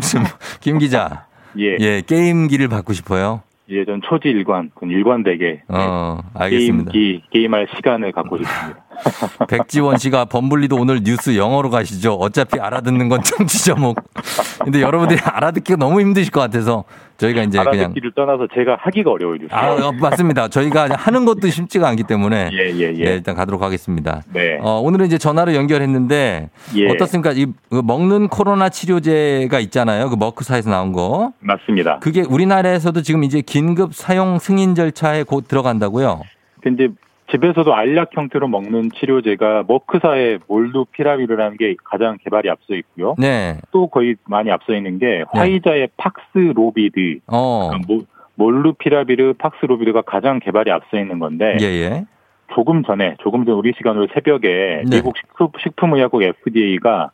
[0.00, 0.24] 김,
[0.60, 1.26] 김 기자.
[1.58, 1.76] 예.
[1.80, 3.42] 예, 게임기를 받고 싶어요.
[3.71, 6.91] 예, 전 초지 일관, 그 일관되게 어, 알겠습니다.
[6.91, 8.83] 게임기 게임할 시간을 갖고 싶습니다.
[9.47, 12.13] 백지원 씨가 범블리도 오늘 뉴스 영어로 가시죠.
[12.15, 13.97] 어차피 알아듣는 건 청취자 목.
[14.63, 16.83] 근데 여러분들이 알아듣기가 너무 힘드실 것 같아서
[17.21, 19.39] 저희가 이제 그냥 알아듣기를 떠나서 제가 하기가 어려워요.
[19.51, 20.47] 아, 어, 맞습니다.
[20.47, 23.03] 저희가 하는 것도 쉽지가 않기 때문에 예, 예, 예.
[23.03, 24.23] 네, 일단 가도록 하겠습니다.
[24.33, 24.57] 네.
[24.61, 26.89] 어, 오늘은 이제 전화로 연결했는데 예.
[26.89, 27.31] 어떻습니까?
[27.31, 30.09] 이그 먹는 코로나 치료제가 있잖아요.
[30.09, 31.33] 그 머크사에서 나온 거.
[31.39, 31.99] 맞습니다.
[31.99, 36.21] 그게 우리나라에서도 지금 이제 긴급 사용 승인 절차에 곧 들어간다고요.
[36.61, 36.87] 근데
[37.31, 43.15] 집에서도 알약 형태로 먹는 치료제가 머크사의 몰루피라비르라는 게 가장 개발이 앞서 있고요.
[43.17, 43.57] 네.
[43.71, 47.69] 또 거의 많이 앞서 있는 게 화이자의 팍스로비드, 어.
[47.69, 48.05] 그러니까 모-
[48.35, 52.05] 몰루피라비르, 팍스로비드가 가장 개발이 앞서 있는 건데 예, 예.
[52.53, 54.97] 조금 전에 조금 전 우리 시간으로 새벽에 네.
[54.97, 57.11] 미국 식품, 식품의약국 FDA가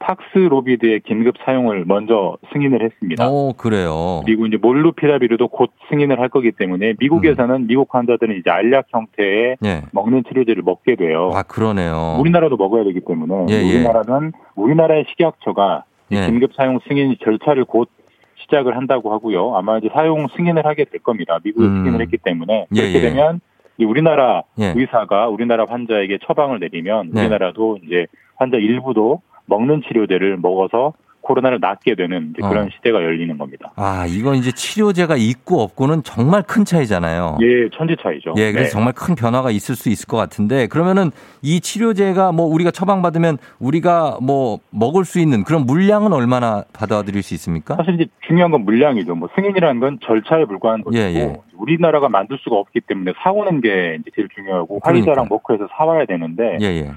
[0.00, 3.28] 팍스로비드의 긴급 사용을 먼저 승인을 했습니다.
[3.28, 4.22] 오, 그래요.
[4.24, 9.82] 그리고 이제 몰루피라비르도 곧 승인을 할 거기 때문에 미국에서는 미국 환자들은 이제 알약 형태의 예.
[9.92, 11.30] 먹는 치료제를 먹게 돼요.
[11.34, 12.16] 아, 그러네요.
[12.18, 13.74] 우리나라도 먹어야 되기 때문에 예, 예.
[13.76, 16.26] 우리나라는 우리나라의 식약처가 이 예.
[16.26, 17.88] 긴급 사용 승인 절차를 곧
[18.36, 19.54] 시작을 한다고 하고요.
[19.54, 21.38] 아마 이제 사용 승인을 하게 될 겁니다.
[21.44, 21.84] 미국이 음.
[21.84, 23.00] 승인을 했기 때문에 예, 그렇게 예.
[23.10, 23.40] 되면
[23.76, 24.72] 이 우리나라 예.
[24.74, 27.20] 의사가 우리나라 환자에게 처방을 내리면 네.
[27.20, 29.20] 우리나라도 이제 환자 일부도
[29.50, 32.68] 먹는 치료제를 먹어서 코로나를 낫게 되는 그런 어.
[32.74, 33.70] 시대가 열리는 겁니다.
[33.76, 37.36] 아, 이건 이제 치료제가 있고 없고는 정말 큰 차이잖아요.
[37.42, 38.32] 예, 천지 차이죠.
[38.38, 38.70] 예, 그래서 네.
[38.70, 41.10] 정말 큰 변화가 있을 수 있을 것 같은데 그러면은
[41.42, 47.34] 이 치료제가 뭐 우리가 처방받으면 우리가 뭐 먹을 수 있는 그런 물량은 얼마나 받아들일 수
[47.34, 47.76] 있습니까?
[47.76, 49.14] 사실 이제 중요한 건 물량이죠.
[49.14, 51.36] 뭐 승인이라는 건 절차에 불과한 것이고 예, 예.
[51.58, 55.10] 우리나라가 만들 수가 없기 때문에 사오는 게 이제 제일 중요하고 그러니까요.
[55.10, 56.90] 화이자랑 머크에서 사와야 되는데 예, 예.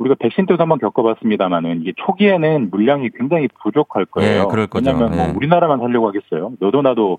[0.00, 4.42] 우리가 백신 때도 한번 겪어봤습니다만은 이게 초기에는 물량이 굉장히 부족할 거예요.
[4.42, 4.90] 예, 그럴 거죠.
[4.90, 5.32] 왜냐하면 뭐 예.
[5.32, 6.52] 우리나라만 살려고 하겠어요.
[6.58, 7.18] 너도 나도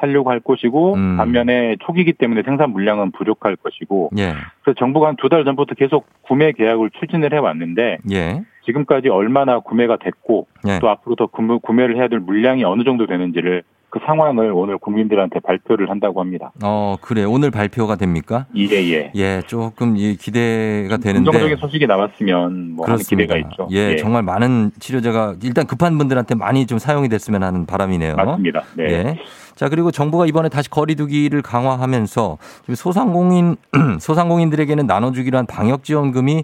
[0.00, 1.16] 살려고 할 것이고 음.
[1.18, 4.32] 반면에 초기이기 때문에 생산 물량은 부족할 것이고 예.
[4.62, 8.42] 그래서 정부가 한 두 달 전부터 계속 구매 계약을 추진을 해왔는데 예.
[8.64, 10.78] 지금까지 얼마나 구매가 됐고 예.
[10.80, 13.62] 또 앞으로 더 구매, 구매를 해야 될 물량이 어느 정도 되는지를
[13.94, 16.50] 그 상황을 오늘 국민들한테 발표를 한다고 합니다.
[16.64, 17.22] 어, 그래.
[17.22, 18.46] 오늘 발표가 됩니까?
[18.56, 19.12] 예, 예.
[19.14, 23.68] 예, 조금 이 기대가 되는데 긍정적인 소식이 나왔으면 뭐 기대가 있죠.
[23.70, 28.16] 예, 정말 많은 치료제가 일단 급한 분들한테 많이 좀 사용이 됐으면 하는 바람이네요.
[28.16, 28.64] 맞습니다.
[28.76, 28.84] 네.
[28.90, 29.18] 예.
[29.54, 32.38] 자, 그리고 정부가 이번에 다시 거리두기를 강화하면서
[32.74, 33.54] 소상공인
[34.00, 36.42] 소상공인들에게는 나눠 주기로 한 방역 지원금이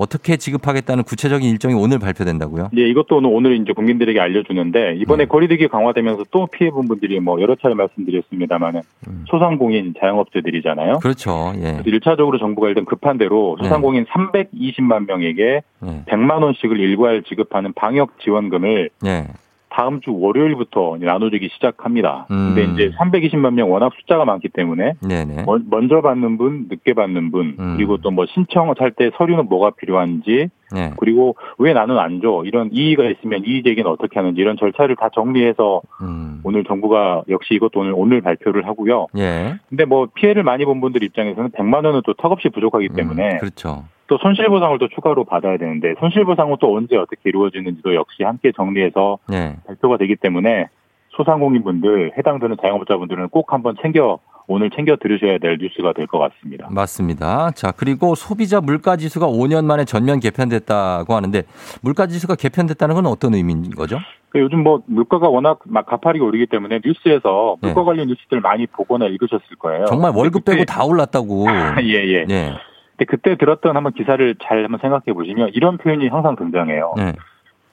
[0.00, 2.70] 어떻게 지급하겠다는 구체적인 일정이 오늘 발표된다고요?
[2.78, 7.38] 예, 이것도 오늘, 오늘 이제 국민들에게 알려주는데 이번에 거리두기 강화되면서 또 피해 본 분들이 뭐
[7.42, 8.80] 여러 차례 말씀드렸습니다만은
[9.28, 11.00] 소상공인 자영업자들이잖아요.
[11.00, 11.52] 그렇죠.
[11.56, 11.82] 예.
[11.82, 16.04] 그래서 1차적으로 정부가 일단 급한 대로 소상공인 320만 명에게 예.
[16.06, 19.26] 100만 원씩을 일괄 지급하는 방역 지원금을 예.
[19.70, 22.26] 다음 주 월요일부터 나눠주기 시작합니다.
[22.30, 22.54] 음.
[22.54, 25.44] 근데 이제 320만 명 워낙 숫자가 많기 때문에 네네.
[25.46, 27.74] 먼- 먼저 받는 분, 늦게 받는 분, 음.
[27.76, 30.90] 그리고 또 뭐 신청을 할 때 서류는 뭐가 필요한지, 예.
[30.98, 32.42] 그리고 왜 나는 안 줘?
[32.44, 36.40] 이런 이의가 있으면 이의 제기는 어떻게 하는지 이런 절차를 다 정리해서 음.
[36.42, 39.06] 오늘 정부가 역시 이것도 오늘 오늘 발표를 하고요.
[39.16, 39.54] 예.
[39.68, 43.84] 근데 뭐 피해를 많이 본 분들 입장에서는 100만 원은 또 턱없이 부족하기 때문에 그렇죠.
[44.10, 49.54] 또 손실보상을 또 추가로 받아야 되는데 손실보상은 또 언제 어떻게 이루어지는지도 역시 함께 정리해서 예.
[49.64, 50.66] 발표가 되기 때문에
[51.10, 56.66] 소상공인분들 해당되는 자영업자분들은 꼭 한번 챙겨 오늘 챙겨 들으셔야 될 뉴스가 될 것 같습니다.
[56.72, 57.52] 맞습니다.
[57.52, 61.42] 자, 그리고 소비자 물가 지수가 5년 만에 전면 개편됐다고 하는데
[61.80, 63.98] 물가 지수가 개편됐다는 건 어떤 의미인 거죠?
[64.30, 69.06] 그 요즘 뭐 물가가 워낙 막 가파르게 오르기 때문에 뉴스에서 물가 관련 뉴스들 많이 보거나
[69.06, 69.84] 읽으셨을 거예요.
[69.84, 69.86] 네.
[69.86, 71.46] 정말 월급 빼고 다 올랐다고.
[71.82, 72.26] 예, 예.
[72.28, 72.54] 예.
[72.56, 72.56] 근데
[73.04, 76.94] 그때 들었던 한번 기사를 잘 한번 생각해 보시면 이런 표현이 항상 등장해요.
[76.96, 77.12] 네.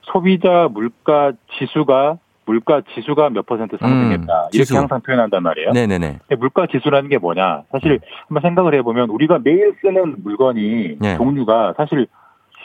[0.01, 4.33] 소비자 물가 지수가 물가 지수가 몇 퍼센트 상승했다.
[4.33, 4.77] 음, 이렇게 지수.
[4.77, 5.71] 항상 표현한단 말이에요.
[5.73, 6.19] 네네네.
[6.27, 7.63] 근데 물가 지수라는 게 뭐냐?
[7.71, 7.99] 사실
[8.29, 11.17] 한번 생각을 해보면 우리가 매일 쓰는 물건이 네.
[11.17, 12.07] 종류가 사실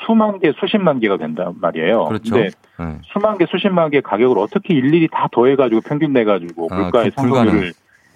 [0.07, 2.05] 수만 개, 수십만 개가 된단 말이에요.
[2.05, 2.35] 그렇죠.
[2.35, 2.99] 근데 네.
[3.13, 7.51] 수만 개, 수십만 개 가격을 어떻게 일일이 다 더해가지고 평균 내가지고 아, 물가의 그 불가능.
[7.51, 7.73] 상승률을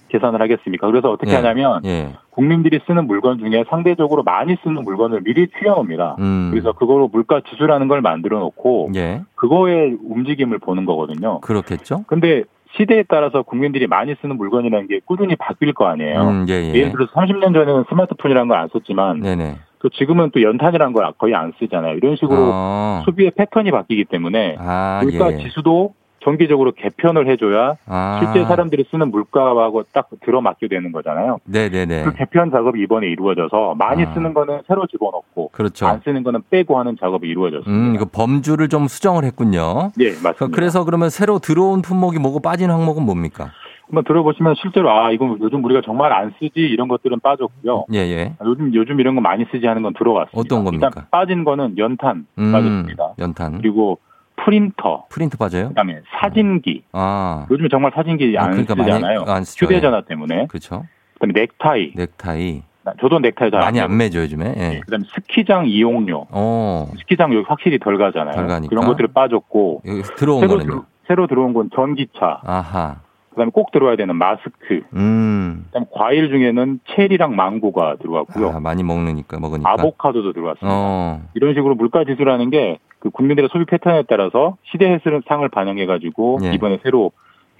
[0.08, 0.86] 계산을 하겠습니까?
[0.86, 1.36] 그래서 어떻게 예.
[1.36, 2.12] 하냐면 예.
[2.30, 6.16] 국민들이 쓰는 물건 중에 상대적으로 많이 쓰는 물건을 미리 추려옵니다.
[6.18, 6.48] 음.
[6.50, 9.22] 그래서 그거로 물가 지수라는 걸 만들어 놓고 예.
[9.34, 11.40] 그거의 움직임을 보는 거거든요.
[11.40, 12.04] 그렇겠죠?
[12.06, 12.44] 근데
[12.76, 16.20] 시대에 따라서 국민들이 많이 쓰는 물건이라는 게 꾸준히 바뀔 거 아니에요.
[16.28, 16.74] 음, 예, 예.
[16.74, 19.56] 예를 들어서 30년 전에는 스마트폰이라는 걸 안 썼지만 네네.
[19.78, 21.96] 또 지금은 또 연탄이라는 걸 거의 안 쓰잖아요.
[21.96, 23.02] 이런 식으로 어.
[23.06, 25.38] 소비의 패턴이 바뀌기 때문에 아, 물가 예.
[25.38, 25.94] 지수도
[26.26, 28.20] 정기적으로 개편을 해줘야 아.
[28.20, 31.38] 실제 사람들이 쓰는 물가하고 딱 들어맞게 되는 거잖아요.
[31.44, 32.02] 네네네.
[32.02, 34.12] 그 개편 작업이 이번에 이루어져서 많이 아.
[34.12, 35.86] 쓰는 거는 새로 집어넣고 그렇죠.
[35.86, 37.70] 안 쓰는 거는 빼고 하는 작업이 이루어졌습니다.
[37.70, 39.92] 음, 그 범주를 좀 수정을 했군요.
[40.00, 40.48] 예, 맞습니다.
[40.48, 43.52] 그래서 그러면 새로 들어온 품목이 뭐고 빠진 항목은 뭡니까?
[43.86, 47.84] 한번 들어보시면 실제로 아 이건 요즘 우리가 정말 안 쓰지 이런 것들은 빠졌고요.
[47.92, 48.32] 예, 예.
[48.40, 50.40] 아, 요즘 요즘 이런 거 많이 쓰지 하는 건 들어왔습니다.
[50.40, 50.88] 어떤 겁니까?
[50.88, 53.14] 일단 빠진 거는 연탄 음, 빠졌습니다.
[53.20, 53.58] 연탄.
[53.58, 53.98] 그리고
[54.36, 55.68] 프린터, 프린트 빠져요?
[55.68, 56.84] 그다음에 사진기.
[56.92, 57.46] 아.
[57.50, 59.24] 요즘에 정말 사진기 아, 안 그러니까 많이 쓰잖아요.
[59.26, 59.66] 안 쓰죠.
[59.66, 60.46] 휴대전화 때문에.
[60.46, 60.84] 그렇죠.
[61.14, 61.92] 그다음에 넥타이.
[61.96, 62.62] 넥타이.
[63.00, 63.80] 저도 넥타이 잘안 많이.
[63.80, 64.54] 안 매죠, 요즘에.
[64.56, 64.80] 예.
[64.80, 66.26] 그다음에 스키장 이용료.
[66.30, 66.88] 어.
[66.98, 68.34] 스키장 여기 확실히 덜 가잖아요.
[68.36, 68.68] 덜 가니까.
[68.68, 70.84] 그런 것들이 빠졌고 여기 들어온 새로, 거는요.
[71.08, 72.42] 새로 들어온 건 전기차.
[72.44, 73.00] 아하.
[73.30, 74.82] 그다음에 꼭 들어와야 되는 마스크.
[74.94, 75.64] 음.
[75.66, 78.50] 그다음에 과일 중에는 체리랑 망고가 들어왔고요.
[78.50, 79.68] 아, 많이 먹으니까 먹으니까.
[79.72, 80.68] 아보카도도 들어왔습니다.
[80.72, 81.22] 어.
[81.34, 84.98] 이런 식으로 물가 지수라는 게 그 국민들의 소비 패턴에 따라서 시대
[85.28, 86.52] 상을 반영해 가지고 예.
[86.52, 87.12] 이번에 새로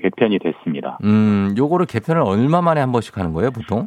[0.03, 0.99] 개편이 됐습니다.
[1.05, 3.87] 음, 요거를 개편을 얼마 만에 한 번씩 하는 거예요, 보통?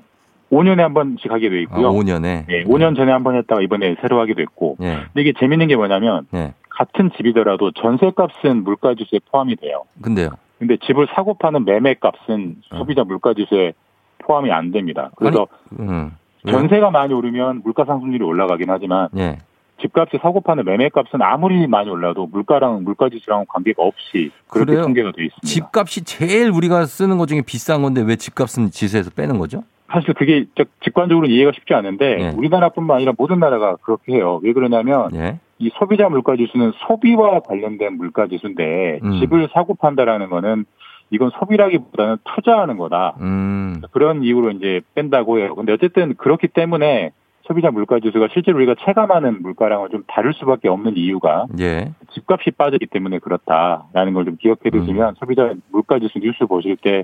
[0.51, 1.91] 5년에 한 번씩 하게 돼 아, 있고요.
[1.91, 2.45] 5년에.
[2.49, 4.78] 예, 5년 전에 한 번 했다가 이번에 새로 하게 됐고.
[4.82, 4.99] 예.
[5.14, 6.53] 근데 이게 재밌는 게 뭐냐면 예.
[6.70, 9.84] 같은 집이더라도 전세값은 물가지수에 포함이 돼요.
[10.01, 10.30] 근데요.
[10.60, 13.74] 근데 집을 사고 파는 매매값은 소비자 물가지수에
[14.20, 15.12] 포함이 안 됩니다.
[15.18, 15.47] 그래서
[15.78, 16.14] 음.
[16.45, 16.55] 왜요?
[16.57, 19.39] 전세가 많이 오르면 물가 상승률이 올라가긴 하지만 예.
[19.82, 24.84] 집값이 사고 파는 매매값은 아무리 많이 올라도 물가랑 물가 지수랑 관계가 없이 그렇게 그래요?
[24.84, 25.47] 통계가 돼 있습니다.
[25.47, 29.63] 집값이 제일 우리가 쓰는 것 중에 비싼 건데 왜 집값은 지수에서 빼는 거죠?
[29.91, 32.30] 사실 그게 저- 직관적으로 이해가 쉽지 않은데 예.
[32.38, 34.39] 우리나라뿐만 아니라 모든 나라가 그렇게 해요.
[34.43, 35.39] 왜 그러냐면 예.
[35.57, 39.19] 이 소비자 물가 지수는 소비와 관련된 물가 지수인데 음.
[39.19, 40.65] 집을 사고 판다라는 거는
[41.11, 43.15] 이건 소비라기보다는 투자하는 거다.
[43.19, 43.82] 음.
[43.91, 45.55] 그런 이유로 이제 뺀다고 해요.
[45.55, 47.11] 근데 어쨌든 그렇기 때문에
[47.49, 51.91] 소비자 물가 지수가 실제로 우리가 체감하는 물가랑은 좀 다를 수밖에 없는 이유가 예.
[52.13, 54.71] 집값이 빠졌기 때문에 그렇다라는 걸 좀 기억해 음.
[54.71, 57.03] 두시면 소비자 물가 지수 뉴스 보실 때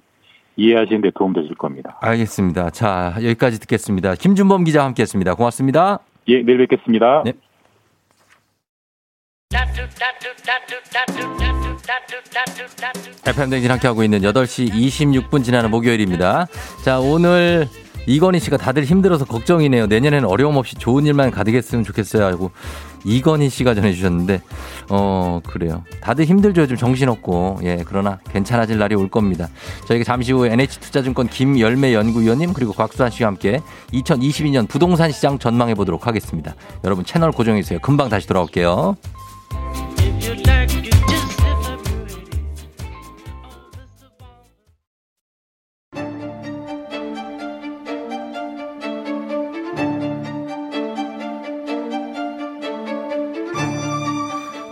[0.55, 1.97] 이해하시는 데 도움 되실 겁니다.
[2.01, 2.69] 알겠습니다.
[2.69, 4.13] 자, 여기까지 듣겠습니다.
[4.15, 5.33] 김준범 기자와 함께 했습니다.
[5.33, 5.99] 고맙습니다.
[6.27, 7.23] 예, 내일 뵙겠습니다.
[7.25, 7.33] 네.
[13.25, 16.45] FM 댕진 함께 하고 있는 8시 26분 지나는 목요일입니다.
[16.83, 17.67] 자, 오늘
[18.07, 19.87] 이건희 씨가 다들 힘들어서 걱정이네요.
[19.87, 22.25] 내년에는 어려움 없이 좋은 일만 가득 했으면 좋겠어요.
[22.25, 22.51] 하고
[23.03, 24.41] 이건희 씨가 전해주셨는데,
[24.89, 25.83] 어, 그래요.
[26.01, 26.67] 다들 힘들죠.
[26.67, 27.59] 좀 정신없고.
[27.63, 29.47] 예, 그러나 괜찮아질 날이 올 겁니다.
[29.87, 33.61] 저희가 잠시 후에 NH투자증권 김열매 연구위원님 그리고 곽수환 씨와 함께
[33.93, 36.55] 2022년 부동산 시장 전망해 보도록 하겠습니다.
[36.83, 37.79] 여러분 채널 고정해주세요.
[37.79, 38.95] 금방 다시 돌아올게요.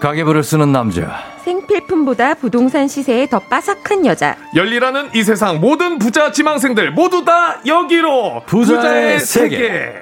[0.03, 1.23] 가계부를 쓰는 남자.
[1.45, 4.35] 생필품보다 부동산 시세에 더 빠삭한 여자.
[4.53, 9.57] 열리라는 이 세상 모든 부자 지망생들 모두 다 여기로 부자의 세계.
[9.57, 9.93] 세계.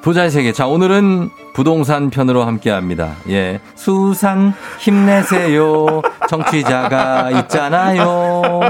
[0.00, 0.52] 부자의 세계.
[0.52, 3.16] 자, 오늘은 부동산 편으로 함께 합니다.
[3.28, 3.60] 예.
[3.74, 6.02] 수산 힘내세요.
[6.28, 8.60] 청취자가 있잖아요.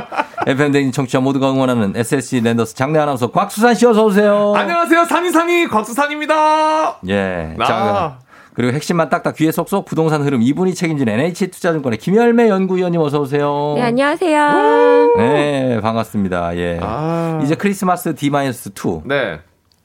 [0.46, 4.54] FM댕진 청취자 모두가 응원하는 SSC 랜더스 장내 아나운서 곽수산 씨 어서 오세요.
[4.56, 6.98] 안녕하세요 산이산이 곽수산입니다.
[7.08, 7.54] 예.
[7.58, 7.64] 아.
[7.64, 8.18] 자,
[8.54, 13.74] 그리고 핵심만 딱딱 귀에 쏙쏙 부동산 흐름 이분이 책임진 NH투자증권의 김열매 연구위원님 어서 오세요.
[13.76, 15.14] 네, 안녕하세요.
[15.18, 16.56] 네, 반갑습니다.
[16.56, 16.80] 예.
[16.82, 17.40] 아.
[17.44, 19.40] 이제 크리스마스 D-2 네.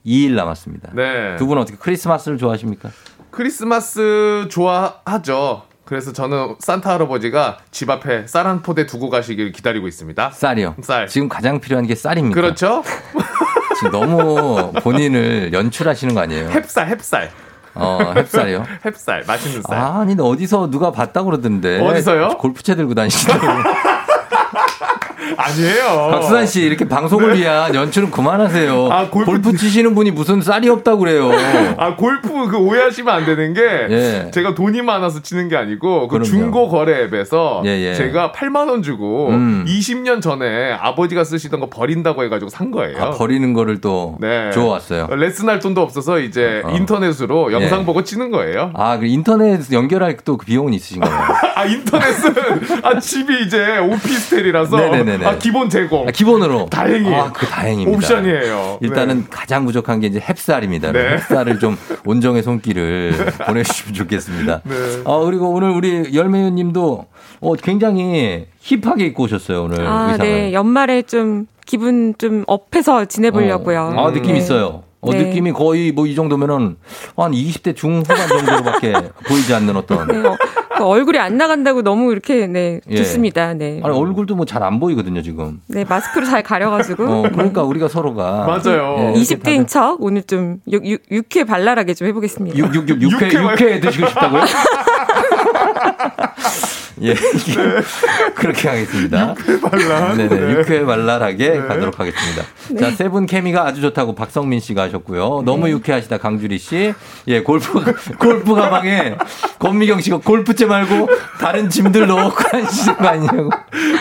[0.05, 0.89] 2일 남았습니다.
[0.93, 1.35] 네.
[1.37, 2.89] 두 분은 어떻게 크리스마스를 좋아하십니까?
[3.31, 5.63] 크리스마스 좋아하죠.
[5.85, 10.31] 그래서 저는 산타 할아버지가 집 앞에 쌀 한 포대 두고 가시길 기다리고 있습니다.
[10.31, 10.75] 쌀이요.
[10.81, 11.07] 쌀.
[11.07, 12.33] 지금 가장 필요한 게 쌀입니다.
[12.39, 12.83] 그렇죠?
[13.77, 16.49] 지금 너무 본인을 연출하시는 거 아니에요?
[16.49, 17.29] 햅쌀, 햅쌀.
[17.75, 18.63] 어, 햅쌀이요?
[18.83, 19.77] 햅쌀, 맛있는 쌀.
[19.77, 21.81] 아, 아니, 근데 어디서 누가 봤다고 그러던데.
[21.81, 22.29] 어디서요?
[22.39, 23.63] 골프채 들고 다니시더라고요.
[25.38, 26.09] 아니에요.
[26.11, 28.89] 박수산 씨, 이렇게 방송을 위한 연출은 그만하세요.
[28.91, 31.32] 아, 골프- 골프 치시는 분이 무슨 쌀이 없다고 그래요.
[31.78, 34.32] 아 골프 그 오해하시면 안 되는 게 예.
[34.32, 36.23] 제가 돈이 많아서 치는 게 아니고 그 그럼요.
[36.26, 37.93] 중고 거래 앱에서 예, 예.
[37.95, 39.65] 제가 8만 원 주고 음.
[39.67, 42.97] 20년 전에 아버지가 쓰시던 거 버린다고 해가지고 산 거예요.
[43.01, 44.51] 아, 버리는 거를 또 네.
[44.51, 45.07] 좋아왔어요.
[45.11, 46.71] 레슨할 돈도 없어서 이제 어.
[46.76, 47.86] 인터넷으로 영상 예.
[47.86, 48.71] 보고 치는 거예요.
[48.73, 51.13] 아, 그 인터넷 연결할 또 그 비용은 있으신가요?
[51.55, 52.34] 아 인터넷은
[52.84, 55.26] 아 집이 이제 오피스텔이라서 네네네 네.
[55.26, 56.68] 아 기본 제공 아, 기본으로.
[56.70, 57.97] 다행히 아, 그 다행입니다.
[57.97, 58.80] 옵션이에요.
[58.82, 59.24] 일단은 네.
[59.30, 60.91] 가장 부족한 게 이제 햅쌀입니다.
[60.91, 61.18] 네.
[61.18, 63.13] 햅쌀을 좀 온정의 손길을
[63.47, 64.61] 보내주시면 좋겠습니다.
[64.63, 64.76] 네.
[65.03, 67.05] 어, 그리고 오늘 우리 열매유님도
[67.41, 70.18] 어, 굉장히 힙하게 입고 오셨어요, 오늘 아, 의상을.
[70.32, 70.53] 네.
[70.53, 73.93] 연말에 좀 기분 좀 업해서 지내보려고요.
[73.97, 74.39] 아, 느낌 네.
[74.39, 74.84] 있어요.
[75.01, 75.24] 어, 네.
[75.24, 76.78] 느낌이 거의 뭐 이 정도면은
[77.16, 78.93] 한 20대 중후반 정도로밖에
[79.28, 80.07] 보이지 않는 어떤.
[80.09, 80.36] 네, 어,
[80.78, 82.95] 그 얼굴이 안 나간다고 너무 이렇게 네 예.
[82.97, 83.53] 좋습니다.
[83.53, 83.80] 네.
[83.84, 85.61] 아니, 얼굴도 뭐 잘 안 보이거든요, 지금.
[85.67, 88.45] 네 마스크로 잘 가려가지고 어, 그러니까 우리가 서로가.
[88.45, 88.95] 맞아요.
[88.99, 92.57] 예, 이렇게 20대인 척 오늘 좀 육, 육, 육회 발랄하게 좀 해보겠습니다.
[92.57, 94.41] 6, 6, 6, 6회, 육회 6회 드시고 싶다고요?
[97.01, 97.13] 예,
[98.35, 99.35] 그렇게 하겠습니다.
[99.37, 100.17] 육회 발랄.
[100.17, 100.53] 네네, 네.
[100.53, 102.43] 육회 발랄하게 가도록 하겠습니다.
[102.79, 105.43] 자, 세 분 케미가 아주 좋다고 박성민 씨가 하셨고요.
[105.45, 106.93] 너무 유쾌하시다 강주리 씨.
[107.27, 107.83] 예, 골프,
[108.17, 109.15] 골프 가방에
[109.59, 111.07] 권미경 씨가 골프채 말고
[111.39, 113.49] 다른 짐들 넣고 하시는 거 아니냐고.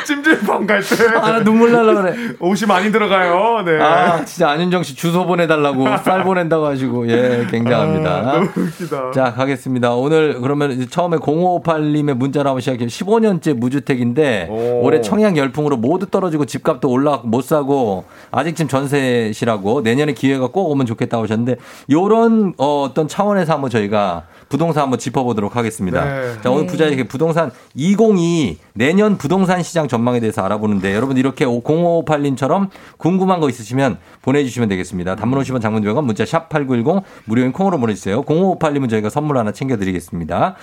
[0.07, 0.95] 찜질방 갈 때.
[1.17, 2.15] 아, 나 눈물 날라 그래.
[2.41, 3.63] 옷이 많이 들어가요.
[3.65, 3.79] 네.
[3.81, 8.11] 아, 진짜 안윤정 씨 주소 보내달라고 쌀 보낸다고 하시고, 예, 굉장합니다.
[8.11, 9.11] 아, 너무 웃기다.
[9.13, 9.93] 자, 가겠습니다.
[9.95, 12.89] 오늘 그러면 이제 처음에 0558님의 문자로 한번 시작해 요.
[12.89, 14.83] 15년째 무주택인데 오.
[14.85, 20.71] 올해 청약 열풍으로 모두 떨어지고 집값도 올라가고 못 사고 아직 지금 전세시라고 내년에 기회가 꼭
[20.71, 21.57] 오면 좋겠다고 하셨는데
[21.91, 26.05] 요런 어, 어떤 차원에서 한번 저희가 부동산 한번 짚어보도록 하겠습니다.
[26.05, 26.33] 네.
[26.43, 26.73] 자, 오늘 네.
[26.73, 33.99] 부자에게 부동산 2022 내년 부동산 시장 전망에 대해서 알아보는데 여러분 이렇게 0558님처럼 궁금한 거 있으시면
[34.23, 35.17] 보내주시면 되겠습니다.
[35.17, 38.23] 단문 50원 장문 100원 문자 샵8910 무료인 콩으로 보내주세요.
[38.23, 40.57] 0558님은 저희가 선물 하나 챙겨드리겠습니다.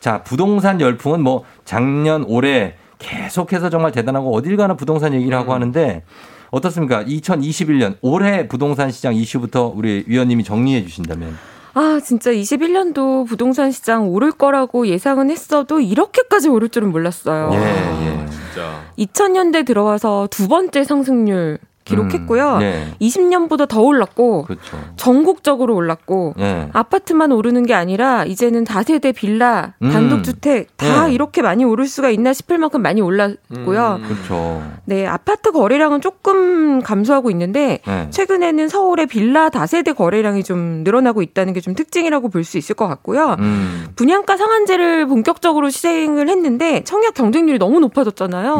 [0.00, 6.02] 자, 부동산 열풍은 뭐 작년, 올해 계속해서 정말 대단하고 어딜 가나 부동산 얘기를 하고 하는데
[6.50, 7.04] 어떻습니까?
[7.04, 11.36] 2021년 올해 부동산 시장 이슈부터 우리 위원님이 정리해 주신다면.
[11.74, 17.50] 아, 진짜 21년도 부동산 시장 오를 거라고 예상은 했어도 이렇게까지 오를 줄은 몰랐어요.
[17.52, 18.26] 예, 예.
[18.28, 18.82] 진짜.
[18.98, 21.58] 2000년대 들어와서 두 번째 상승률
[21.88, 22.54] 기록했고요.
[22.56, 22.86] 음, 예.
[23.00, 24.78] 20년보다 더 올랐고 그렇죠.
[24.96, 26.68] 전국적으로 올랐고 예.
[26.72, 29.90] 아파트만 오르는 게 아니라 이제는 다세대 빌라, 음.
[29.90, 31.12] 단독주택 다 예.
[31.14, 34.00] 이렇게 많이 오를 수가 있나 싶을 만큼 많이 올랐고요.
[34.06, 34.62] 그렇죠.
[34.84, 38.06] 네, 아파트 거래량은 조금 감소하고 있는데 네.
[38.10, 42.86] 최근에는 서울의 빌라 다세대 거래량이 좀 늘어나고 있다는 게 좀 특징이라고 볼 수 있을 것
[42.88, 43.36] 같고요.
[43.40, 43.88] 음.
[43.96, 48.58] 분양가 상한제를 본격적으로 시행을 했는데 청약 경쟁률이 너무 높아졌잖아요.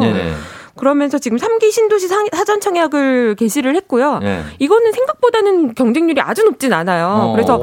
[0.79, 4.19] 그러면서 지금 3기 신도시 사- 사전 청약을 개시를 했고요.
[4.19, 4.41] 네.
[4.59, 7.07] 이거는 생각보다는 경쟁률이 아주 높진 않아요.
[7.07, 7.31] 어.
[7.33, 7.61] 그래서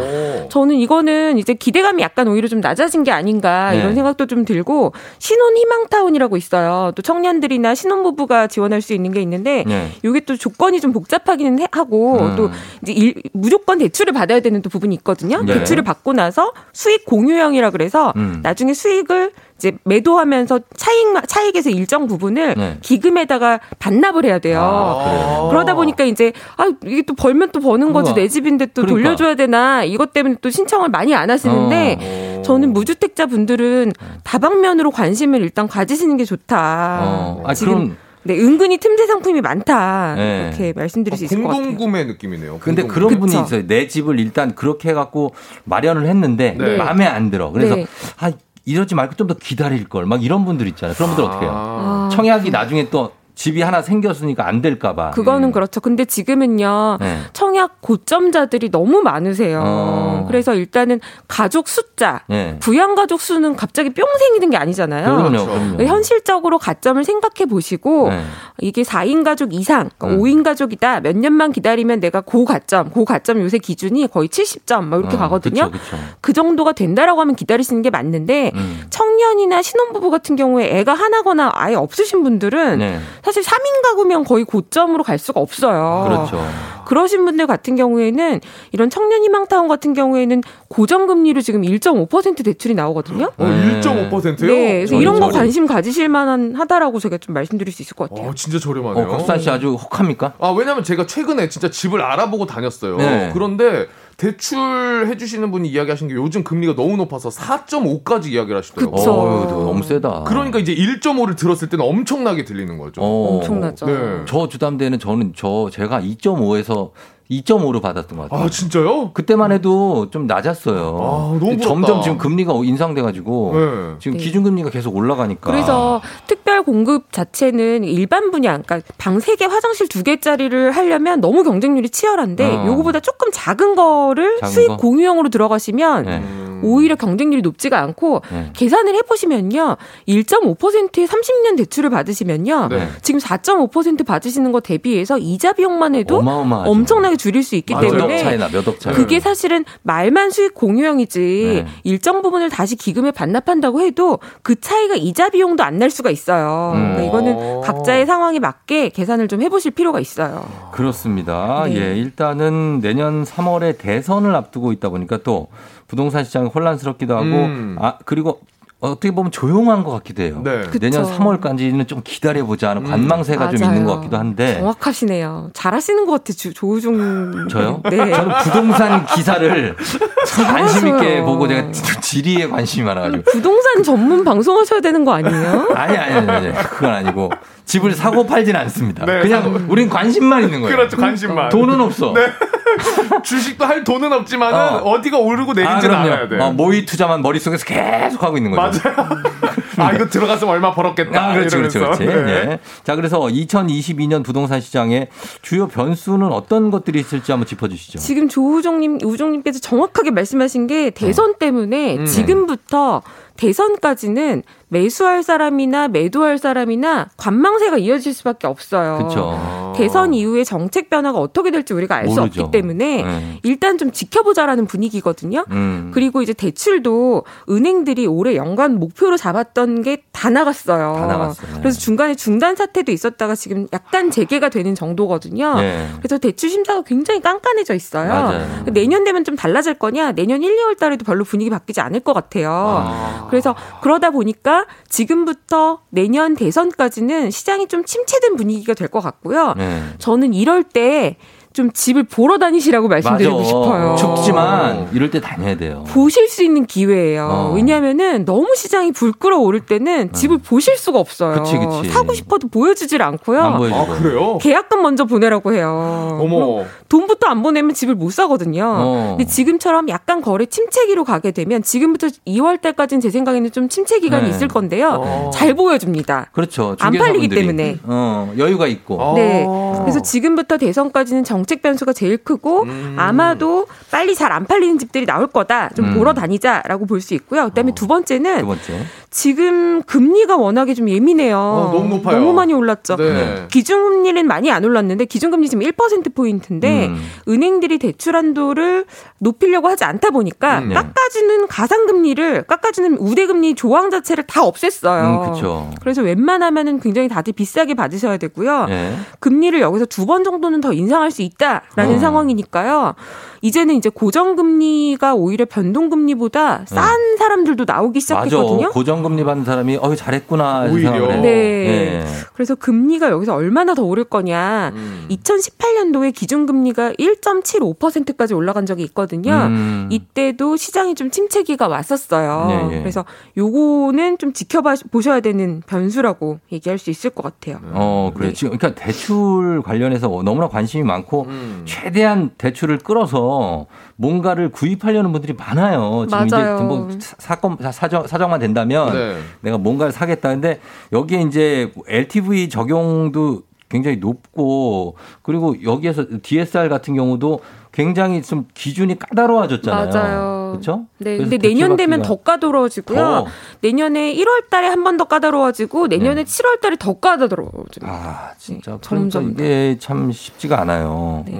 [0.50, 3.78] 저는 이거는 이제 기대감이 약간 오히려 좀 낮아진 게 아닌가 네.
[3.78, 6.92] 이런 생각도 좀 들고 신혼 희망타운이라고 있어요.
[6.94, 9.90] 또 청년들이나 신혼부부가 지원할 수 있는 게 있는데 네.
[10.04, 12.36] 이게 또 조건이 좀 복잡하기는 해- 하고 음.
[12.36, 12.50] 또
[12.82, 15.42] 이제 일- 무조건 대출을 받아야 되는 또 부분이 있거든요.
[15.42, 15.54] 네.
[15.54, 18.40] 대출을 받고 나서 수익 공유형이라 그래서 음.
[18.42, 22.76] 나중에 수익을 이제 매도하면서 차익 차익에서 일정 부분을 네.
[22.82, 24.60] 기금에다가 반납을 해야 돼요.
[24.60, 25.48] 아?
[25.50, 28.20] 그러다 보니까 이제 아 이게 또 벌면 또 버는 거지 그거.
[28.20, 29.08] 내 집인데 또 그러니까.
[29.08, 32.42] 돌려줘야 되나 이것 때문에 또 신청을 많이 안 하시는데 어.
[32.44, 33.92] 저는 무주택자 분들은
[34.24, 36.98] 다방면으로 관심을 일단 가지시는 게 좋다.
[37.02, 37.42] 어.
[37.46, 40.48] 아, 지금 그럼- 네 은근히 틈새 상품이 많다 네.
[40.48, 41.62] 이렇게 말씀드릴 수 있을 것 같아요.
[41.62, 42.58] 공동구매 느낌이네요.
[42.58, 42.88] 근데 공동구매.
[43.08, 43.44] 그런 분이 그쵸.
[43.44, 43.66] 있어요.
[43.68, 45.32] 내 집을 일단 그렇게 해갖고
[45.64, 46.76] 마련을 했는데 네.
[46.76, 47.52] 마음에 안 들어.
[47.52, 47.86] 그래서 네.
[48.18, 48.32] 아
[48.66, 50.04] 이러지 말고 좀 더 기다릴 걸.
[50.06, 50.94] 막 이런 분들 있잖아요.
[50.94, 51.52] 그런 분들 어떻게 해요?
[51.56, 52.08] 아.
[52.12, 55.10] 청약이 나중에 또 집이 하나 생겼으니까 안 될까봐.
[55.10, 55.80] 그거는 그렇죠.
[55.80, 56.96] 근데 지금은요.
[57.00, 57.18] 네.
[57.34, 59.62] 청약 고점자들이 너무 많으세요.
[59.64, 60.24] 어.
[60.26, 62.56] 그래서 일단은 가족 숫자, 네.
[62.60, 65.04] 부양 가족 수는 갑자기 뿅 생기는 게 아니잖아요.
[65.04, 65.84] 그럼요, 그럼요.
[65.84, 68.22] 현실적으로 가점을 생각해 보시고 네.
[68.60, 70.24] 이게 4인 가족 이상, 그러니까 음.
[70.24, 71.00] 5인 가족이다.
[71.00, 75.70] 몇 년만 기다리면 내가 고가점, 고가점 요새 기준이 거의 70점 막 이렇게 어, 가거든요.
[75.70, 75.96] 그쵸, 그쵸.
[76.22, 78.86] 그 정도가 된다라고 하면 기다리시는 게 맞는데 음.
[78.88, 82.98] 청년이나 신혼부부 같은 경우에 애가 하나거나 아예 없으신 분들은 네.
[83.26, 86.04] 사실 3인 가구면 거의 고점으로 갈 수가 없어요.
[86.08, 86.48] 그렇죠.
[86.86, 93.32] 그러신 분들 같은 경우에는 이런 청년 희망타운 같은 경우에는 고정금리로 지금 1.5% 대출이 나오거든요.
[93.36, 94.46] 어, 1.5%요?
[94.46, 95.32] 네, 그래서 이런 거 저렴.
[95.32, 98.28] 관심 가지실 만한 하다라고 제가 좀 말씀드릴 수 있을 것 같아요.
[98.28, 99.04] 어, 진짜 저렴하네요.
[99.04, 100.34] 어, 곽수산 씨 아주 혹합니까?
[100.38, 102.96] 아, 왜냐면 제가 최근에 진짜 집을 알아보고 다녔어요.
[102.98, 103.30] 네.
[103.32, 108.96] 그런데 대출 해주시는 분이 이야기하신 게 요즘 금리가 너무 높아서 4.5까지 이야기를 하시더라고요.
[108.96, 109.12] 그쵸.
[109.12, 110.24] 어, 너무 세다.
[110.24, 113.02] 그러니까 이제 1.5를 들었을 때는 엄청나게 들리는 거죠.
[113.02, 113.36] 어.
[113.36, 113.86] 엄청나죠.
[113.86, 114.22] 네.
[114.26, 116.92] 저 주담대는 저는 저 제가 2.5에서
[117.30, 118.46] 2.5로 받았던 것 같아요.
[118.46, 119.12] 아, 진짜요?
[119.12, 120.98] 그때만 해도 좀 낮았어요.
[121.00, 121.56] 아.
[121.60, 123.94] 점점 지금 금리가 인상돼가지고 네.
[123.98, 124.24] 지금 네.
[124.24, 125.50] 기준금리가 계속 올라가니까.
[125.50, 132.44] 그래서 특별 공급 자체는 일반 분야, 그러니까 방 3개, 화장실 2개짜리를 하려면 너무 경쟁률이 치열한데
[132.44, 132.66] 어.
[132.66, 134.76] 요거보다 조금 작은 거를 작은 수익 거?
[134.76, 136.22] 공유형으로 들어가시면 네.
[136.62, 138.50] 오히려 경쟁률이 높지가 않고 네.
[138.54, 139.76] 계산을 해보시면요.
[140.08, 142.68] 1.5%의 30년 대출을 받으시면요.
[142.70, 142.88] 네.
[143.02, 146.70] 지금 4.5% 받으시는 거 대비해서 이자 비용만 해도 어마어마하죠.
[146.70, 147.90] 엄청나게 줄일 수 있기 맞아요.
[147.92, 148.92] 때문에 차이나 몇억 차이.
[148.94, 151.66] 그게 사실은 말만 수익 공유형이지 네.
[151.84, 156.72] 일정 부분을 다시 기금에 반납한다고 해도 그 차이가 이자 비용도 안 날 수가 있어요.
[156.74, 156.94] 음.
[156.94, 160.48] 그러니까 이거는 각자의 상황에 맞게 계산을 좀 해보실 필요가 있어요.
[160.72, 161.64] 그렇습니다.
[161.66, 161.76] 네.
[161.76, 165.48] 예, 일단은 내년 3월에 대선을 앞두고 있다 보니까 또
[165.88, 167.76] 부동산 시장이 혼란스럽기도 하고 음.
[167.80, 168.40] 아 그리고
[168.78, 170.42] 어떻게 보면 조용한 것 같기도 해요.
[170.44, 170.62] 네.
[170.78, 172.90] 내년 3월까지는 좀 기다려보자 하는 음.
[172.90, 173.72] 관망세가 좀 맞아요.
[173.72, 175.50] 있는 것 같기도 한데 정확하시네요.
[175.54, 177.48] 잘하시는 것 같아, 주, 조우중.
[177.48, 177.80] 저요?
[177.88, 177.96] 네.
[178.12, 179.76] 저는 부동산 기사를
[180.28, 181.22] 참 관심 있게.
[181.22, 181.70] 보고 제가
[182.02, 185.68] 지리에 관심이 많아가지고 부동산 전문 방송하셔야 되는 거 아니에요?
[185.74, 187.30] 아니 아니 아니, 아니 그건 아니고
[187.66, 189.04] 집을 사고 팔진 않습니다.
[189.04, 189.60] 네, 그냥 사고.
[189.68, 190.76] 우린 관심만 있는 거예요.
[190.76, 191.48] 그렇죠, 관심만.
[191.48, 192.14] 돈은 없어.
[193.24, 194.90] 주식도 할 돈은 없지만은 어.
[194.90, 195.02] 어.
[195.02, 196.12] 디가 오르고 아, 내린지는 그럼요.
[196.12, 196.38] 알아야 돼.
[196.38, 198.80] 어, 모의 투자만 머릿속에서 계속 하고 있는 거죠.
[198.84, 199.08] 맞아요.
[199.78, 201.30] 아, 이거 들어갔으면 얼마 벌었겠다.
[201.30, 202.04] 아, 그렇지, 그렇지, 이러면서.
[202.04, 202.24] 그렇지.
[202.24, 202.50] 네.
[202.52, 202.58] 예.
[202.84, 205.08] 자, 그래서 2022년 부동산 시장의
[205.42, 207.98] 주요 변수는 어떤 것들이 있을지 한번 짚어주시죠.
[207.98, 212.06] 지금 조우종님, 우종님께서 정확하게 말씀하신 게 대선 때문에 음.
[212.06, 213.02] 지금부터
[213.36, 219.06] 대선까지는 매수할 사람이나 매도할 사람이나 관망세가 이어질 수밖에 없어요.
[219.06, 219.74] 그쵸.
[219.76, 222.20] 대선 이후에 정책 변화가 어떻게 될지 우리가 알 수.
[222.20, 223.40] 없기 때문에 네.
[223.42, 225.44] 일단 좀 지켜보자라는 분위기거든요.
[225.50, 225.90] 음.
[225.94, 230.94] 그리고 이제 대출도 은행들이 올해 연간 목표로 잡았던 게 다 나갔어요.
[230.98, 231.46] 다 나갔어요.
[231.56, 231.60] 네.
[231.60, 235.56] 그래서 중간에 중단 사태도 있었다가 지금 약간 재개가 되는 정도거든요.
[235.60, 235.88] 네.
[235.98, 238.08] 그래서 대출 심사가 굉장히 깐깐해져 있어요.
[238.08, 238.64] 맞아요.
[238.72, 240.12] 내년 되면 좀 달라질 거냐?
[240.12, 242.50] 내년 1, 2월 달에도 별로 분위기 바뀌지 않을 것 같아요.
[242.50, 243.25] 아.
[243.28, 249.54] 그래서 그러다 보니까 지금부터 내년 대선까지는 시장이 좀 침체된 분위기가 될 것 같고요.
[249.56, 249.82] 네.
[249.98, 251.16] 저는 이럴 때
[251.56, 253.44] 좀 집을 보러 다니시라고 말씀드리고 맞아.
[253.46, 253.96] 싶어요.
[253.96, 255.84] 춥지만 이럴 때 다녀야 돼요.
[255.88, 257.24] 보실 수 있는 기회예요.
[257.26, 257.52] 어.
[257.54, 261.42] 왜냐하면은 너무 시장이 불 끓어오를 때는 집을 보실 수가 없어요.
[261.42, 261.88] 그치, 그치.
[261.88, 263.40] 사고 싶어도 보여주질 않고요.
[263.40, 263.80] 안 보여주고.
[263.80, 264.38] 아, 그래요?
[264.38, 266.18] 계약금 먼저 보내라고 해요.
[266.20, 266.64] 어머.
[266.90, 268.64] 돈부터 안 보내면 집을 못 사거든요.
[268.66, 269.14] 어.
[269.16, 274.24] 근데 지금처럼 약간 거래 침체기로 가게 되면 지금부터 2월 달까지는 제 생각에는 좀 침체 기간이
[274.24, 274.30] 네.
[274.30, 275.00] 있을 건데요.
[275.02, 275.30] 어.
[275.32, 276.26] 잘 보여줍니다.
[276.32, 276.76] 그렇죠.
[276.80, 277.28] 안 팔리기.
[277.28, 277.78] 때문에.
[277.84, 279.14] 어, 여유가 있고.
[279.16, 279.46] 네.
[279.80, 282.96] 그래서 지금부터 대선까지는 정책 변수가 제일 크고 음.
[282.98, 285.70] 아마도 빨리 잘 안 팔리는 집들이 나올 거다.
[285.70, 285.94] 좀 음.
[285.94, 287.44] 보러 다니자라고 볼 수 있고요.
[287.44, 288.86] 그다음에 두 번째는 두 번째.
[289.16, 291.38] 지금 금리가 워낙에 좀 예민해요.
[291.38, 292.18] 어, 너무 높아요.
[292.18, 292.96] 너무 많이 올랐죠.
[292.96, 293.46] 네.
[293.50, 297.02] 기준금리는 많이 안 올랐는데 기준금리 지금 1%포인트인데 음.
[297.26, 298.84] 은행들이 대출 한도를
[299.18, 300.74] 높이려고 하지 않다 보니까 음, 네.
[300.74, 305.42] 깎아주는 가상금리를 깎아주는 우대금리 조항 자체를 다 없앴어요.
[305.42, 305.70] 음.
[305.80, 308.66] 그래서 웬만하면은 굉장히 다들 비싸게 받으셔야 되고요.
[308.68, 308.92] 예.
[309.20, 311.98] 금리를 여기서 두 번 정도는 더 인상할 수 있다라는 어.
[311.98, 312.94] 상황이니까요.
[313.42, 318.14] 이제는 이제 고정금리가 오히려 변동금리보다 싼 사람들도 나오기 네.
[318.14, 318.26] 맞아.
[318.28, 318.70] 시작했거든요.
[318.70, 320.66] 고정 금리 받는 사람이 어 잘했구나.
[320.66, 321.20] 이런 오히려.
[321.20, 321.28] 네.
[321.28, 322.04] 예.
[322.34, 324.72] 그래서 금리가 여기서 얼마나 더 오를 거냐.
[324.74, 325.06] 음.
[325.10, 329.32] 2018년도에 기준금리가 1.75%까지 올라간 적이 있거든요.
[329.32, 329.88] 음.
[329.90, 332.46] 이때도 시장이 좀 침체기가 왔었어요.
[332.48, 332.80] 네, 예.
[332.80, 333.04] 그래서
[333.36, 337.60] 요거는 좀 지켜봐 보셔야 되는 변수라고 얘기할 수 있을 것 같아요.
[337.72, 338.28] 어, 그래.
[338.28, 338.32] 네.
[338.34, 341.62] 지금, 그러니까 대출 관련해서 너무나 관심이 많고, 음.
[341.64, 343.66] 최대한 대출을 끌어서
[343.96, 346.06] 뭔가를 구입하려는 분들이 많아요.
[346.08, 346.54] 지금 맞아요.
[346.56, 349.16] 이제 뭐 사- 사건, 사- 사정, 사정만 된다면 네.
[349.40, 350.28] 내가 뭔가를 사겠다.
[350.30, 350.60] 근데
[350.92, 357.40] 여기에 이제 LTV 적용도 굉장히 높고, 그리고 여기에서 DSR 같은 경우도
[357.72, 359.90] 굉장히 좀 기준이 까다로워졌잖아요.
[359.90, 360.48] 맞아요.
[360.52, 360.86] 그렇죠?
[360.98, 362.96] 네, 근데 내년 되면 더 까다로워지고요.
[362.98, 363.26] 더.
[363.62, 367.80] 내년에 1월 달에 한 번 더 까다로워지고 내년에 7월 달에 더 까다로워집니다.
[367.80, 367.86] 네.
[367.90, 368.70] 아, 진짜.
[368.72, 369.42] 네, 그러니까 점점 더.
[369.44, 371.24] 이게 참 쉽지가 않아요.
[371.26, 371.34] 네.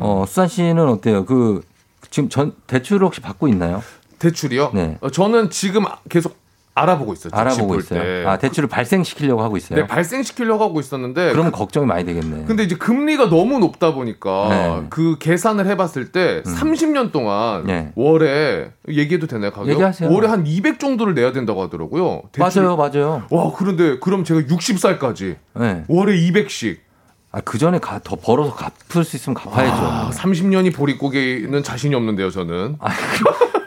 [0.00, 1.24] 어, 수산 씨는 어때요?
[1.24, 1.62] 그,
[2.10, 3.82] 지금 전, 대출을 혹시 받고 있나요?
[4.18, 4.72] 대출이요?
[4.74, 4.98] 네.
[5.00, 6.38] 어, 저는 지금 계속
[6.74, 7.30] 알아보고 있어요.
[7.34, 8.00] 알아보고 있어요.
[8.00, 8.24] 때.
[8.26, 9.78] 아, 대출을 발생시키려고 하고 있어요.
[9.80, 12.44] 네, 발생시키려고 하고 있었는데 그러면 걱정이 많이 되겠네.
[12.44, 14.86] 근데 이제 금리가 너무 높다 보니까 네.
[14.88, 17.92] 그 계산을 해봤을 때 30년 동안 네.
[17.96, 19.68] 월에 얘기해도 되나요 가격?
[19.70, 20.10] 얘기하세요.
[20.12, 22.22] 월에 한 200 정도를 내야 된다고 하더라고요.
[22.32, 23.22] 대출이- 맞아요, 맞아요.
[23.30, 25.84] 와 그런데 그럼 제가 60살까지 네.
[25.88, 26.78] 월에 200씩.
[27.32, 29.72] 아, 그 전에 가, 더 벌어서 갚을 수 있으면 갚아야죠.
[29.86, 32.76] 아, 30년이 보릿고개는 자신이 없는데요, 저는.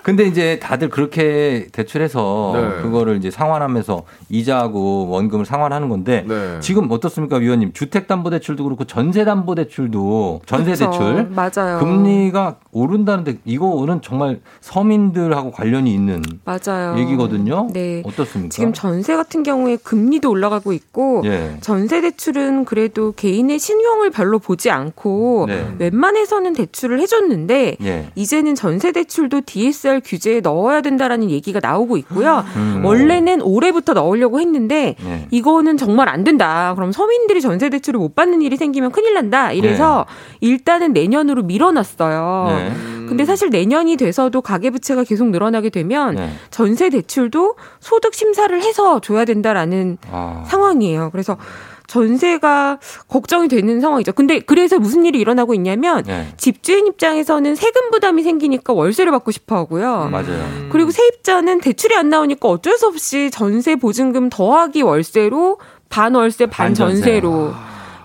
[0.03, 2.81] 근데 이제 다들 그렇게 대출해서 네.
[2.81, 6.59] 그거를 이제 상환하면서 이자하고 원금을 상환하는 건데 네.
[6.59, 7.71] 지금 어떻습니까, 위원님?
[7.73, 11.27] 주택담보대출도 그렇고 전세담보대출도 전세대출 그쵸.
[11.33, 11.79] 맞아요.
[11.79, 16.97] 금리가 오른다는데 이거는 정말 서민들하고 관련이 있는 맞아요.
[16.99, 17.67] 얘기거든요.
[17.71, 18.03] 네.
[18.05, 18.49] 어떻습니까?
[18.49, 21.57] 지금 전세 같은 경우에 금리도 올라가고 있고 예.
[21.61, 25.73] 전세 대출은 그래도 개인의 신용을 별로 보지 않고 네.
[25.79, 28.07] 웬만해서는 대출을 해줬는데 예.
[28.15, 32.43] 이제는 전세 대출도 DSR 규제에 넣어야 된다라는 얘기가 나오고 있고요.
[32.55, 32.81] 음.
[32.83, 35.27] 원래는 올해부터 넣으려고 했는데 예.
[35.31, 36.73] 이거는 정말 안 된다.
[36.75, 39.51] 그럼 서민들이 전세 대출을 못 받는 일이 생기면 큰일 난다.
[39.51, 40.05] 이래서
[40.41, 42.45] 일단은 내년으로 밀어놨어요.
[42.49, 42.71] 네.
[43.07, 46.29] 근데 사실 내년이 돼서도 가계부채가 계속 늘어나게 되면 네.
[46.49, 50.43] 전세 대출도 소득 심사를 해서 줘야 된다라는 아.
[50.47, 51.09] 상황이에요.
[51.11, 51.37] 그래서
[51.93, 54.13] 전세가 걱정이 되는 상황이죠.
[54.13, 56.27] 근데 그래서 무슨 일이 일어나고 있냐면 네.
[56.37, 60.09] 집주인 입장에서는 세금 부담이 생기니까 월세를 받고 싶어 하고요.
[60.11, 60.69] 맞아요.
[60.71, 66.67] 그리고 세입자는 대출이 안 나오니까 어쩔 수 없이 전세 보증금 더하기 월세로 반 월세 반
[66.67, 66.95] 반전세.
[66.95, 67.53] 전세로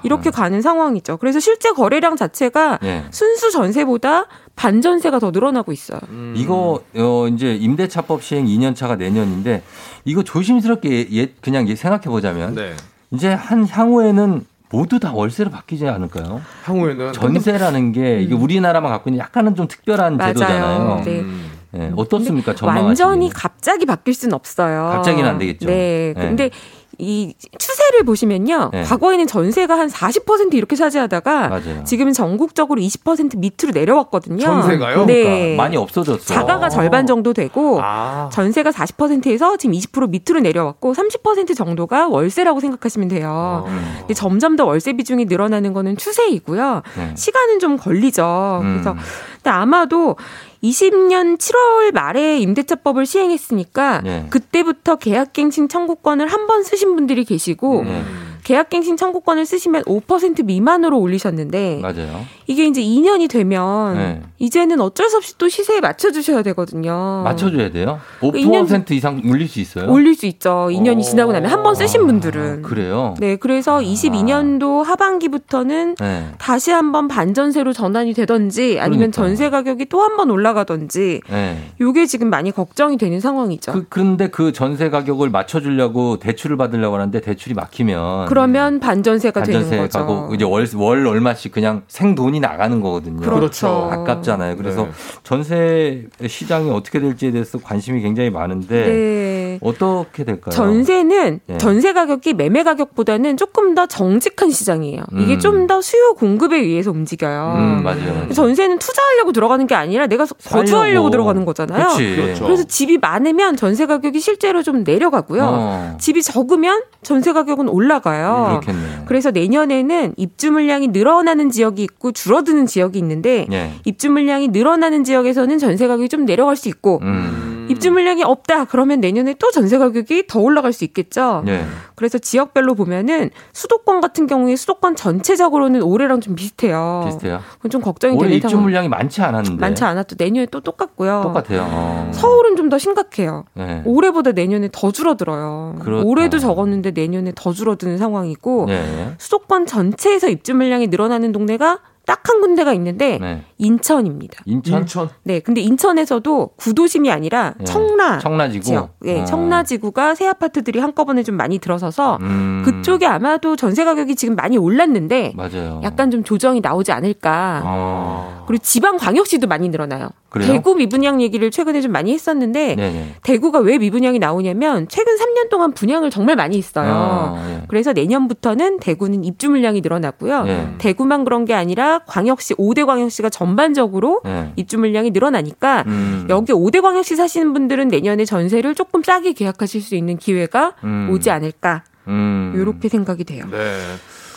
[0.03, 1.16] 이렇게 가는 상황이죠.
[1.16, 3.05] 그래서 실제 거래량 자체가 예.
[3.11, 6.01] 순수 전세보다 반전세가 더 늘어나고 있어요.
[6.34, 9.62] 이거 어 이제 임대차법 시행 2년 차가 내년인데
[10.05, 12.74] 이거 조심스럽게 예, 그냥 생각해 보자면 네.
[13.11, 16.42] 이제 한 향후에는 모두 다 월세로 바뀌지 않을까요?
[16.64, 20.18] 향후에는 전세라는 게 이게 우리나라만 갖고 있는 약간은 좀 특별한 음.
[20.18, 20.32] 맞아요.
[20.34, 21.02] 제도잖아요.
[21.04, 21.20] 네.
[21.20, 21.50] 음.
[21.76, 22.54] 예, 어떻습니까?
[22.54, 22.86] 전망하시기에는?
[22.86, 24.90] 완전히 갑자기 바뀔 수는 없어요.
[24.94, 25.66] 갑자기는 안 되겠죠.
[25.66, 26.14] 네.
[26.16, 26.28] 네.
[26.28, 26.50] 근데
[26.99, 28.70] 이 추세를 보시면요.
[28.72, 28.82] 네.
[28.82, 31.84] 과거에는 전세가 한 40% 이렇게 차지하다가 맞아요.
[31.84, 34.44] 지금은 전국적으로 20% 밑으로 내려왔거든요.
[34.44, 35.07] 전세가요?
[35.07, 35.22] 네.
[35.22, 36.34] 그러니까 많이 없어졌어.
[36.34, 38.28] 자가가 절반 정도 되고 아.
[38.32, 43.64] 전세가 40%에서 지금 20% 밑으로 내려왔고 30% 정도가 월세라고 생각하시면 돼요.
[43.68, 43.94] 음.
[44.01, 46.82] 근데 점점 더 월세 비중이 늘어나는 거는 추세이고요.
[46.96, 47.14] 네.
[47.16, 48.61] 시간은 좀 걸리죠.
[48.62, 48.72] 음.
[48.72, 48.96] 그래서
[49.36, 50.16] 근데 아마도
[50.62, 54.26] 20년 7월 말에 임대차법을 시행했으니까 네.
[54.30, 58.02] 그때부터 계약갱신 청구권을 한 번 쓰신 분들이 계시고 네.
[58.45, 62.24] 계약갱신 청구권을 쓰시면 5% 미만으로 올리셨는데 맞아요.
[62.47, 64.22] 이게 이제 2년이 되면 네.
[64.39, 67.22] 이제는 어쩔 수 없이 또 시세에 맞춰 주셔야 되거든요.
[67.24, 68.01] 맞춰 줘야 돼요.
[68.20, 69.91] 5%그 이상 올릴 수 있어요?
[69.91, 70.68] 올릴 수 있죠.
[70.70, 72.62] 2년이 지나고 나면 한 번 쓰신 분들은.
[72.62, 73.14] 그래요?
[73.18, 76.26] 네, 그래서 22년도 하반기부터는 네.
[76.39, 79.22] 다시 한번 반전세로 전환이 되던지 아니면 그러니까.
[79.22, 81.59] 전세 가격이 또 한 번 올라가던지 네.
[81.80, 83.72] 요게 지금 많이 걱정이 되는 상황이죠.
[83.72, 89.70] 그, 그런데 그 전세 가격을 맞춰 주려고 대출을 받으려고 하는데 대출이 막히면 그러면 반전세가 반전세
[89.70, 89.99] 되는 거죠.
[89.99, 93.20] 가고 이제 월, 월 얼마씩 그냥 생돈이 나가는 거거든요.
[93.20, 93.89] 그렇죠.
[93.93, 94.57] 아깝잖아요.
[94.57, 94.91] 그래서 네.
[95.22, 99.59] 전세 시장이 어떻게 될지에 대해서 관심이 굉장히 많은데 네.
[99.62, 100.53] 어떻게 될까요?
[100.53, 101.59] 전세는 예.
[101.59, 105.03] 전세 가격이 매매 가격보다는 조금 더 정직한 시장이에요.
[105.18, 105.39] 이게 음.
[105.39, 107.55] 좀더 수요 공급에 의해서 움직여요.
[107.57, 108.12] 음, 맞아요.
[108.14, 108.33] 맞아요.
[108.33, 111.11] 전세는 투자하려고 들어가는 게 아니라 내가 거주하려고 살려고.
[111.11, 111.89] 들어가는 거잖아요.
[111.97, 112.45] 그렇죠.
[112.45, 115.43] 그래서 집이 많으면 전세 가격이 실제로 좀 내려가고요.
[115.45, 115.97] 어.
[115.99, 118.17] 집이 적으면 전세 가격은 올라가요.
[118.60, 119.04] 그렇겠네.
[119.06, 123.72] 그래서 내년에는 입주 물량이 늘어나는 지역이 있고 줄어드는 지역이 있는데 예.
[123.84, 127.57] 입주 물량이 늘어나는 지역에서는 전세 가격이 좀 내려갈 수 있고 음.
[127.68, 131.42] 입주 물량이 없다 그러면 내년에 또 전세 가격이 더 올라갈 수 있겠죠.
[131.48, 131.64] 예.
[131.94, 137.02] 그래서 지역별로 보면은 수도권 같은 경우에 수도권 전체적으로는 올해랑 좀 비슷해요.
[137.06, 137.40] 비슷해요.
[137.56, 138.64] 그건 좀 걱정이 올해 되는 입주 상황.
[138.64, 141.20] 물량이 많지 않았는데 많지 않았도 내년에 또 똑같고요.
[141.24, 141.66] 똑같아요.
[141.68, 142.10] 어.
[142.14, 143.46] 서울은 좀 더 심각해요.
[143.54, 143.80] 네.
[143.86, 145.76] 올해보다 내년에 더 줄어들어요.
[145.80, 146.04] 그렇다.
[146.06, 149.14] 올해도 적었는데 내년에 더 줄어드는 상황이고 네.
[149.16, 151.78] 수도권 전체에서 입주 물량이 늘어나는 동네가
[152.09, 153.42] 딱 한 군데가 있는데 네.
[153.56, 154.42] 인천입니다.
[154.44, 154.80] 인천?
[154.80, 155.09] 인천.
[155.24, 157.64] 네, 근데 인천에서도 구도심이 아니라 네.
[157.64, 158.64] 청라 청라지구?
[158.64, 159.24] 지역, 네, 어.
[159.24, 162.62] 청라지구가 새 아파트들이 한꺼번에 좀 많이 들어서서 음.
[162.64, 165.80] 그쪽에 아마도 전세 가격이 지금 많이 올랐는데 맞아요.
[165.84, 167.62] 약간 좀 조정이 나오지 않을까.
[167.64, 168.44] 어.
[168.46, 170.11] 그리고 지방 광역시도 많이 늘어나요.
[170.30, 170.52] 그래요?
[170.52, 173.14] 대구 미분양 얘기를 최근에 좀 많이 했었는데 네네.
[173.22, 176.92] 대구가 왜 미분양이 나오냐면 최근 3년 동안 분양을 정말 많이 했어요.
[176.92, 177.62] 어, 예.
[177.68, 180.44] 그래서 내년부터는 대구는 입주 물량이 늘어났고요.
[180.48, 180.68] 예.
[180.78, 184.53] 대구만 그런 게 아니라 광역시 5대 광역시가 전반적으로 예.
[184.57, 186.26] 입주 물량이 늘어나니까 음.
[186.28, 191.09] 여기 5대 광역시 사시는 분들은 내년에 전세를 조금 싸게 계약하실 수 있는 기회가 음.
[191.11, 191.84] 오지 않을까.
[192.09, 192.53] 음.
[192.57, 193.44] 이렇게 생각이 돼요.
[193.51, 193.80] 네.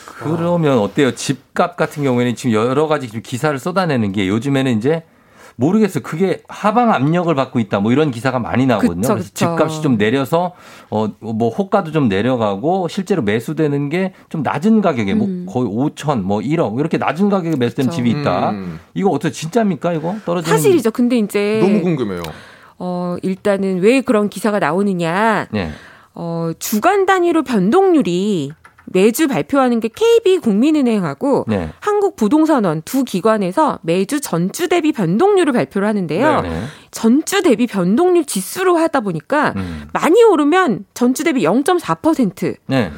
[0.06, 1.14] 그러면 어때요?
[1.14, 5.02] 집값 같은 경우에는 지금 여러 가지 지금 기사를 쏟아내는 게 요즘에는 이제
[5.56, 6.02] 모르겠어요.
[6.02, 7.80] 그게 하방 압력을 받고 있다.
[7.80, 9.00] 뭐 이런 기사가 많이 나오거든요.
[9.02, 9.34] 그쵸, 그래서 그쵸.
[9.34, 10.52] 집값이 좀 내려서
[10.90, 15.46] 어 뭐 호가도 좀 내려가고 실제로 매수되는 게 좀 낮은 가격에 뭐 음.
[15.48, 17.96] 거의 5천 뭐 1억 이렇게 낮은 가격에 매수된 그쵸.
[17.96, 18.50] 집이 있다.
[18.50, 18.78] 음.
[18.94, 20.90] 이거 어떻게 진짜입니까 이거 떨어지는 사실이죠.
[20.90, 22.22] 근데 이제 너무 궁금해요.
[22.78, 25.46] 어, 일단은 왜 그런 기사가 나오느냐.
[25.52, 25.70] 네.
[26.14, 28.52] 어, 주간 단위로 변동률이
[28.92, 31.70] 매주 발표하는 게 KB 국민은행하고 네.
[31.80, 36.40] 한국부동산원 두 기관에서 매주 전주 대비 변동률을 발표를 하는데요.
[36.42, 36.62] 네.
[36.90, 39.88] 전주 대비 변동률 지수로 하다 보니까 음.
[39.92, 42.56] 많이 오르면 전주 대비 0.4%.
[42.66, 42.92] 네.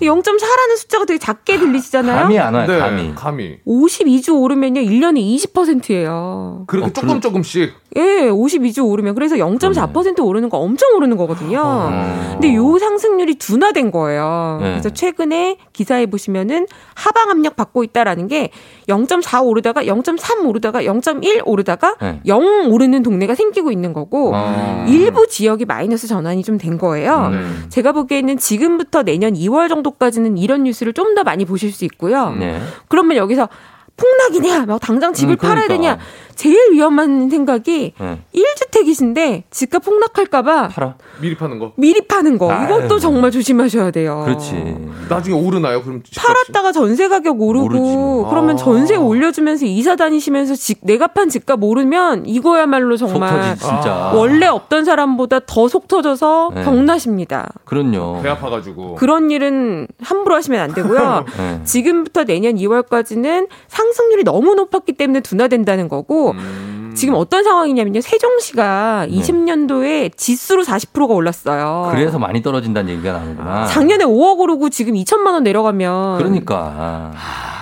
[0.00, 2.22] 0.4라는 숫자가 되게 작게 들리시잖아요.
[2.22, 2.66] 감이 안 와요.
[2.66, 2.78] 네.
[2.78, 3.14] 감이.
[3.14, 3.58] 감이.
[3.66, 4.80] 52주 오르면요.
[4.82, 6.64] 1년에 20%예요.
[6.66, 7.72] 그렇게 어, 조금 조금씩.
[7.96, 11.62] 예, 52주 오르면 그래서 0.4% 오르는 거 엄청 오르는 거거든요.
[11.64, 12.28] 어.
[12.32, 14.58] 근데 요 상승률이 둔화된 거예요.
[14.60, 14.70] 네.
[14.72, 18.50] 그래서 최근에 기사에 보시면은 하방 압력 받고 있다라는 게
[18.88, 22.20] 0.4 오르다가 0.3 오르다가 0.1 오르다가 네.
[22.26, 24.84] 0 오르는 동네가 생기고 있는 거고 어.
[24.88, 27.28] 일부 지역이 마이너스 전환이 좀 된 거예요.
[27.28, 27.38] 네.
[27.68, 32.30] 제가 보기에는 지금부터 내년 2월 정도까지는 이런 뉴스를 좀 더 많이 보실 수 있고요.
[32.38, 32.60] 네.
[32.88, 33.48] 그러면 여기서
[33.96, 35.48] 폭락이냐, 막 당장 집을 음, 그러니까.
[35.48, 35.98] 팔아야 되냐,
[36.38, 38.18] 제일 위험한 생각이 네.
[38.32, 40.94] 1주택이신데 집값 폭락할까봐 팔아.
[41.20, 41.72] 미리 파는 거.
[41.76, 42.48] 미리 파는 거.
[42.52, 42.64] 아유.
[42.66, 44.22] 이것도 정말 조심하셔야 돼요.
[44.24, 44.76] 그렇지.
[45.08, 45.82] 나중에 오르나요?
[45.82, 46.24] 그럼 집값이?
[46.24, 48.28] 팔았다가 전세 가격 오르고 오르지 뭐.
[48.30, 48.56] 그러면 아.
[48.56, 54.12] 전세 올려주면서 이사 다니시면서 집, 내가 판 집값 오르면 이거야말로 속 정말 터지 진짜.
[54.14, 56.62] 원래 없던 사람보다 더 속 터져서 네.
[56.64, 57.50] 병나십니다.
[57.64, 58.22] 그럼요.
[58.22, 58.94] 배 아파가지고.
[58.94, 61.24] 그런 일은 함부로 하시면 안 되고요.
[61.36, 61.60] 네.
[61.64, 66.92] 지금부터 내년 2월까지는 상승률이 너무 높았기 때문에 둔화된다는 거고 음.
[66.96, 68.00] 지금 어떤 상황이냐면요.
[68.00, 71.90] 세종시가 20년도에 지수로 40%가 올랐어요.
[71.92, 71.98] 네.
[72.00, 73.66] 그래서 많이 떨어진다는 얘기가 나오는구나.
[73.66, 77.12] 작년에 5억 오르고 지금 2천만 원 내려가면 그러니까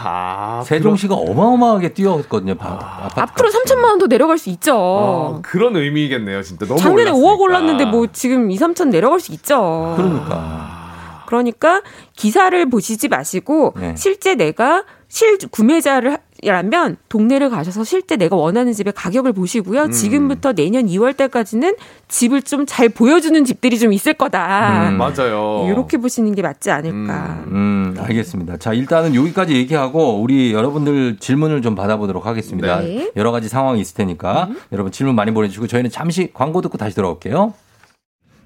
[0.09, 2.55] 아, 세종시가 어마어마하게 뛰었거든요.
[2.55, 3.59] 바- 아파트 앞으로 값이.
[3.75, 4.75] 3천만 원더 내려갈 수 있죠.
[4.77, 6.65] 어, 그런 의미겠네요, 진짜.
[6.65, 7.29] 너무 작년에 올랐으니까.
[7.35, 9.95] 5억 올랐는데 뭐 지금 2, 3천 내려갈 수 있죠.
[9.97, 10.77] 그러니까
[11.27, 11.83] 그러니까
[12.15, 13.95] 기사를 보시지 마시고 네.
[13.97, 16.01] 실제 내가 실 구매자
[16.43, 19.85] 라면 동네를 가셔서 실제 내가 원하는 집의 가격을 보시고요.
[19.85, 19.91] 음.
[19.91, 21.75] 지금부터 내년 2월 달까지는
[22.09, 24.91] 집을 좀 잘 보여주는 집들이 좀 있을 거다.
[24.91, 24.99] 음.
[24.99, 25.67] 맞아요.
[25.69, 27.45] 이렇게 보시는 게 맞지 않을까.
[27.47, 28.57] 음, 알겠습니다.
[28.57, 32.81] 자, 일단은 여기까지 얘기하고 우리 여러분들 질문을 좀 받아보도록 하겠습니다.
[32.81, 33.11] 네.
[33.17, 37.55] 여러 가지 상황이 있을 테니까 여러분 질문 많이 보내주시고 저희는 잠시 광고 듣고 다시 돌아올게요.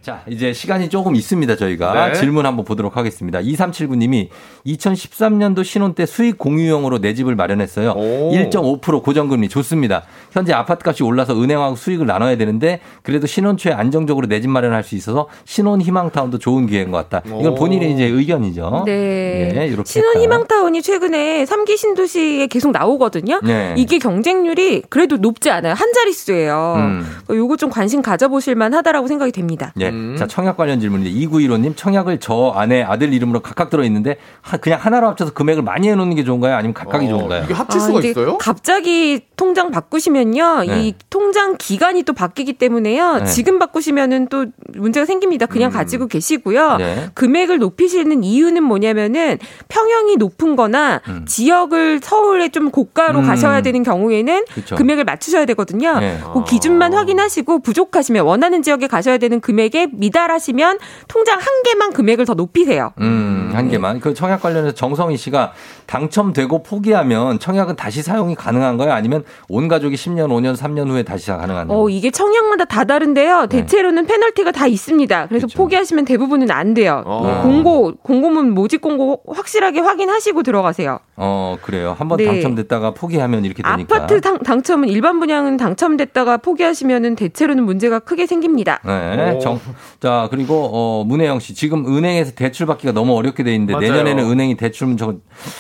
[0.03, 2.09] 자, 이제 시간이 조금 있습니다, 저희가.
[2.09, 2.15] 네.
[2.15, 3.39] 질문 한번 보도록 하겠습니다.
[3.41, 4.29] 2379님이
[4.67, 7.95] 2013년도 신혼 때 수익 공유형으로 내 집을 마련했어요.
[7.95, 10.05] 1.5% 고정금리 좋습니다.
[10.33, 14.83] 현재 아파트 값이 올라서 은행하고 수익을 나눠야 되는데 그래도 신혼 초에 안정적으로 내 집 마련할
[14.85, 17.21] 수 있어서 신혼 희망타운도 좋은 기회인 것 같다.
[17.27, 17.55] 이건 오.
[17.57, 18.85] 본인의 이제 의견이죠.
[18.87, 19.53] 네.
[19.55, 20.21] 예, 이렇게 신혼 했다.
[20.21, 23.41] 희망타운이 최근에 3기 신도시에 계속 나오거든요.
[23.45, 23.75] 네.
[23.77, 25.75] 이게 경쟁률이 그래도 높지 않아요.
[25.75, 26.75] 한 자릿수예요.
[26.79, 27.07] 음.
[27.29, 29.75] 요거 좀 관심 가져보실 만하다라고 생각이 됩니다.
[29.93, 30.17] 예.
[30.17, 34.17] 자, 청약 관련 질문인데 2915님 청약을 저 아내 아들 이름으로 각각 들어 있는데
[34.61, 36.55] 그냥 하나로 합쳐서 금액을 많이 해 놓는 게 좋은가요?
[36.55, 37.45] 아니면 각각이 좋은가요?
[37.45, 38.39] 이게 합칠 아, 수가 이게 있어요?
[38.39, 40.65] 갑자기 통장 바꾸시면요.
[40.67, 40.87] 네.
[40.87, 43.19] 이 통장 기간이 또 바뀌기 때문에요.
[43.19, 43.25] 네.
[43.25, 45.47] 지금 바꾸시면은 또 문제가 생깁니다.
[45.47, 46.77] 그냥 가지고 계시고요.
[46.77, 47.11] 네.
[47.15, 49.39] 금액을 높이시는 이유는 뭐냐면은
[49.69, 53.27] 평형이 높은 거나 지역을 서울에 좀 고가로 음.
[53.27, 54.77] 가셔야 되는 경우에는 그쵸.
[54.77, 55.99] 금액을 맞추셔야 되거든요.
[55.99, 56.19] 네.
[56.33, 60.79] 그 기준만 확인하시고 부족하시면 원하는 지역에 가셔야 되는 금액에 미달하시면
[61.09, 62.93] 통장 한 개만 금액을 더 높이세요.
[63.01, 64.01] 음, 한 개만.
[64.01, 65.53] 그 청약 관련해서 정성희 씨가
[65.91, 68.93] 당첨되고 포기하면 청약은 다시 사용이 가능한가요?
[68.93, 71.77] 아니면 온 가족이 10년, 5년, 3년 후에 다시 가능한가요?
[71.77, 73.49] 어, 이게 청약마다 다 다른데요.
[73.49, 73.49] 네.
[73.49, 75.27] 대체로는 페널티가 다 있습니다.
[75.27, 77.03] 그래서 포기하시면 대부분은 안 돼요.
[77.07, 77.41] 어.
[77.43, 81.01] 공고, 공고문 모집 공고 확실하게 확인하시고 들어가세요.
[81.17, 81.97] 어, 그래요.
[81.99, 82.27] 한번 네.
[82.27, 83.97] 당첨됐다가 포기하면 이렇게 되니까.
[83.97, 88.81] 아파트 당, 당첨은 일반 분양은 당첨됐다가 포기하시면은 대체로는 문제가 크게 생깁니다.
[88.87, 89.33] 네.
[89.33, 89.39] 오.
[89.41, 89.61] 정,
[89.99, 91.55] 자, 그리고, 어, 문혜영 씨.
[91.55, 93.91] 지금 은행에서 대출 받기가 너무 어렵게 돼 있는데 맞아요.
[93.91, 95.15] 내년에는 은행이 대출 저,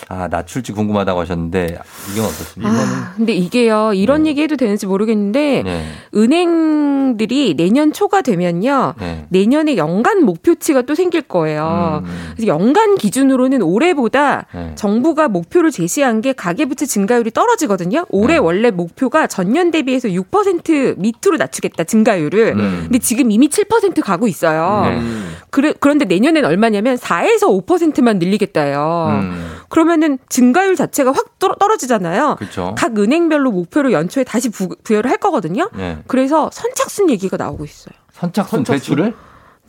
[0.08, 1.78] 아, 낮출지 궁금하다고 하셨는데
[2.12, 2.72] 이건 어떻습니까?
[2.72, 5.84] 아, 근데 이게요, 이런 얘기 해도 되는지 모르겠는데, 네.
[6.14, 9.26] 은행들이 내년 초가 되면요, 네.
[9.30, 12.02] 내년에 연간 목표치가 또 생길 거예요.
[12.34, 14.66] 그래서 연간 기준으로는 올해보다 음.
[14.70, 14.74] 네.
[14.74, 18.06] 정부가 목표를 제시한 게 가계부채 증가율이 떨어지거든요.
[18.10, 18.38] 올해 네.
[18.38, 22.54] 원래 목표가 전년 대비해서 6% 밑으로 낮추겠다 증가율을.
[22.56, 22.80] 음.
[22.84, 24.82] 근데 지금 이미 7% 가고 있어요.
[24.84, 25.00] 네.
[25.50, 29.20] 그래, 그런데 내년엔 얼마냐면 4에서 5%만 늘리겠다요.
[29.22, 29.50] 음.
[29.70, 32.36] 그러면은 증가율 자체가 확 떨- 떨어지잖아요.
[32.38, 32.74] 그쵸.
[32.76, 35.70] 각 은행별로 목표를 연초에 다시 부, 부여를 할 거거든요.
[35.74, 35.98] 네.
[36.06, 37.94] 그래서 선착순 얘기가 나오고 있어요.
[38.12, 39.14] 선착순 대출을?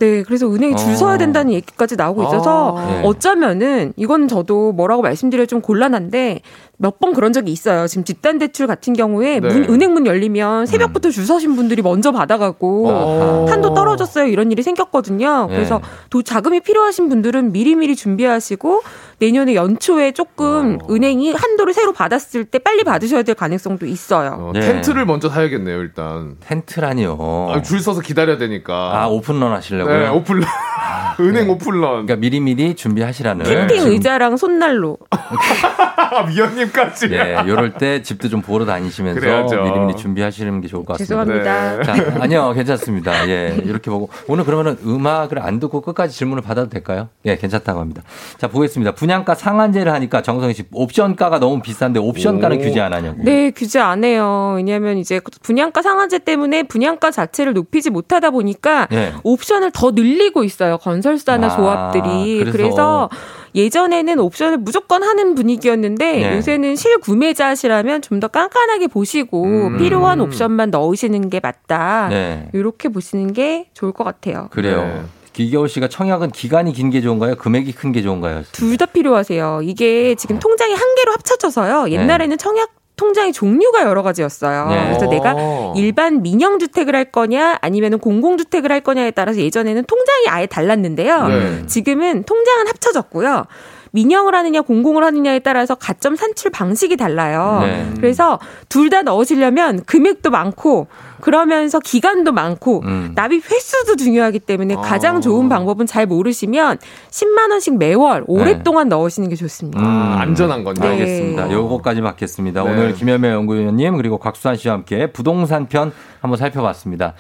[0.02, 0.96] 네, 그래서 은행이 줄 어.
[0.96, 2.86] 서야 된다는 얘기까지 나오고 있어서 아.
[2.88, 3.02] 네.
[3.06, 6.42] 어쩌면은 이건 저도 뭐라고 말씀드려 좀 곤란한데
[6.78, 7.86] 몇 번 그런 적이 있어요.
[7.88, 9.48] 지금 집단 대출 같은 경우에 네.
[9.48, 13.46] 문, 은행 문 열리면 새벽부터 줄 서신 분들이 먼저 받아가고 어.
[13.50, 15.46] 한도 떨어졌어요 이런 일이 생겼거든요.
[15.48, 15.56] 네.
[15.56, 15.80] 그래서
[16.10, 18.82] 도 자금이 필요하신 분들은 미리미리 준비하시고
[19.20, 24.32] 내년에 연초에 조금 은행이 한도를 새로 받았을 때 빨리 받으셔야 될 가능성도 있어요.
[24.40, 24.62] 어, 네.
[24.62, 26.38] 텐트를 먼저 사야겠네요, 일단.
[26.40, 27.52] 텐트라니요.
[27.54, 28.74] 아, 줄 서서 기다려야 되니까.
[29.00, 29.91] 아, 오픈런 하시려고요?
[30.00, 30.44] 네, 오픈런.
[31.20, 32.06] 은행 오픈런.
[32.06, 33.46] 그러니까 미리미리 준비하시라는.
[33.46, 34.98] 캠핑 지금 의자랑 손난로.
[36.12, 37.08] 아, 위원님까지.
[37.12, 39.64] 예, 요럴 때 집도 좀 보러 다니시면서 그래야죠.
[39.64, 41.26] 미리미리 준비하시는 게 좋을 것 같습니다.
[41.26, 41.78] 죄송합니다.
[41.78, 41.84] 네.
[41.84, 43.30] 자, 아니요, 괜찮습니다.
[43.30, 44.10] 예, 이렇게 보고.
[44.28, 47.08] 오늘 그러면은 음악을 안 듣고 끝까지 질문을 받아도 될까요?
[47.26, 48.04] 예, 괜찮다고 합니다.
[48.38, 48.92] 자, 보겠습니다.
[48.92, 52.60] 분양가 상한제를 하니까 정성희 씨, 옵션가가 너무 비싼데 옵션가는 오.
[52.60, 53.18] 규제 안 하냐고.
[53.24, 54.54] 네, 규제 안 해요.
[54.58, 59.14] 왜냐하면 이제 분양가 상한제 때문에 분양가 자체를 높이지 못하다 보니까 예.
[59.24, 60.78] 옵션을 더 늘리고 있어요.
[60.78, 62.40] 건설사나 아, 조합들이.
[62.40, 62.52] 그래서.
[62.52, 63.10] 그래서,
[63.54, 66.38] 예전에는 옵션을 무조건 하는 분위기였는데 네.
[66.38, 69.78] 요새는 실구매자시라면 좀 더 깐깐하게 보시고 음.
[69.78, 72.08] 필요한 옵션만 넣으시는 게 맞다.
[72.10, 72.50] 네.
[72.54, 74.48] 이렇게 보시는 게 좋을 것 같아요.
[74.52, 74.84] 그래요.
[74.84, 75.02] 네.
[75.34, 77.36] 기겨울 씨가 청약은 기간이 긴 게 좋은가요?
[77.38, 78.44] 금액이 큰 게 좋은가요?
[78.52, 79.62] 둘 다 필요하세요.
[79.64, 81.90] 이게 지금 통장이 한 개로 합쳐져서요.
[81.90, 84.68] 옛날에는 청약 통장의 종류가 여러 가지였어요.
[84.68, 84.88] 네.
[84.90, 85.74] 그래서 내가 어.
[85.76, 91.28] 일반 민영 주택을 할 거냐 아니면 공공 주택을 할 거냐에 따라서 예전에는 통장이 아예 달랐는데요.
[91.28, 91.66] 네.
[91.66, 93.46] 지금은 통장은 합쳐졌고요.
[93.92, 97.60] 민영을 하느냐 공공을 하느냐에 따라서 가점 산출 방식이 달라요.
[97.62, 97.88] 네.
[97.96, 98.40] 그래서
[98.70, 100.88] 둘 다 넣으시려면 금액도 많고
[101.22, 103.12] 그러면서 기간도 많고 음.
[103.16, 106.78] 납입 횟수도 중요하기 때문에 가장 좋은 방법은 잘 모르시면
[107.10, 109.80] 10만 원씩 매월 오랫동안 넣으시는 게 좋습니다.
[109.82, 110.82] 아, 안전한 건데.
[110.82, 110.88] 네.
[110.90, 111.52] 알겠습니다.
[111.52, 112.64] 요거까지 받겠습니다.
[112.64, 112.70] 네.
[112.70, 115.92] 오늘 김현매 연구위원님 그리고 곽수환 씨와 함께 부동산 편
[116.22, 117.14] 한번 살펴봤습니다.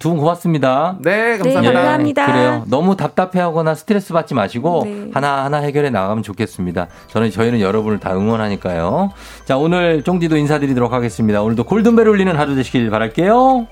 [0.00, 0.96] 두분 고맙습니다.
[1.00, 1.72] 네, 네, 감사합니다.
[1.72, 2.26] 감사합니다.
[2.26, 2.64] 그래요.
[2.68, 5.10] 너무 답답해하거나 스트레스 받지 마시고 네.
[5.12, 6.88] 하나 하나 해결해 나가면 좋겠습니다.
[7.08, 9.10] 저는 저희는 여러분을 다 응원하니까요.
[9.44, 11.42] 자 오늘 쫑디도 인사드리도록 하겠습니다.
[11.42, 13.45] 오늘도 골든벨 울리는 하루 되시길 바랄게요.
[13.46, 13.68] Então,